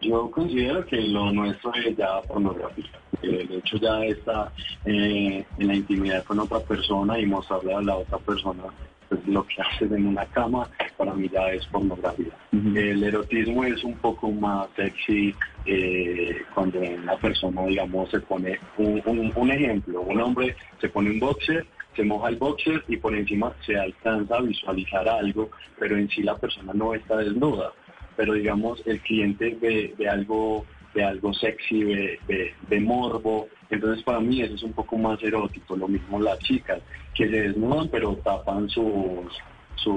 Yo 0.00 0.30
considero 0.30 0.84
que 0.86 0.96
lo 0.96 1.30
nuestro 1.30 1.72
es 1.74 1.96
ya 1.96 2.20
pornografía. 2.22 2.90
El 3.22 3.52
hecho 3.52 3.76
ya 3.76 4.04
está 4.04 4.52
eh, 4.84 5.44
en 5.58 5.66
la 5.66 5.74
intimidad 5.74 6.24
con 6.24 6.40
otra 6.40 6.60
persona 6.60 7.18
y 7.18 7.26
mostrarle 7.26 7.74
a 7.74 7.80
la 7.80 7.96
otra 7.96 8.18
persona 8.18 8.64
pues, 9.08 9.26
lo 9.26 9.46
que 9.46 9.62
haces 9.62 9.90
en 9.90 10.06
una 10.06 10.24
cama, 10.26 10.68
para 10.96 11.14
mí 11.14 11.28
ya 11.32 11.48
es 11.50 11.66
pornografía. 11.66 12.32
El 12.52 13.02
erotismo 13.02 13.64
es 13.64 13.82
un 13.84 13.94
poco 13.94 14.30
más 14.30 14.68
sexy 14.76 15.34
eh, 15.66 16.42
cuando 16.54 16.80
una 16.80 17.16
persona, 17.16 17.64
digamos, 17.66 18.10
se 18.10 18.20
pone 18.20 18.58
un, 18.78 19.32
un, 19.34 19.50
ejemplo, 19.50 20.02
un 20.02 20.20
hombre 20.20 20.56
se 20.80 20.88
pone 20.88 21.10
un 21.10 21.20
boxer 21.20 21.66
se 21.94 22.04
moja 22.04 22.28
el 22.28 22.36
boxer 22.36 22.82
y 22.88 22.96
por 22.96 23.14
encima 23.14 23.52
se 23.64 23.78
alcanza 23.78 24.36
a 24.36 24.42
visualizar 24.42 25.08
algo, 25.08 25.50
pero 25.78 25.96
en 25.96 26.08
sí 26.08 26.22
la 26.22 26.36
persona 26.36 26.72
no 26.74 26.94
está 26.94 27.16
desnuda. 27.16 27.72
Pero 28.16 28.34
digamos, 28.34 28.82
el 28.86 29.00
cliente 29.00 29.56
ve, 29.60 29.94
algo 30.08 30.64
de 30.94 31.04
algo 31.04 31.32
sexy, 31.34 31.82
de, 31.82 32.80
morbo. 32.80 33.48
Entonces 33.70 34.04
para 34.04 34.20
mí 34.20 34.40
eso 34.40 34.54
es 34.54 34.62
un 34.62 34.72
poco 34.72 34.96
más 34.96 35.22
erótico. 35.22 35.76
Lo 35.76 35.88
mismo 35.88 36.20
las 36.20 36.38
chicas, 36.38 36.80
que 37.14 37.28
se 37.28 37.42
desnudan 37.42 37.88
pero 37.88 38.16
tapan 38.16 38.68
sus, 38.68 39.32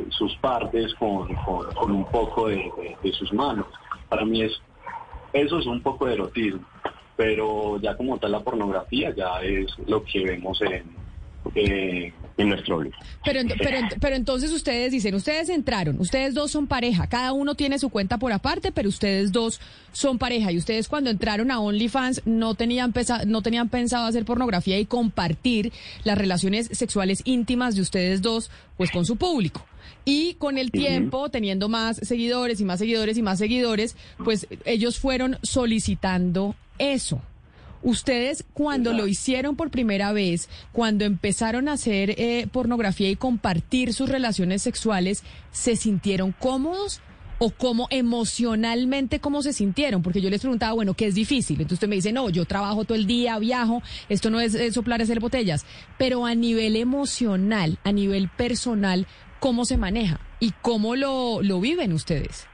sus 0.10 0.36
partes 0.38 0.94
con, 0.96 1.34
con, 1.36 1.92
un 1.92 2.06
poco 2.06 2.48
de, 2.50 2.96
sus 3.14 3.32
manos. 3.34 3.68
Para 4.10 4.26
mí 4.26 4.42
es, 4.42 4.54
eso 5.34 5.60
es 5.60 5.66
un 5.66 5.82
poco 5.82 6.08
de 6.08 6.16
erotismo. 6.16 6.66
pero 7.16 7.80
ya 7.80 7.96
como 7.96 8.18
tal 8.18 8.32
la 8.32 8.42
pornografía 8.42 9.14
ya 9.16 9.40
es 9.42 9.68
lo 9.88 10.04
que 10.04 10.24
vemos 10.24 10.62
en, 10.62 12.14
en 12.38 12.50
nuestro 12.50 12.82
libro. 12.82 12.97
Pero, 13.26 13.41
pero, 13.58 13.80
pero 14.00 14.15
entonces 14.15 14.52
ustedes 14.52 14.91
dicen, 14.91 15.15
ustedes 15.15 15.50
entraron, 15.50 16.00
ustedes 16.00 16.34
dos 16.34 16.52
son 16.52 16.67
pareja, 16.67 17.08
cada 17.08 17.34
uno 17.34 17.56
tiene 17.56 17.80
su 17.80 17.89
cuenta 17.89 18.17
por 18.17 18.32
aparte, 18.32 18.71
pero 18.71 18.89
ustedes 18.89 19.32
dos 19.32 19.60
son 19.91 20.17
pareja 20.17 20.52
y 20.52 20.58
ustedes 20.58 20.88
cuando 20.88 21.10
entraron 21.10 21.52
a 21.52 21.60
OnlyFans 21.60 22.21
no 22.26 22.54
tenían, 22.56 22.93
no 23.26 23.41
tenían 23.41 23.69
pensado 23.69 24.06
hacer 24.06 24.26
pornografía 24.26 24.80
y 24.80 24.86
compartir 24.86 25.73
las 26.04 26.17
relaciones 26.17 26.69
sexuales 26.71 27.21
íntimas 27.26 27.76
de 27.76 27.82
ustedes 27.82 28.21
dos 28.21 28.52
pues 28.78 28.91
con 28.91 29.06
su 29.06 29.17
público. 29.17 29.65
Y 30.06 30.36
con 30.36 30.58
el 30.58 30.71
tiempo, 30.71 31.28
teniendo 31.28 31.67
más 31.67 31.97
seguidores 31.97 32.62
y 32.62 32.63
más 32.63 32.80
seguidores 32.80 33.17
y 33.17 33.21
más 33.21 33.39
seguidores, 33.39 33.97
pues 34.23 34.47
ellos 34.63 35.00
fueron 35.00 35.38
solicitando 35.43 36.56
eso. 36.80 37.21
Ustedes 37.84 38.44
cuando 38.54 38.94
lo 38.94 39.08
hicieron 39.08 39.56
por 39.56 39.70
primera 39.70 40.12
vez, 40.12 40.50
cuando 40.72 41.06
empezaron 41.06 41.68
a 41.68 41.74
hacer 41.74 42.16
eh, 42.18 42.48
pornografía 42.52 43.10
y 43.10 43.16
compartir 43.16 43.94
sus 43.94 44.10
relaciones 44.10 44.62
sexuales, 44.62 45.24
¿se 45.52 45.76
sintieron 45.76 46.32
cómodos? 46.32 47.02
¿O 47.40 47.52
cómo 47.52 47.88
emocionalmente 47.92 49.20
cómo 49.20 49.44
se 49.44 49.54
sintieron? 49.54 50.02
Porque 50.02 50.22
yo 50.22 50.30
les 50.32 50.42
preguntaba, 50.42 50.74
bueno, 50.74 50.96
¿qué 50.96 51.06
es 51.06 51.13
difícil? 51.13 51.58
Entonces 51.58 51.76
usted 51.76 51.88
me 51.88 51.96
dice, 51.96 52.12
no, 52.12 52.30
yo 52.32 52.46
trabajo 52.46 52.84
todo 52.84 52.98
el 52.98 53.06
día, 53.06 53.38
viajo, 53.38 53.84
esto 54.10 54.32
no 54.32 54.40
es, 54.40 54.56
es 54.56 54.74
soplar, 54.74 55.04
hacer 55.04 55.20
botellas. 55.20 55.63
Pero 56.00 56.26
a 56.26 56.34
nivel 56.34 56.76
emocional, 56.76 57.78
a 57.84 57.92
nivel 57.92 58.28
personal, 58.30 59.06
¿cómo 59.40 59.66
se 59.66 59.78
maneja? 59.78 60.20
¿Y 60.40 60.52
cómo 60.63 60.96
lo, 60.96 61.44
lo 61.44 61.62
viven 61.62 61.94
ustedes? 61.94 62.48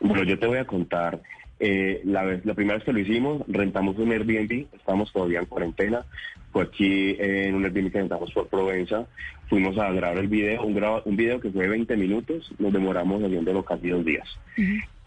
Bueno, 0.00 0.24
yo 0.24 0.38
te 0.38 0.46
voy 0.46 0.58
a 0.58 0.64
contar 0.64 1.20
eh, 1.60 2.00
la, 2.04 2.24
vez, 2.24 2.44
la 2.44 2.54
primera 2.54 2.76
vez 2.76 2.84
que 2.84 2.92
lo 2.92 3.00
hicimos, 3.00 3.42
rentamos 3.48 3.98
un 3.98 4.12
Airbnb, 4.12 4.66
estamos 4.74 5.12
todavía 5.12 5.40
en 5.40 5.46
cuarentena, 5.46 6.04
fue 6.52 6.64
aquí 6.64 7.16
en 7.18 7.54
un 7.54 7.64
Airbnb 7.64 7.90
que 7.90 7.98
rentamos 7.98 8.32
por 8.32 8.48
Provenza, 8.48 9.06
fuimos 9.48 9.76
a 9.78 9.90
grabar 9.92 10.18
el 10.18 10.28
video, 10.28 10.64
un, 10.64 10.80
un 11.04 11.16
video 11.16 11.40
que 11.40 11.50
fue 11.50 11.64
de 11.64 11.70
20 11.70 11.96
minutos, 11.96 12.52
nos 12.58 12.72
demoramos 12.72 13.22
haciéndolo 13.22 13.64
casi 13.64 13.88
dos 13.88 14.04
días. 14.04 14.28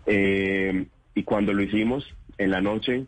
Eh, 0.06 0.86
y 1.16 1.24
cuando 1.24 1.54
lo 1.54 1.62
hicimos, 1.62 2.06
en 2.38 2.52
la 2.52 2.62
noche, 2.62 3.06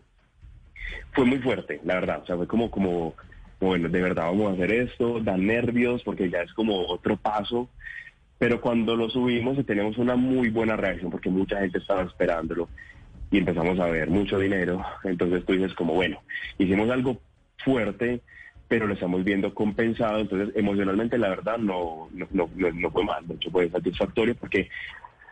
fue 1.11 1.25
muy 1.25 1.39
fuerte, 1.39 1.81
la 1.83 1.95
verdad, 1.95 2.21
o 2.23 2.25
sea, 2.25 2.37
fue 2.37 2.47
como, 2.47 2.71
como, 2.71 3.13
bueno, 3.59 3.89
de 3.89 4.01
verdad 4.01 4.25
vamos 4.25 4.51
a 4.51 4.53
hacer 4.53 4.71
esto, 4.71 5.19
da 5.19 5.37
nervios, 5.37 6.01
porque 6.03 6.29
ya 6.29 6.41
es 6.41 6.53
como 6.53 6.87
otro 6.87 7.17
paso, 7.17 7.69
pero 8.37 8.61
cuando 8.61 8.95
lo 8.95 9.09
subimos 9.09 9.63
tenemos 9.65 9.97
una 9.97 10.15
muy 10.15 10.49
buena 10.49 10.75
reacción, 10.75 11.11
porque 11.11 11.29
mucha 11.29 11.59
gente 11.59 11.79
estaba 11.79 12.03
esperándolo 12.03 12.69
y 13.31 13.37
empezamos 13.37 13.79
a 13.79 13.85
ver 13.85 14.09
mucho 14.09 14.39
dinero. 14.39 14.83
Entonces 15.03 15.45
tú 15.45 15.53
dices 15.53 15.73
como, 15.73 15.93
bueno, 15.93 16.21
hicimos 16.57 16.89
algo 16.89 17.19
fuerte, 17.57 18.21
pero 18.67 18.87
lo 18.87 18.93
estamos 18.93 19.23
viendo 19.23 19.53
compensado. 19.53 20.19
Entonces 20.19 20.55
emocionalmente 20.55 21.17
la 21.17 21.29
verdad 21.29 21.57
no, 21.57 22.09
no, 22.13 22.27
no, 22.31 22.49
no 22.73 22.91
fue 22.91 23.03
mal, 23.03 23.27
de 23.27 23.35
hecho 23.35 23.51
fue 23.51 23.69
satisfactorio 23.69 24.35
porque 24.35 24.69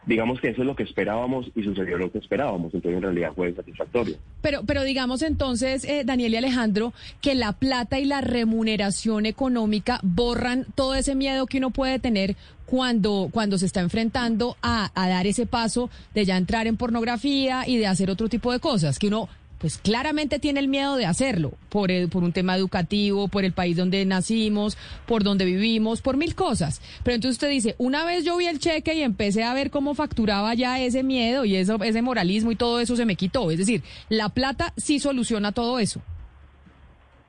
digamos 0.06 0.40
que 0.40 0.50
eso 0.50 0.62
es 0.62 0.68
lo 0.68 0.76
que 0.76 0.84
esperábamos 0.84 1.52
y 1.56 1.64
sucedió 1.64 1.98
lo 1.98 2.12
que 2.12 2.18
esperábamos, 2.18 2.74
entonces 2.74 2.98
en 2.98 3.04
realidad 3.04 3.34
fue 3.36 3.54
satisfactorio. 3.54 4.16
Pero, 4.42 4.64
pero 4.66 4.84
digamos 4.84 5.22
entonces, 5.22 5.84
eh, 5.84 6.04
Daniel 6.06 6.34
y 6.34 6.38
Alejandro, 6.38 6.94
que 7.22 7.36
la 7.36 7.54
plata 7.54 8.00
y 8.00 8.06
la 8.06 8.22
remuneración 8.22 9.26
económica 9.26 10.00
borran 10.04 10.66
todo 10.76 10.96
ese 10.96 11.16
miedo 11.16 11.46
que 11.46 11.60
uno 11.60 11.72
puede 11.72 12.00
tener 12.00 12.36
cuando, 12.66 13.30
cuando 13.32 13.58
se 13.58 13.66
está 13.66 13.82
enfrentando 13.82 14.56
a, 14.62 14.92
a 14.96 15.10
dar 15.10 15.28
ese 15.28 15.46
paso 15.46 15.90
de 16.14 16.26
ya 16.26 16.38
entrar 16.38 16.68
en 16.68 16.78
pornografía 16.78 17.68
y 17.68 17.78
de 17.78 17.88
hacer 17.88 18.10
otro 18.10 18.30
tipo 18.30 18.52
de 18.52 18.60
cosas, 18.60 18.98
que 18.98 19.08
uno 19.08 19.28
pues 19.62 19.78
claramente 19.78 20.40
tiene 20.40 20.60
el 20.60 20.68
miedo 20.68 20.96
de 20.96 21.06
hacerlo, 21.06 21.54
por, 21.70 21.92
por 22.10 22.24
un 22.24 22.34
tema 22.34 22.56
educativo, 22.58 23.28
por 23.28 23.46
el 23.46 23.54
país 23.54 23.78
donde 23.78 24.04
nacimos, 24.06 24.76
por 25.06 25.24
donde 25.24 25.46
vivimos, 25.46 26.02
por 26.02 26.18
mil 26.18 26.34
cosas. 26.34 26.82
Pero 27.04 27.14
entonces 27.14 27.36
usted 27.36 27.50
dice, 27.52 27.76
una 27.78 28.04
vez 28.04 28.26
yo 28.26 28.38
vi 28.38 28.48
el 28.48 28.58
cheque 28.58 28.96
y 28.96 29.04
empecé 29.04 29.44
a 29.44 29.54
ver 29.54 29.70
cómo 29.70 29.94
facturaba 29.94 30.56
ya 30.56 30.80
ese 30.82 31.04
miedo 31.04 31.46
y 31.46 31.56
eso, 31.56 31.78
ese 31.84 32.02
moralismo 32.02 32.52
y 32.52 32.56
todo 32.56 32.80
eso 32.80 32.96
se 32.96 33.06
me 33.06 33.16
quitó. 33.16 33.52
Es 33.52 33.60
decir, 33.60 33.84
la 34.10 34.30
plata 34.30 34.74
sí 34.78 35.00
soluciona 35.00 35.52
todo 35.52 35.78
eso. 35.78 36.02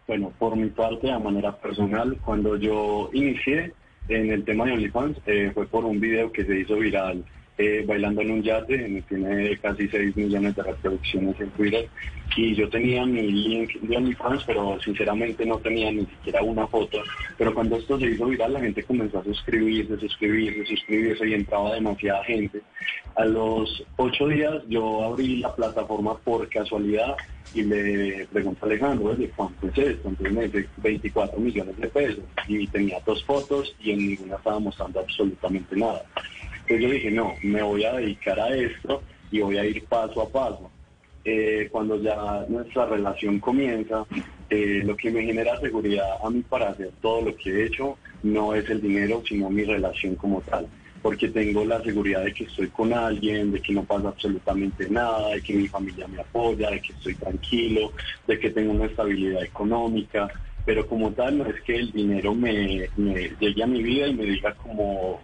Bueno, 0.08 0.32
por 0.38 0.56
mi 0.56 0.70
parte, 0.70 1.08
de 1.08 1.18
manera 1.18 1.54
personal, 1.56 2.18
cuando 2.24 2.56
yo 2.56 3.10
inicié 3.12 3.74
en 4.08 4.32
el 4.32 4.44
tema 4.44 4.64
de 4.64 4.72
OnlyFans, 4.72 5.18
eh, 5.26 5.50
fue 5.52 5.66
por 5.66 5.84
un 5.84 6.00
video 6.00 6.32
que 6.32 6.46
se 6.46 6.60
hizo 6.60 6.76
viral 6.76 7.24
eh, 7.58 7.84
bailando 7.86 8.22
en 8.22 8.30
un 8.30 8.42
yate, 8.42 9.02
tiene 9.08 9.58
casi 9.58 9.88
6 9.88 10.16
millones 10.16 10.56
de 10.56 10.62
reproducciones 10.62 11.38
en 11.40 11.50
Twitter 11.50 11.88
y 12.36 12.54
yo 12.54 12.68
tenía 12.68 13.04
mi 13.04 13.30
link 13.30 13.74
de 13.80 13.96
OnlyFans, 13.96 14.44
pero 14.44 14.78
sinceramente 14.80 15.44
no 15.44 15.58
tenía 15.58 15.92
ni 15.92 16.06
siquiera 16.06 16.42
una 16.42 16.66
foto. 16.66 16.98
Pero 17.36 17.52
cuando 17.54 17.76
esto 17.76 17.98
se 17.98 18.06
hizo 18.06 18.26
viral, 18.26 18.54
la 18.54 18.60
gente 18.60 18.82
comenzó 18.82 19.18
a 19.18 19.24
suscribirse, 19.24 19.98
suscribirse, 19.98 20.64
suscribirse 20.64 21.28
y 21.28 21.34
entraba 21.34 21.74
demasiada 21.74 22.24
gente. 22.24 22.62
A 23.16 23.26
los 23.26 23.84
ocho 23.96 24.28
días 24.28 24.62
yo 24.68 25.04
abrí 25.04 25.38
la 25.38 25.54
plataforma 25.54 26.16
por 26.18 26.48
casualidad 26.48 27.16
y 27.54 27.62
le 27.62 28.26
pregunté 28.32 28.60
a 28.62 28.66
Alejandro, 28.66 29.14
¿de 29.14 29.28
cuánto 29.28 29.68
es 29.68 29.76
esto? 29.76 30.08
Entonces 30.08 30.32
me 30.32 30.48
dice 30.48 30.68
24 30.78 31.38
millones 31.38 31.76
de 31.76 31.88
pesos 31.88 32.24
y 32.48 32.66
tenía 32.68 32.98
dos 33.04 33.22
fotos 33.24 33.74
y 33.78 33.90
en 33.90 33.98
ninguna 33.98 34.36
estaba 34.36 34.58
mostrando 34.58 35.00
absolutamente 35.00 35.76
nada. 35.76 36.02
Entonces 36.72 36.88
yo 36.88 36.94
dije, 36.94 37.10
no, 37.10 37.34
me 37.42 37.62
voy 37.62 37.84
a 37.84 37.92
dedicar 37.92 38.40
a 38.40 38.48
esto 38.48 39.02
y 39.30 39.40
voy 39.40 39.58
a 39.58 39.64
ir 39.66 39.84
paso 39.84 40.22
a 40.22 40.28
paso. 40.28 40.70
Eh, 41.22 41.68
cuando 41.70 42.00
ya 42.00 42.46
nuestra 42.48 42.86
relación 42.86 43.40
comienza, 43.40 44.06
eh, 44.48 44.80
lo 44.82 44.96
que 44.96 45.10
me 45.10 45.22
genera 45.22 45.60
seguridad 45.60 46.16
a 46.24 46.30
mí 46.30 46.42
para 46.48 46.70
hacer 46.70 46.90
todo 47.02 47.26
lo 47.26 47.36
que 47.36 47.50
he 47.50 47.66
hecho 47.66 47.98
no 48.22 48.54
es 48.54 48.68
el 48.70 48.80
dinero, 48.80 49.22
sino 49.28 49.50
mi 49.50 49.64
relación 49.64 50.14
como 50.16 50.40
tal. 50.40 50.66
Porque 51.02 51.28
tengo 51.28 51.62
la 51.66 51.82
seguridad 51.82 52.24
de 52.24 52.32
que 52.32 52.44
estoy 52.44 52.68
con 52.68 52.94
alguien, 52.94 53.52
de 53.52 53.60
que 53.60 53.74
no 53.74 53.84
pasa 53.84 54.08
absolutamente 54.08 54.88
nada, 54.88 55.28
de 55.34 55.42
que 55.42 55.52
mi 55.52 55.68
familia 55.68 56.08
me 56.08 56.22
apoya, 56.22 56.70
de 56.70 56.80
que 56.80 56.94
estoy 56.94 57.16
tranquilo, 57.16 57.92
de 58.26 58.38
que 58.38 58.48
tengo 58.48 58.72
una 58.72 58.86
estabilidad 58.86 59.42
económica. 59.42 60.26
Pero 60.64 60.86
como 60.86 61.12
tal, 61.12 61.36
no 61.36 61.46
es 61.46 61.60
que 61.62 61.76
el 61.76 61.92
dinero 61.92 62.34
me, 62.34 62.88
me 62.96 63.28
llegue 63.38 63.62
a 63.62 63.66
mi 63.66 63.82
vida 63.82 64.06
y 64.06 64.14
me 64.14 64.24
diga 64.24 64.54
como 64.54 65.20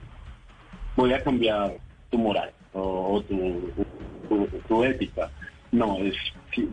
voy 0.99 1.13
a 1.13 1.23
cambiar 1.23 1.77
tu 2.11 2.19
moral 2.19 2.51
o, 2.73 3.23
tu, 3.23 4.85
ética. 4.85 5.31
No, 5.71 5.97
es 5.99 6.17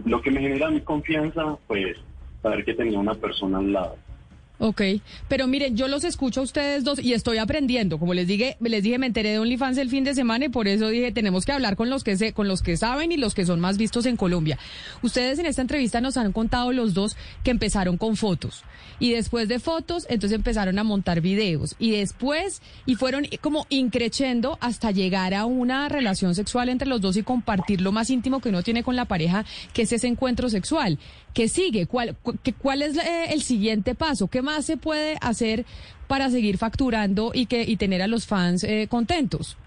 lo 0.05 0.19
que 0.21 0.31
me 0.31 0.41
genera 0.41 0.71
mi 0.71 0.81
confianza, 0.81 1.57
pues 1.67 1.97
saber 2.41 2.65
que 2.65 2.73
tenía 2.73 2.97
una 2.97 3.13
persona 3.13 3.59
al 3.59 3.71
lado. 3.71 3.97
Ok, 4.57 4.81
pero 5.27 5.47
miren, 5.47 5.75
yo 5.75 5.89
los 5.89 6.05
escucho 6.05 6.39
a 6.39 6.43
ustedes 6.43 6.85
dos 6.85 6.99
y 6.99 7.13
estoy 7.13 7.39
aprendiendo. 7.39 7.99
Como 7.99 8.13
les 8.13 8.25
dije, 8.25 8.55
les 8.61 8.83
dije, 8.83 8.97
me 8.97 9.07
enteré 9.07 9.31
de 9.31 9.39
OnlyFans 9.39 9.77
el 9.77 9.89
fin 9.89 10.05
de 10.05 10.15
semana 10.15 10.45
y 10.45 10.49
por 10.49 10.67
eso 10.69 10.87
dije, 10.87 11.11
tenemos 11.11 11.45
que 11.45 11.51
hablar 11.51 11.75
con 11.75 11.89
los 11.89 12.03
que 12.05 12.15
se, 12.15 12.31
con 12.31 12.47
los 12.47 12.61
que 12.61 12.77
saben 12.77 13.11
y 13.11 13.17
los 13.17 13.35
que 13.35 13.45
son 13.45 13.59
más 13.59 13.77
vistos 13.77 14.05
en 14.05 14.15
Colombia. 14.15 14.57
Ustedes 15.01 15.39
en 15.39 15.45
esta 15.45 15.61
entrevista 15.61 15.99
nos 15.99 16.15
han 16.15 16.31
contado 16.31 16.71
los 16.71 16.93
dos 16.93 17.17
que 17.43 17.51
empezaron 17.51 17.97
con 17.97 18.15
fotos 18.15 18.63
y 18.99 19.11
después 19.11 19.49
de 19.49 19.59
fotos, 19.59 20.05
entonces 20.09 20.37
empezaron 20.37 20.79
a 20.79 20.83
montar 20.83 21.19
videos 21.19 21.75
y 21.77 21.91
después 21.91 22.61
y 22.85 22.95
fueron 22.95 23.25
como 23.41 23.65
increchendo 23.69 24.57
hasta 24.61 24.91
llegar 24.91 25.33
a 25.33 25.45
una 25.45 25.89
relación 25.89 26.33
sexual 26.33 26.69
entre 26.69 26.87
los 26.87 27.01
dos 27.01 27.17
y 27.17 27.23
compartir 27.23 27.81
lo 27.81 27.91
más 27.91 28.09
íntimo 28.09 28.39
que 28.39 28.49
uno 28.49 28.63
tiene 28.63 28.83
con 28.83 28.95
la 28.95 29.05
pareja, 29.05 29.45
que 29.73 29.81
es 29.81 29.91
ese 29.91 30.07
encuentro 30.07 30.49
sexual. 30.49 30.97
¿Qué 31.35 31.49
sigue? 31.49 31.85
¿Cuál, 31.85 32.15
cuál 32.61 32.81
es 32.81 32.97
eh, 32.97 33.25
el 33.33 33.41
siguiente 33.41 33.93
paso? 33.93 34.29
¿Qué 34.29 34.41
más 34.41 34.65
se 34.65 34.77
puede 34.77 35.17
hacer 35.19 35.65
para 36.07 36.29
seguir 36.29 36.57
facturando 36.57 37.31
y 37.33 37.45
que 37.45 37.61
y 37.63 37.75
tener 37.75 38.01
a 38.01 38.07
los 38.07 38.25
fans 38.25 38.63
eh, 38.63 38.87
contentos? 38.89 39.57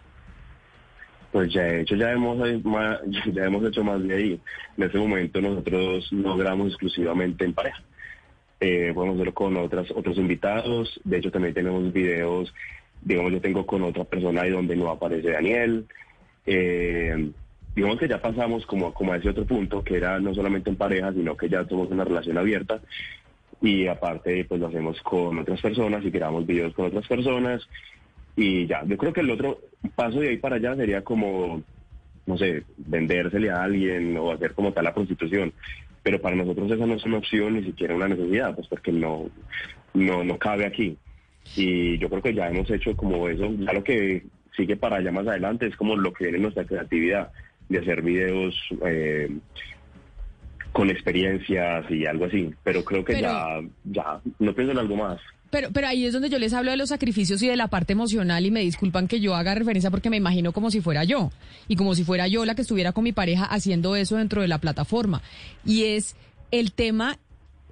Pues 1.30 1.52
ya 1.52 1.68
hecho, 1.68 1.94
ya 1.94 2.10
hemos, 2.10 2.38
eh, 2.48 2.62
ya 3.34 3.44
hemos 3.44 3.64
hecho 3.66 3.84
más 3.84 4.02
de 4.02 4.16
ahí. 4.16 4.40
En 4.78 4.84
este 4.84 4.98
momento 4.98 5.42
nosotros 5.42 6.10
logramos 6.10 6.68
exclusivamente 6.68 7.44
en 7.44 7.52
pareja. 7.52 7.82
Eh, 8.60 8.90
podemos 8.94 9.16
hacerlo 9.16 9.34
con 9.34 9.56
otras, 9.58 9.90
otros 9.90 10.16
invitados. 10.16 10.98
De 11.04 11.18
hecho, 11.18 11.30
también 11.30 11.52
tenemos 11.52 11.92
videos, 11.92 12.52
digamos, 13.02 13.30
yo 13.30 13.42
tengo 13.42 13.66
con 13.66 13.82
otra 13.82 14.04
persona 14.04 14.40
ahí 14.40 14.50
donde 14.50 14.74
no 14.74 14.90
aparece 14.90 15.32
Daniel. 15.32 15.86
Eh, 16.46 17.30
digamos 17.78 18.00
que 18.00 18.08
ya 18.08 18.20
pasamos 18.20 18.66
como, 18.66 18.92
como 18.92 19.12
a 19.12 19.18
ese 19.18 19.28
otro 19.28 19.44
punto, 19.44 19.84
que 19.84 19.96
era 19.96 20.18
no 20.18 20.34
solamente 20.34 20.68
en 20.68 20.74
pareja, 20.74 21.12
sino 21.12 21.36
que 21.36 21.48
ya 21.48 21.64
somos 21.64 21.88
una 21.92 22.02
relación 22.02 22.36
abierta. 22.36 22.80
Y 23.62 23.86
aparte 23.86 24.44
pues 24.46 24.60
lo 24.60 24.66
hacemos 24.66 25.00
con 25.02 25.38
otras 25.38 25.60
personas 25.60 26.04
y 26.04 26.10
grabamos 26.10 26.44
videos 26.44 26.74
con 26.74 26.86
otras 26.86 27.06
personas. 27.06 27.68
Y 28.34 28.66
ya, 28.66 28.84
yo 28.84 28.96
creo 28.98 29.12
que 29.12 29.20
el 29.20 29.30
otro 29.30 29.60
paso 29.94 30.18
de 30.18 30.30
ahí 30.30 30.38
para 30.38 30.56
allá 30.56 30.74
sería 30.74 31.04
como, 31.04 31.62
no 32.26 32.36
sé, 32.36 32.64
vendérsele 32.78 33.48
a 33.48 33.62
alguien 33.62 34.16
o 34.16 34.32
hacer 34.32 34.54
como 34.54 34.72
tal 34.72 34.82
la 34.82 34.94
prostitución, 34.94 35.52
pero 36.02 36.20
para 36.20 36.34
nosotros 36.34 36.72
esa 36.72 36.84
no 36.84 36.94
es 36.94 37.04
una 37.04 37.18
opción 37.18 37.54
ni 37.54 37.62
siquiera 37.62 37.94
una 37.94 38.08
necesidad, 38.08 38.56
pues 38.56 38.66
porque 38.66 38.90
no, 38.90 39.30
no, 39.94 40.24
no 40.24 40.36
cabe 40.36 40.66
aquí. 40.66 40.96
Y 41.54 41.96
yo 41.98 42.10
creo 42.10 42.22
que 42.22 42.34
ya 42.34 42.48
hemos 42.48 42.68
hecho 42.72 42.96
como 42.96 43.28
eso, 43.28 43.52
ya 43.56 43.72
lo 43.72 43.84
que 43.84 44.24
sigue 44.56 44.76
para 44.76 44.96
allá 44.96 45.12
más 45.12 45.28
adelante 45.28 45.68
es 45.68 45.76
como 45.76 45.94
lo 45.94 46.12
que 46.12 46.24
viene 46.24 46.38
en 46.38 46.42
nuestra 46.42 46.64
creatividad 46.64 47.30
de 47.68 47.78
hacer 47.78 48.02
videos 48.02 48.54
eh, 48.86 49.30
con 50.72 50.90
experiencias 50.90 51.90
y 51.90 52.06
algo 52.06 52.26
así. 52.26 52.50
Pero 52.64 52.84
creo 52.84 53.04
que 53.04 53.20
ya, 53.20 53.60
ya, 53.84 54.20
no 54.38 54.54
pienso 54.54 54.72
en 54.72 54.78
algo 54.78 54.96
más. 54.96 55.20
Pero, 55.50 55.70
pero 55.72 55.86
ahí 55.88 56.04
es 56.04 56.12
donde 56.12 56.28
yo 56.28 56.38
les 56.38 56.52
hablo 56.52 56.70
de 56.70 56.76
los 56.76 56.90
sacrificios 56.90 57.42
y 57.42 57.48
de 57.48 57.56
la 57.56 57.68
parte 57.68 57.94
emocional 57.94 58.44
y 58.44 58.50
me 58.50 58.60
disculpan 58.60 59.08
que 59.08 59.20
yo 59.20 59.34
haga 59.34 59.54
referencia 59.54 59.90
porque 59.90 60.10
me 60.10 60.18
imagino 60.18 60.52
como 60.52 60.70
si 60.70 60.82
fuera 60.82 61.04
yo 61.04 61.30
y 61.68 61.76
como 61.76 61.94
si 61.94 62.04
fuera 62.04 62.28
yo 62.28 62.44
la 62.44 62.54
que 62.54 62.62
estuviera 62.62 62.92
con 62.92 63.04
mi 63.04 63.12
pareja 63.12 63.44
haciendo 63.44 63.96
eso 63.96 64.16
dentro 64.16 64.42
de 64.42 64.48
la 64.48 64.58
plataforma. 64.58 65.22
Y 65.64 65.84
es 65.84 66.16
el 66.50 66.72
tema 66.72 67.18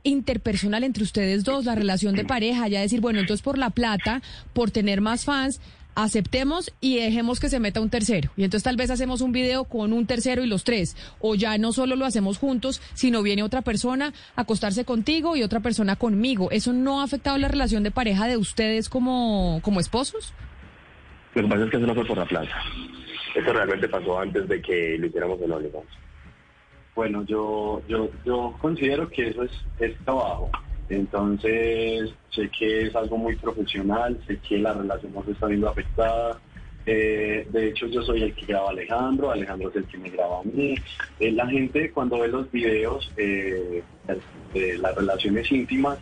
interpersonal 0.06 0.84
entre 0.84 1.02
ustedes 1.02 1.44
dos, 1.44 1.64
la 1.64 1.74
relación 1.74 2.14
de 2.14 2.24
pareja, 2.24 2.68
ya 2.68 2.80
decir, 2.80 3.00
bueno, 3.00 3.18
entonces 3.18 3.42
por 3.42 3.58
la 3.58 3.70
plata, 3.70 4.22
por 4.52 4.70
tener 4.70 5.00
más 5.00 5.24
fans, 5.24 5.60
aceptemos 5.96 6.72
y 6.80 7.00
dejemos 7.00 7.40
que 7.40 7.48
se 7.48 7.58
meta 7.58 7.80
un 7.80 7.90
tercero. 7.90 8.30
Y 8.36 8.44
entonces 8.44 8.62
tal 8.62 8.76
vez 8.76 8.90
hacemos 8.90 9.22
un 9.22 9.32
video 9.32 9.64
con 9.64 9.92
un 9.92 10.06
tercero 10.06 10.44
y 10.44 10.46
los 10.46 10.62
tres. 10.62 10.96
O 11.20 11.34
ya 11.34 11.58
no 11.58 11.72
solo 11.72 11.96
lo 11.96 12.04
hacemos 12.04 12.38
juntos, 12.38 12.80
sino 12.94 13.22
viene 13.22 13.42
otra 13.42 13.62
persona 13.62 14.12
a 14.36 14.42
acostarse 14.42 14.84
contigo 14.84 15.34
y 15.36 15.42
otra 15.42 15.60
persona 15.60 15.96
conmigo. 15.96 16.50
¿Eso 16.52 16.72
no 16.72 17.00
ha 17.00 17.04
afectado 17.04 17.38
la 17.38 17.48
relación 17.48 17.82
de 17.82 17.90
pareja 17.90 18.28
de 18.28 18.36
ustedes 18.36 18.88
como, 18.88 19.60
como 19.62 19.80
esposos? 19.80 20.32
Lo 21.34 21.42
que 21.42 21.48
pasa 21.48 21.64
es 21.64 21.70
que 21.70 21.76
eso 21.78 21.86
no 21.86 21.94
fue 21.94 22.06
por 22.06 22.18
la 22.18 22.26
plata. 22.26 22.62
Eso 23.34 23.52
realmente 23.52 23.88
pasó 23.88 24.20
antes 24.20 24.46
de 24.48 24.62
que 24.62 24.96
lo 24.98 25.06
hiciéramos 25.06 25.40
en 25.40 25.52
OnlyFans. 25.52 25.86
Bueno, 26.94 27.24
yo, 27.24 27.82
yo, 27.88 28.10
yo 28.24 28.54
considero 28.60 29.08
que 29.08 29.28
eso 29.28 29.42
es, 29.42 29.50
es 29.80 29.98
trabajo. 30.04 30.50
Entonces, 30.88 32.10
sé 32.30 32.48
que 32.56 32.86
es 32.86 32.94
algo 32.94 33.16
muy 33.16 33.36
profesional, 33.36 34.18
sé 34.26 34.38
que 34.38 34.58
la 34.58 34.72
relación 34.72 35.12
no 35.14 35.24
se 35.24 35.32
está 35.32 35.46
viendo 35.46 35.68
afectada. 35.68 36.38
Eh, 36.84 37.46
de 37.50 37.68
hecho, 37.68 37.86
yo 37.88 38.02
soy 38.02 38.22
el 38.22 38.34
que 38.34 38.46
graba 38.46 38.70
Alejandro, 38.70 39.32
Alejandro 39.32 39.70
es 39.70 39.76
el 39.76 39.84
que 39.86 39.98
me 39.98 40.10
graba 40.10 40.40
a 40.40 40.44
mí. 40.44 40.76
Eh, 41.18 41.32
la 41.32 41.46
gente 41.48 41.90
cuando 41.90 42.20
ve 42.20 42.28
los 42.28 42.50
videos 42.52 43.12
eh, 43.16 43.82
de 44.54 44.78
las 44.78 44.94
relaciones 44.94 45.50
íntimas, 45.50 45.98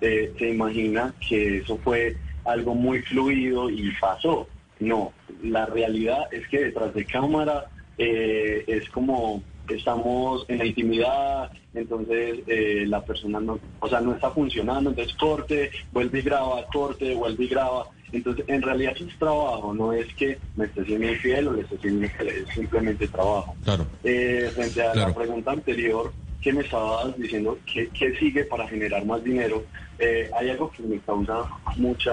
se 0.00 0.48
imagina 0.48 1.12
que 1.26 1.58
eso 1.58 1.76
fue 1.78 2.16
algo 2.44 2.74
muy 2.74 3.00
fluido 3.02 3.70
y 3.70 3.90
pasó. 4.00 4.46
No, 4.78 5.12
la 5.42 5.66
realidad 5.66 6.28
es 6.30 6.46
que 6.48 6.66
detrás 6.66 6.94
de 6.94 7.04
cámara 7.04 7.64
es 7.96 8.88
como 8.90 9.42
estamos 9.74 10.44
en 10.48 10.58
la 10.58 10.66
intimidad, 10.66 11.50
entonces 11.74 12.40
eh, 12.46 12.84
la 12.86 13.04
persona 13.04 13.40
no, 13.40 13.58
o 13.80 13.88
sea, 13.88 14.00
no 14.00 14.14
está 14.14 14.30
funcionando, 14.30 14.90
entonces 14.90 15.14
corte, 15.16 15.70
vuelve 15.92 16.20
y 16.20 16.22
graba, 16.22 16.64
corte, 16.72 17.14
vuelve 17.14 17.44
y 17.44 17.48
graba. 17.48 17.86
Entonces, 18.10 18.44
en 18.48 18.62
realidad 18.62 18.94
es 18.98 19.18
trabajo, 19.18 19.74
no 19.74 19.92
es 19.92 20.06
que 20.14 20.38
me 20.56 20.64
esté 20.64 20.84
siendo 20.86 21.08
infiel 21.08 21.48
o 21.48 21.52
le 21.52 21.62
esté 21.62 21.76
siendo 21.78 22.06
infiel, 22.06 22.28
es 22.28 22.48
simplemente 22.54 23.06
trabajo. 23.08 23.54
Claro. 23.64 23.86
Eh, 24.02 24.50
frente 24.54 24.82
a 24.82 24.94
la 24.94 25.14
pregunta 25.14 25.52
anterior 25.52 26.12
que 26.40 26.52
me 26.52 26.62
estabas 26.62 27.16
diciendo, 27.18 27.58
¿qué, 27.70 27.88
qué 27.88 28.16
sigue 28.16 28.44
para 28.44 28.66
generar 28.66 29.04
más 29.04 29.22
dinero? 29.22 29.64
Eh, 29.98 30.30
hay 30.38 30.50
algo 30.50 30.70
que 30.70 30.82
me 30.84 30.98
causa 31.00 31.42
mucha 31.76 32.12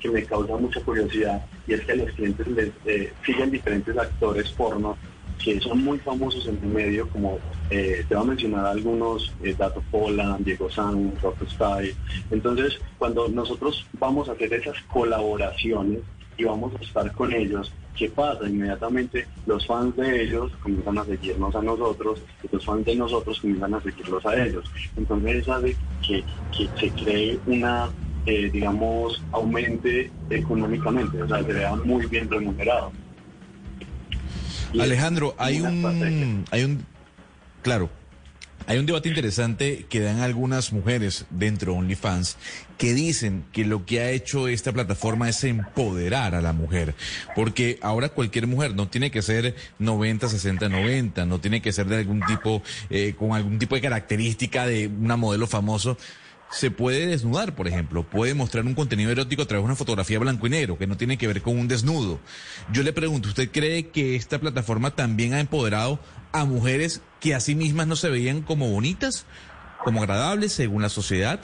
que 0.00 0.10
me 0.10 0.24
causa 0.24 0.56
mucha 0.56 0.80
curiosidad 0.82 1.46
y 1.66 1.72
es 1.72 1.80
que 1.82 1.92
a 1.92 1.96
los 1.96 2.10
clientes 2.12 2.46
les 2.48 2.70
siguen 3.24 3.50
diferentes 3.50 3.96
actores 3.96 4.50
porno 4.50 4.96
que 5.42 5.60
son 5.60 5.84
muy 5.84 5.98
famosos 5.98 6.46
en 6.46 6.58
el 6.62 6.68
medio, 6.68 7.08
como 7.08 7.38
eh, 7.70 8.04
te 8.08 8.14
voy 8.14 8.24
a 8.24 8.28
mencionar 8.28 8.66
algunos, 8.66 9.32
eh, 9.42 9.54
Dato 9.56 9.82
Poland, 9.90 10.44
Diego 10.44 10.70
San, 10.70 11.12
Rock 11.22 11.46
Style. 11.48 11.94
Entonces, 12.30 12.78
cuando 12.98 13.28
nosotros 13.28 13.86
vamos 13.98 14.28
a 14.28 14.32
hacer 14.32 14.52
esas 14.54 14.80
colaboraciones 14.82 16.00
y 16.36 16.44
vamos 16.44 16.72
a 16.78 16.82
estar 16.82 17.10
con 17.12 17.32
ellos, 17.32 17.72
¿qué 17.96 18.08
pasa? 18.10 18.48
Inmediatamente 18.48 19.26
los 19.46 19.66
fans 19.66 19.96
de 19.96 20.22
ellos 20.22 20.52
comienzan 20.62 20.98
a 20.98 21.04
seguirnos 21.04 21.54
a 21.54 21.62
nosotros 21.62 22.22
y 22.42 22.54
los 22.54 22.64
fans 22.64 22.84
de 22.84 22.96
nosotros 22.96 23.40
comienzan 23.40 23.74
a 23.74 23.80
seguirlos 23.80 24.24
a 24.26 24.44
ellos. 24.44 24.64
Entonces 24.96 25.36
eso 25.36 25.54
hace 25.54 25.76
que, 26.06 26.24
que 26.56 26.68
se 26.78 26.90
cree 26.90 27.38
una, 27.46 27.88
eh, 28.26 28.50
digamos, 28.52 29.22
aumente 29.32 30.10
económicamente, 30.30 31.22
o 31.22 31.28
sea, 31.28 31.42
se 31.42 31.52
vea 31.52 31.74
muy 31.76 32.06
bien 32.06 32.30
remunerado. 32.30 32.92
Alejandro, 34.78 35.34
hay 35.38 35.60
un, 35.60 36.44
hay 36.50 36.64
un, 36.64 36.84
claro, 37.62 37.90
hay 38.66 38.78
un 38.78 38.86
debate 38.86 39.08
interesante 39.08 39.86
que 39.88 40.00
dan 40.00 40.20
algunas 40.20 40.72
mujeres 40.72 41.26
dentro 41.30 41.72
de 41.72 41.78
OnlyFans 41.78 42.36
que 42.78 42.94
dicen 42.94 43.44
que 43.52 43.64
lo 43.64 43.86
que 43.86 44.00
ha 44.00 44.10
hecho 44.10 44.48
esta 44.48 44.72
plataforma 44.72 45.28
es 45.28 45.44
empoderar 45.44 46.34
a 46.34 46.40
la 46.40 46.52
mujer. 46.52 46.94
Porque 47.36 47.78
ahora 47.80 48.08
cualquier 48.08 48.48
mujer 48.48 48.74
no 48.74 48.88
tiene 48.88 49.12
que 49.12 49.22
ser 49.22 49.54
90, 49.78 50.28
60, 50.28 50.68
90, 50.68 51.26
no 51.26 51.40
tiene 51.40 51.62
que 51.62 51.72
ser 51.72 51.86
de 51.86 51.98
algún 51.98 52.20
tipo, 52.26 52.60
eh, 52.90 53.14
con 53.16 53.34
algún 53.34 53.58
tipo 53.58 53.76
de 53.76 53.82
característica 53.82 54.66
de 54.66 54.88
una 54.88 55.16
modelo 55.16 55.46
famoso 55.46 55.96
se 56.50 56.70
puede 56.70 57.06
desnudar, 57.06 57.54
por 57.54 57.68
ejemplo, 57.68 58.04
puede 58.04 58.34
mostrar 58.34 58.64
un 58.64 58.74
contenido 58.74 59.10
erótico 59.10 59.42
a 59.42 59.46
través 59.46 59.62
de 59.62 59.66
una 59.66 59.76
fotografía 59.76 60.18
blanco 60.18 60.46
y 60.46 60.50
negro, 60.50 60.78
que 60.78 60.86
no 60.86 60.96
tiene 60.96 61.18
que 61.18 61.26
ver 61.26 61.42
con 61.42 61.58
un 61.58 61.68
desnudo. 61.68 62.20
Yo 62.72 62.82
le 62.82 62.92
pregunto, 62.92 63.28
¿usted 63.28 63.50
cree 63.50 63.88
que 63.88 64.16
esta 64.16 64.38
plataforma 64.38 64.92
también 64.92 65.34
ha 65.34 65.40
empoderado 65.40 65.98
a 66.32 66.44
mujeres 66.44 67.02
que 67.20 67.34
a 67.34 67.40
sí 67.40 67.54
mismas 67.54 67.86
no 67.86 67.96
se 67.96 68.10
veían 68.10 68.42
como 68.42 68.70
bonitas, 68.70 69.26
como 69.84 70.00
agradables 70.00 70.52
según 70.52 70.82
la 70.82 70.88
sociedad? 70.88 71.40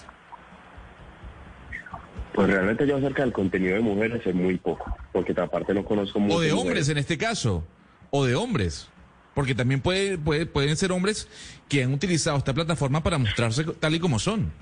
Pues 2.34 2.48
realmente 2.48 2.86
yo 2.86 2.96
acerca 2.96 3.22
del 3.22 3.32
contenido 3.32 3.74
de 3.74 3.80
mujeres 3.82 4.26
es 4.26 4.34
muy 4.34 4.56
poco, 4.56 4.96
porque 5.12 5.34
aparte 5.38 5.74
no 5.74 5.84
conozco 5.84 6.18
mucho. 6.18 6.36
O 6.36 6.40
de 6.40 6.52
hombres 6.52 6.88
en 6.88 6.98
este 6.98 7.18
caso, 7.18 7.64
o 8.10 8.24
de 8.24 8.34
hombres. 8.34 8.88
Porque 9.34 9.54
también 9.54 9.80
puede, 9.80 10.18
puede, 10.18 10.44
pueden 10.44 10.76
ser 10.76 10.92
hombres 10.92 11.26
que 11.68 11.82
han 11.82 11.92
utilizado 11.92 12.36
esta 12.36 12.52
plataforma 12.52 13.02
para 13.02 13.16
mostrarse 13.18 13.64
tal 13.64 13.94
y 13.94 13.98
como 13.98 14.18
son. 14.18 14.52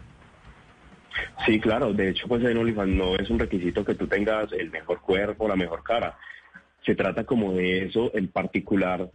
Sí, 1.46 1.60
claro. 1.60 1.92
De 1.92 2.10
hecho, 2.10 2.28
pues 2.28 2.44
en 2.44 2.56
OnlyFans 2.56 2.92
no 2.92 3.16
es 3.16 3.30
un 3.30 3.38
requisito 3.38 3.84
que 3.84 3.94
tú 3.94 4.06
tengas 4.06 4.52
el 4.52 4.70
mejor 4.70 5.00
cuerpo, 5.00 5.48
la 5.48 5.56
mejor 5.56 5.82
cara. 5.82 6.16
Se 6.84 6.94
trata 6.94 7.24
como 7.24 7.52
de 7.52 7.84
eso 7.84 8.10
en 8.14 8.28
particular 8.28 9.10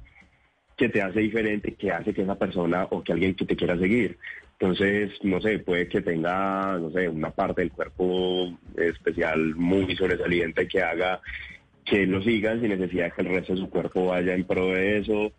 que 0.78 0.90
te 0.90 1.02
hace 1.02 1.22
diferente, 1.22 1.76
que 1.76 1.92
hace 1.92 2.14
que 2.14 2.24
esa 2.24 2.36
persona 2.36 2.88
o 2.90 3.04
que 3.04 3.14
alguien 3.14 3.36
que 3.36 3.46
te 3.46 3.56
quiera 3.56 3.78
seguir. 3.78 4.18
Entonces, 4.60 5.12
no 5.24 5.42
sé, 5.42 5.60
puede 5.60 5.88
que 5.88 6.02
tenga, 6.02 6.78
no 6.80 6.90
sé, 6.92 7.10
una 7.10 7.32
parte 7.32 7.62
del 7.62 7.72
cuerpo 7.72 8.58
especial 8.78 9.56
muy 9.56 9.96
sobresaliente 9.96 10.68
que 10.68 10.82
haga 10.82 11.22
que 11.84 12.08
lo 12.08 12.22
sigan 12.22 12.60
sin 12.62 12.70
necesidad 12.70 13.14
que 13.14 13.22
el 13.22 13.30
resto 13.30 13.54
de 13.54 13.60
su 13.60 13.70
cuerpo 13.70 14.08
vaya 14.08 14.34
en 14.34 14.46
pro 14.46 14.70
de 14.70 15.00
eso. 15.00 15.32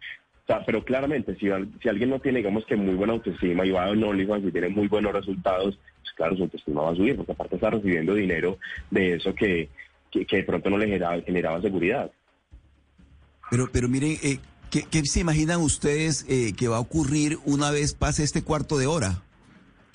Pero 0.64 0.84
claramente, 0.84 1.34
si, 1.36 1.50
alguien 1.50 2.10
no 2.10 2.20
tiene, 2.20 2.38
digamos 2.38 2.64
que 2.66 2.76
muy 2.76 2.94
buena 2.94 3.14
autoestima 3.14 3.66
y 3.66 3.72
va 3.72 3.86
a 3.86 3.90
OnlyFans 3.90 4.46
y 4.46 4.52
tiene 4.52 4.68
muy 4.68 4.86
buenos 4.86 5.12
resultados, 5.12 5.78
claro, 6.16 6.36
su 6.36 6.42
autoestima 6.44 6.82
va 6.82 6.92
a 6.92 6.96
subir, 6.96 7.16
porque 7.16 7.32
aparte 7.32 7.56
está 7.56 7.70
recibiendo 7.70 8.14
dinero 8.14 8.58
de 8.90 9.14
eso 9.14 9.34
que, 9.34 9.68
que, 10.10 10.36
de 10.36 10.42
pronto 10.42 10.70
no 10.70 10.78
le 10.78 10.88
generaba, 10.88 11.60
seguridad. 11.60 12.10
Pero, 13.50 13.68
pero 13.70 13.88
miren, 13.88 14.18
eh, 14.22 14.38
¿qué, 14.70 15.02
se 15.04 15.20
imaginan 15.20 15.60
ustedes 15.60 16.26
eh, 16.28 16.54
que 16.56 16.68
va 16.68 16.78
a 16.78 16.80
ocurrir 16.80 17.38
una 17.44 17.70
vez 17.70 17.94
pase 17.94 18.24
este 18.24 18.42
cuarto 18.42 18.78
de 18.78 18.86
hora? 18.86 19.22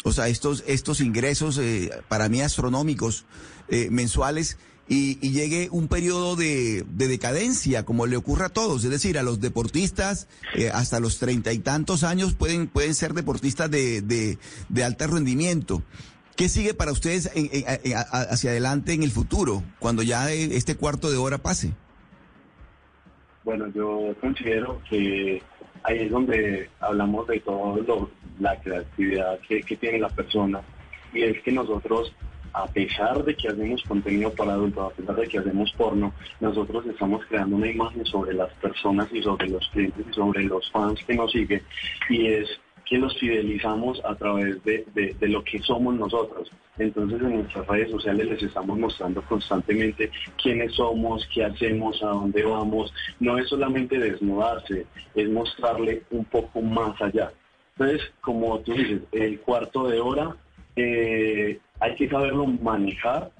O 0.03 0.11
sea, 0.11 0.27
estos, 0.29 0.63
estos 0.67 1.01
ingresos 1.01 1.57
eh, 1.57 1.89
para 2.07 2.29
mí 2.29 2.41
astronómicos 2.41 3.25
mensuales 3.89 4.57
y, 4.91 5.15
llegue 5.31 5.69
un 5.71 5.87
periodo 5.87 6.35
de, 6.35 6.83
decadencia, 6.85 7.85
como 7.85 8.07
le 8.07 8.17
ocurre 8.17 8.45
a 8.45 8.49
todos. 8.49 8.83
Es 8.83 8.89
decir, 8.89 9.17
a 9.17 9.23
los 9.23 9.39
deportistas 9.39 10.27
eh, 10.53 10.69
hasta 10.69 10.99
los 10.99 11.17
treinta 11.17 11.53
y 11.53 11.59
tantos 11.59 12.03
años 12.03 12.33
pueden, 12.33 12.67
pueden 12.67 12.93
ser 12.93 13.13
deportistas 13.13 13.71
de, 13.71 14.01
de, 14.01 14.83
alto 14.83 15.07
rendimiento. 15.07 15.81
¿Qué 16.35 16.49
sigue 16.49 16.73
para 16.73 16.91
ustedes 16.91 17.31
hacia 18.29 18.49
adelante 18.49 18.93
en 18.93 19.03
el 19.03 19.11
futuro, 19.11 19.63
cuando 19.79 20.01
ya 20.01 20.31
este 20.31 20.75
cuarto 20.75 21.11
de 21.11 21.17
hora 21.17 21.37
pase? 21.37 21.73
Bueno, 23.43 23.67
yo 23.73 24.15
considero 24.21 24.81
que 24.89 25.41
ahí 25.83 25.99
es 25.99 26.11
donde 26.11 26.69
hablamos 26.79 27.27
de 27.27 27.39
todo 27.39 28.09
la 28.39 28.59
creatividad 28.59 29.39
que, 29.47 29.61
que 29.61 29.75
tiene 29.75 29.99
la 29.99 30.09
persona 30.09 30.61
y 31.13 31.23
es 31.23 31.41
que 31.41 31.51
nosotros 31.51 32.13
a 32.53 32.67
pesar 32.67 33.23
de 33.23 33.35
que 33.35 33.47
hacemos 33.47 33.81
contenido 33.83 34.31
para 34.33 34.53
adultos, 34.53 34.91
a 34.91 34.95
pesar 34.95 35.15
de 35.15 35.27
que 35.27 35.39
hacemos 35.39 35.71
porno, 35.77 36.13
nosotros 36.39 36.85
estamos 36.85 37.25
creando 37.27 37.55
una 37.55 37.71
imagen 37.71 38.05
sobre 38.05 38.33
las 38.33 38.51
personas 38.55 39.07
y 39.11 39.21
sobre 39.21 39.49
los 39.49 39.67
clientes 39.69 40.05
y 40.09 40.13
sobre 40.13 40.43
los 40.43 40.69
fans 40.71 40.99
que 41.05 41.15
nos 41.15 41.31
siguen 41.31 41.61
y 42.09 42.27
es 42.27 42.59
que 42.91 42.97
los 42.97 43.17
fidelizamos 43.17 44.03
a 44.03 44.15
través 44.15 44.61
de, 44.65 45.15
lo 45.21 45.41
que 45.45 45.59
somos 45.59 45.95
nosotros. 45.95 46.51
Entonces 46.77 47.21
en 47.21 47.35
nuestras 47.35 47.65
redes 47.65 47.89
sociales 47.89 48.27
les 48.27 48.43
estamos 48.43 48.77
mostrando 48.77 49.21
constantemente 49.21 50.11
quiénes 50.43 50.73
somos, 50.73 51.25
qué 51.33 51.45
hacemos, 51.45 52.03
a 52.03 52.07
dónde 52.07 52.43
vamos. 52.43 52.93
No 53.21 53.37
es 53.37 53.47
solamente 53.47 53.97
desnudarse, 53.97 54.87
es 55.15 55.29
mostrarle 55.29 56.01
un 56.11 56.25
poco 56.25 56.61
más 56.61 57.01
allá. 57.01 57.31
Entonces, 57.77 58.11
como 58.19 58.59
tú 58.59 58.73
dices, 58.73 59.03
el 59.13 59.39
cuarto 59.39 59.87
de 59.87 60.01
hora 60.01 60.35
eh, 60.75 61.59
hay 61.79 61.95
que 61.95 62.09
saberlo 62.09 62.45
manejar, 62.45 63.31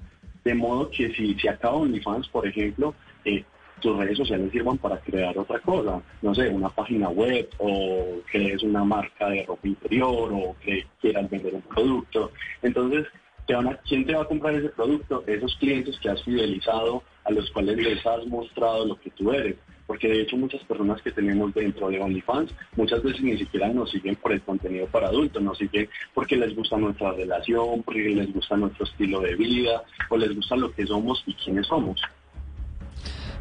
de 0.44 0.54
modo 0.54 0.88
que 0.88 1.12
si 1.12 1.34
se 1.34 1.50
acaba 1.50 1.74
OnlyFans, 1.74 2.26
por 2.28 2.46
ejemplo, 2.46 2.94
eh, 3.26 3.44
tus 3.82 3.98
redes 3.98 4.16
sociales 4.16 4.50
sirvan 4.52 4.78
para 4.78 4.98
crear 4.98 5.36
otra 5.36 5.58
cosa, 5.58 6.00
no 6.22 6.34
sé, 6.34 6.48
una 6.48 6.70
página 6.70 7.10
web 7.10 7.48
o 7.58 8.20
que 8.30 8.52
es 8.52 8.62
una 8.62 8.84
marca 8.84 9.28
de 9.28 9.42
ropa 9.42 9.68
interior 9.68 10.32
o 10.32 10.56
que 10.64 10.86
quieras 11.00 11.28
vender 11.28 11.54
un 11.54 11.62
producto. 11.62 12.30
Entonces, 12.62 13.06
te 13.46 13.54
van 13.54 13.66
a, 13.66 13.76
¿quién 13.78 14.06
te 14.06 14.14
va 14.14 14.22
a 14.22 14.26
comprar 14.28 14.54
ese 14.54 14.68
producto? 14.68 15.24
Esos 15.26 15.54
clientes 15.56 15.98
que 15.98 16.08
has 16.08 16.22
fidelizado, 16.22 17.02
a 17.24 17.32
los 17.32 17.50
cuales 17.50 17.76
les 17.76 18.06
has 18.06 18.24
mostrado 18.26 18.86
lo 18.86 19.00
que 19.00 19.10
tú 19.10 19.32
eres. 19.32 19.56
Porque 19.86 20.08
de 20.08 20.22
hecho 20.22 20.36
muchas 20.36 20.62
personas 20.62 21.02
que 21.02 21.10
tenemos 21.10 21.52
dentro 21.52 21.90
de 21.90 22.00
OnlyFans 22.00 22.54
muchas 22.76 23.02
veces 23.02 23.20
ni 23.20 23.36
siquiera 23.36 23.68
nos 23.68 23.90
siguen 23.90 24.14
por 24.14 24.32
el 24.32 24.40
contenido 24.40 24.86
para 24.86 25.08
adultos, 25.08 25.42
nos 25.42 25.58
siguen 25.58 25.88
porque 26.14 26.36
les 26.36 26.54
gusta 26.54 26.78
nuestra 26.78 27.12
relación, 27.12 27.82
porque 27.82 28.08
les 28.08 28.32
gusta 28.32 28.56
nuestro 28.56 28.84
estilo 28.84 29.20
de 29.20 29.34
vida 29.34 29.82
o 30.08 30.16
les 30.16 30.34
gusta 30.34 30.56
lo 30.56 30.72
que 30.72 30.86
somos 30.86 31.22
y 31.26 31.34
quiénes 31.34 31.66
somos. 31.66 32.00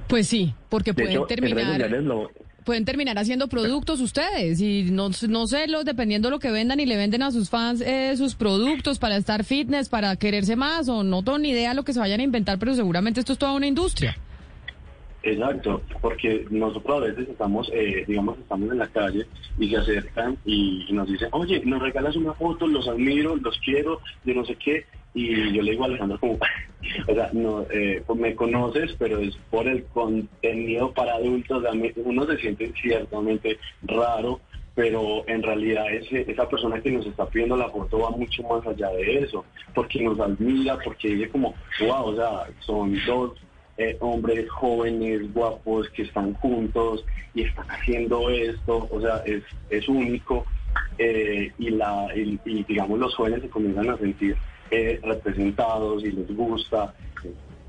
Pues 0.08 0.28
sí, 0.28 0.54
porque 0.70 0.92
De 0.92 0.96
pueden 1.04 1.12
hecho, 1.12 1.26
terminar 1.26 1.80
lo- 2.02 2.30
pueden 2.66 2.86
terminar 2.86 3.18
haciendo 3.18 3.48
productos 3.48 4.02
ustedes 4.02 4.62
y 4.62 4.84
no, 4.92 5.10
no 5.30 5.48
sé, 5.48 5.68
los, 5.68 5.84
dependiendo 5.84 6.28
de 6.28 6.32
lo 6.32 6.40
que 6.40 6.52
vendan 6.52 6.80
y 6.80 6.86
le 6.86 6.96
venden 6.96 7.24
a 7.24 7.32
sus 7.32 7.50
fans 7.50 7.82
eh, 7.82 8.16
sus 8.18 8.36
productos 8.36 9.00
para 9.00 9.16
estar 9.18 9.44
fitness, 9.44 9.90
para 9.90 10.16
quererse 10.16 10.56
más 10.56 10.88
o 10.88 11.04
no 11.04 11.24
tengo 11.24 11.40
ni 11.40 11.50
idea 11.50 11.70
de 11.70 11.76
lo 11.76 11.84
que 11.84 11.94
se 11.94 12.00
vayan 12.00 12.20
a 12.20 12.24
inventar, 12.24 12.60
pero 12.60 12.76
seguramente 12.76 13.20
esto 13.20 13.34
es 13.34 13.40
toda 13.40 13.54
una 13.54 13.66
industria. 13.68 14.16
Exacto, 15.24 15.84
porque 16.02 16.46
nosotros 16.50 16.98
a 16.98 17.06
veces 17.06 17.30
estamos, 17.30 17.70
eh, 17.74 18.06
digamos, 18.08 18.40
estamos 18.40 18.72
en 18.72 18.80
la 18.80 18.88
calle 18.88 19.28
y 19.60 19.70
se 19.70 19.78
acercan 19.78 20.36
y, 20.46 20.86
y 20.90 20.94
nos 20.94 21.08
dicen, 21.08 21.30
oye, 21.32 21.62
nos 21.64 21.80
regalas 21.82 22.16
una 22.16 22.34
foto, 22.34 22.66
los 22.66 22.88
admiro, 22.88 23.36
los 23.36 23.56
quiero, 23.60 24.02
yo 24.26 24.34
no 24.34 24.44
sé 24.46 24.56
qué, 24.56 24.86
y 25.14 25.54
yo 25.54 25.62
le 25.62 25.72
digo 25.72 25.84
a 25.84 25.88
Alejandro 25.88 26.20
como, 26.20 26.34
o 27.08 27.14
sea, 27.14 27.30
no, 27.34 27.66
eh, 27.72 28.04
pues 28.06 28.20
me 28.20 28.36
conoces, 28.36 28.96
pero 28.98 29.20
es 29.20 29.36
por 29.50 29.68
el 29.68 29.84
contenido 29.86 30.92
para 30.94 31.16
adultos, 31.16 31.64
uno 31.96 32.26
se 32.26 32.38
siente 32.38 32.72
ciertamente 32.82 33.58
raro, 33.84 34.40
pero 34.74 35.24
en 35.28 35.44
realidad 35.44 35.92
ese, 35.92 36.32
esa 36.32 36.48
persona 36.48 36.82
que 36.82 36.92
nos 36.92 37.06
está 37.06 37.26
pidiendo 37.26 37.58
la 37.58 37.70
foto 37.70 38.00
va 38.00 38.12
mucho 38.12 38.44
más 38.44 38.66
allá 38.66 38.90
de 38.90 39.20
eso, 39.20 39.46
porque 39.76 40.02
nos 40.02 40.20
admira, 40.20 40.78
porque 40.84 41.10
dice 41.10 41.30
como, 41.30 41.54
wow, 41.82 42.06
o 42.06 42.16
sea, 42.16 42.48
son 42.60 42.98
dos 43.06 43.34
eh, 43.78 43.98
hombres 44.00 44.50
jóvenes, 44.50 45.34
guapos, 45.34 45.90
que 45.90 46.04
están 46.04 46.34
juntos 46.36 47.04
y 47.34 47.44
están 47.44 47.70
haciendo 47.70 48.30
esto, 48.30 48.88
o 48.90 49.02
sea, 49.02 49.24
es, 49.26 49.44
es 49.70 49.88
único 49.90 50.46
eh, 50.98 51.52
y, 51.58 51.70
la, 51.72 52.08
y, 52.16 52.40
y, 52.46 52.64
digamos 52.64 53.00
los 53.00 53.16
jóvenes 53.16 53.42
se 53.42 53.50
comienzan 53.50 53.90
a 53.90 53.98
sentir 53.98 54.38
representados 55.04 56.04
y 56.04 56.12
les 56.12 56.36
gusta. 56.36 56.94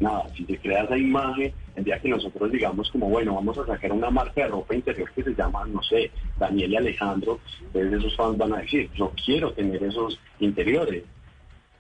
nada, 0.00 0.28
si 0.36 0.44
se 0.44 0.58
crea 0.58 0.84
esa 0.84 0.96
imagen, 0.96 1.52
el 1.76 1.84
día 1.84 2.00
que 2.00 2.08
nosotros 2.08 2.50
digamos 2.50 2.90
como, 2.90 3.08
bueno, 3.08 3.34
vamos 3.34 3.56
a 3.58 3.66
sacar 3.66 3.92
una 3.92 4.10
marca 4.10 4.42
de 4.42 4.48
ropa 4.48 4.74
interior 4.74 5.10
que 5.12 5.22
se 5.22 5.34
llama, 5.34 5.64
no 5.66 5.82
sé, 5.82 6.10
Daniel 6.38 6.72
y 6.72 6.76
Alejandro, 6.76 7.40
entonces 7.66 7.92
esos 8.00 8.16
fans 8.16 8.38
van 8.38 8.54
a 8.54 8.58
decir, 8.58 8.90
yo 8.94 9.12
quiero 9.24 9.52
tener 9.52 9.82
esos 9.82 10.18
interiores. 10.40 11.04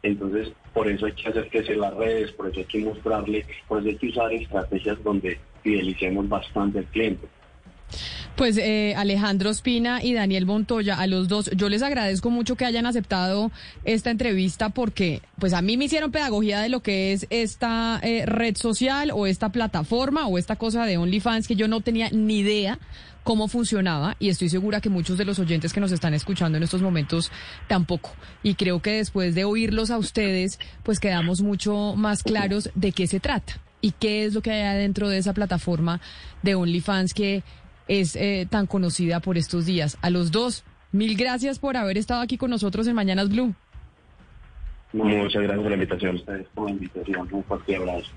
Entonces, 0.02 0.52
por 0.72 0.88
eso 0.88 1.06
hay 1.06 1.12
que 1.12 1.28
hacer 1.28 1.48
crecer 1.48 1.76
las 1.76 1.94
redes, 1.94 2.32
por 2.32 2.48
eso 2.48 2.58
hay 2.58 2.66
que 2.66 2.80
mostrarle, 2.80 3.46
por 3.68 3.78
eso 3.78 3.88
hay 3.88 3.96
que 3.96 4.08
usar 4.08 4.32
estrategias 4.32 5.02
donde 5.04 5.38
fidelicemos 5.62 6.28
bastante 6.28 6.80
al 6.80 6.86
cliente. 6.86 7.28
Pues 8.36 8.56
eh, 8.56 8.94
Alejandro 8.96 9.50
Espina 9.50 10.02
y 10.02 10.14
Daniel 10.14 10.46
Montoya, 10.46 10.98
a 10.98 11.06
los 11.06 11.28
dos, 11.28 11.50
yo 11.56 11.68
les 11.68 11.82
agradezco 11.82 12.30
mucho 12.30 12.56
que 12.56 12.64
hayan 12.64 12.86
aceptado 12.86 13.50
esta 13.84 14.10
entrevista 14.10 14.70
porque 14.70 15.22
pues 15.38 15.52
a 15.52 15.62
mí 15.62 15.76
me 15.76 15.84
hicieron 15.84 16.12
pedagogía 16.12 16.60
de 16.60 16.68
lo 16.68 16.82
que 16.82 17.12
es 17.12 17.26
esta 17.30 18.00
eh, 18.02 18.24
red 18.26 18.56
social 18.56 19.10
o 19.14 19.26
esta 19.26 19.50
plataforma 19.50 20.26
o 20.26 20.38
esta 20.38 20.56
cosa 20.56 20.86
de 20.86 20.96
OnlyFans 20.96 21.46
que 21.46 21.56
yo 21.56 21.68
no 21.68 21.80
tenía 21.80 22.10
ni 22.10 22.38
idea 22.38 22.78
cómo 23.22 23.48
funcionaba 23.48 24.16
y 24.18 24.28
estoy 24.28 24.48
segura 24.48 24.80
que 24.80 24.88
muchos 24.88 25.18
de 25.18 25.24
los 25.24 25.38
oyentes 25.38 25.72
que 25.72 25.80
nos 25.80 25.92
están 25.92 26.14
escuchando 26.14 26.58
en 26.58 26.64
estos 26.64 26.82
momentos 26.82 27.30
tampoco. 27.68 28.10
Y 28.42 28.54
creo 28.54 28.82
que 28.82 28.92
después 28.92 29.34
de 29.34 29.44
oírlos 29.44 29.90
a 29.90 29.98
ustedes, 29.98 30.58
pues 30.82 30.98
quedamos 30.98 31.40
mucho 31.40 31.94
más 31.96 32.22
claros 32.22 32.70
de 32.74 32.92
qué 32.92 33.06
se 33.06 33.20
trata 33.20 33.60
y 33.80 33.92
qué 33.92 34.24
es 34.24 34.34
lo 34.34 34.42
que 34.42 34.52
hay 34.52 34.62
adentro 34.62 35.08
de 35.08 35.18
esa 35.18 35.34
plataforma 35.34 36.00
de 36.42 36.54
OnlyFans 36.54 37.14
que 37.14 37.42
es 37.88 38.16
eh, 38.16 38.46
tan 38.50 38.66
conocida 38.66 39.20
por 39.20 39.38
estos 39.38 39.66
días. 39.66 39.98
A 40.02 40.10
los 40.10 40.30
dos, 40.30 40.64
mil 40.92 41.16
gracias 41.16 41.58
por 41.58 41.76
haber 41.76 41.98
estado 41.98 42.20
aquí 42.20 42.36
con 42.36 42.50
nosotros 42.50 42.86
en 42.86 42.94
Mañanas 42.94 43.28
Blue. 43.28 43.54
Muchas 44.92 45.42
gracias 45.42 45.60
por 45.60 45.68
la 45.68 45.74
invitación. 45.74 46.16
Ustedes 46.16 46.46
por 46.54 46.66
la 46.66 46.70
invitación, 46.72 47.28
un 47.32 47.44
fuerte 47.44 47.76
abrazo. 47.76 48.10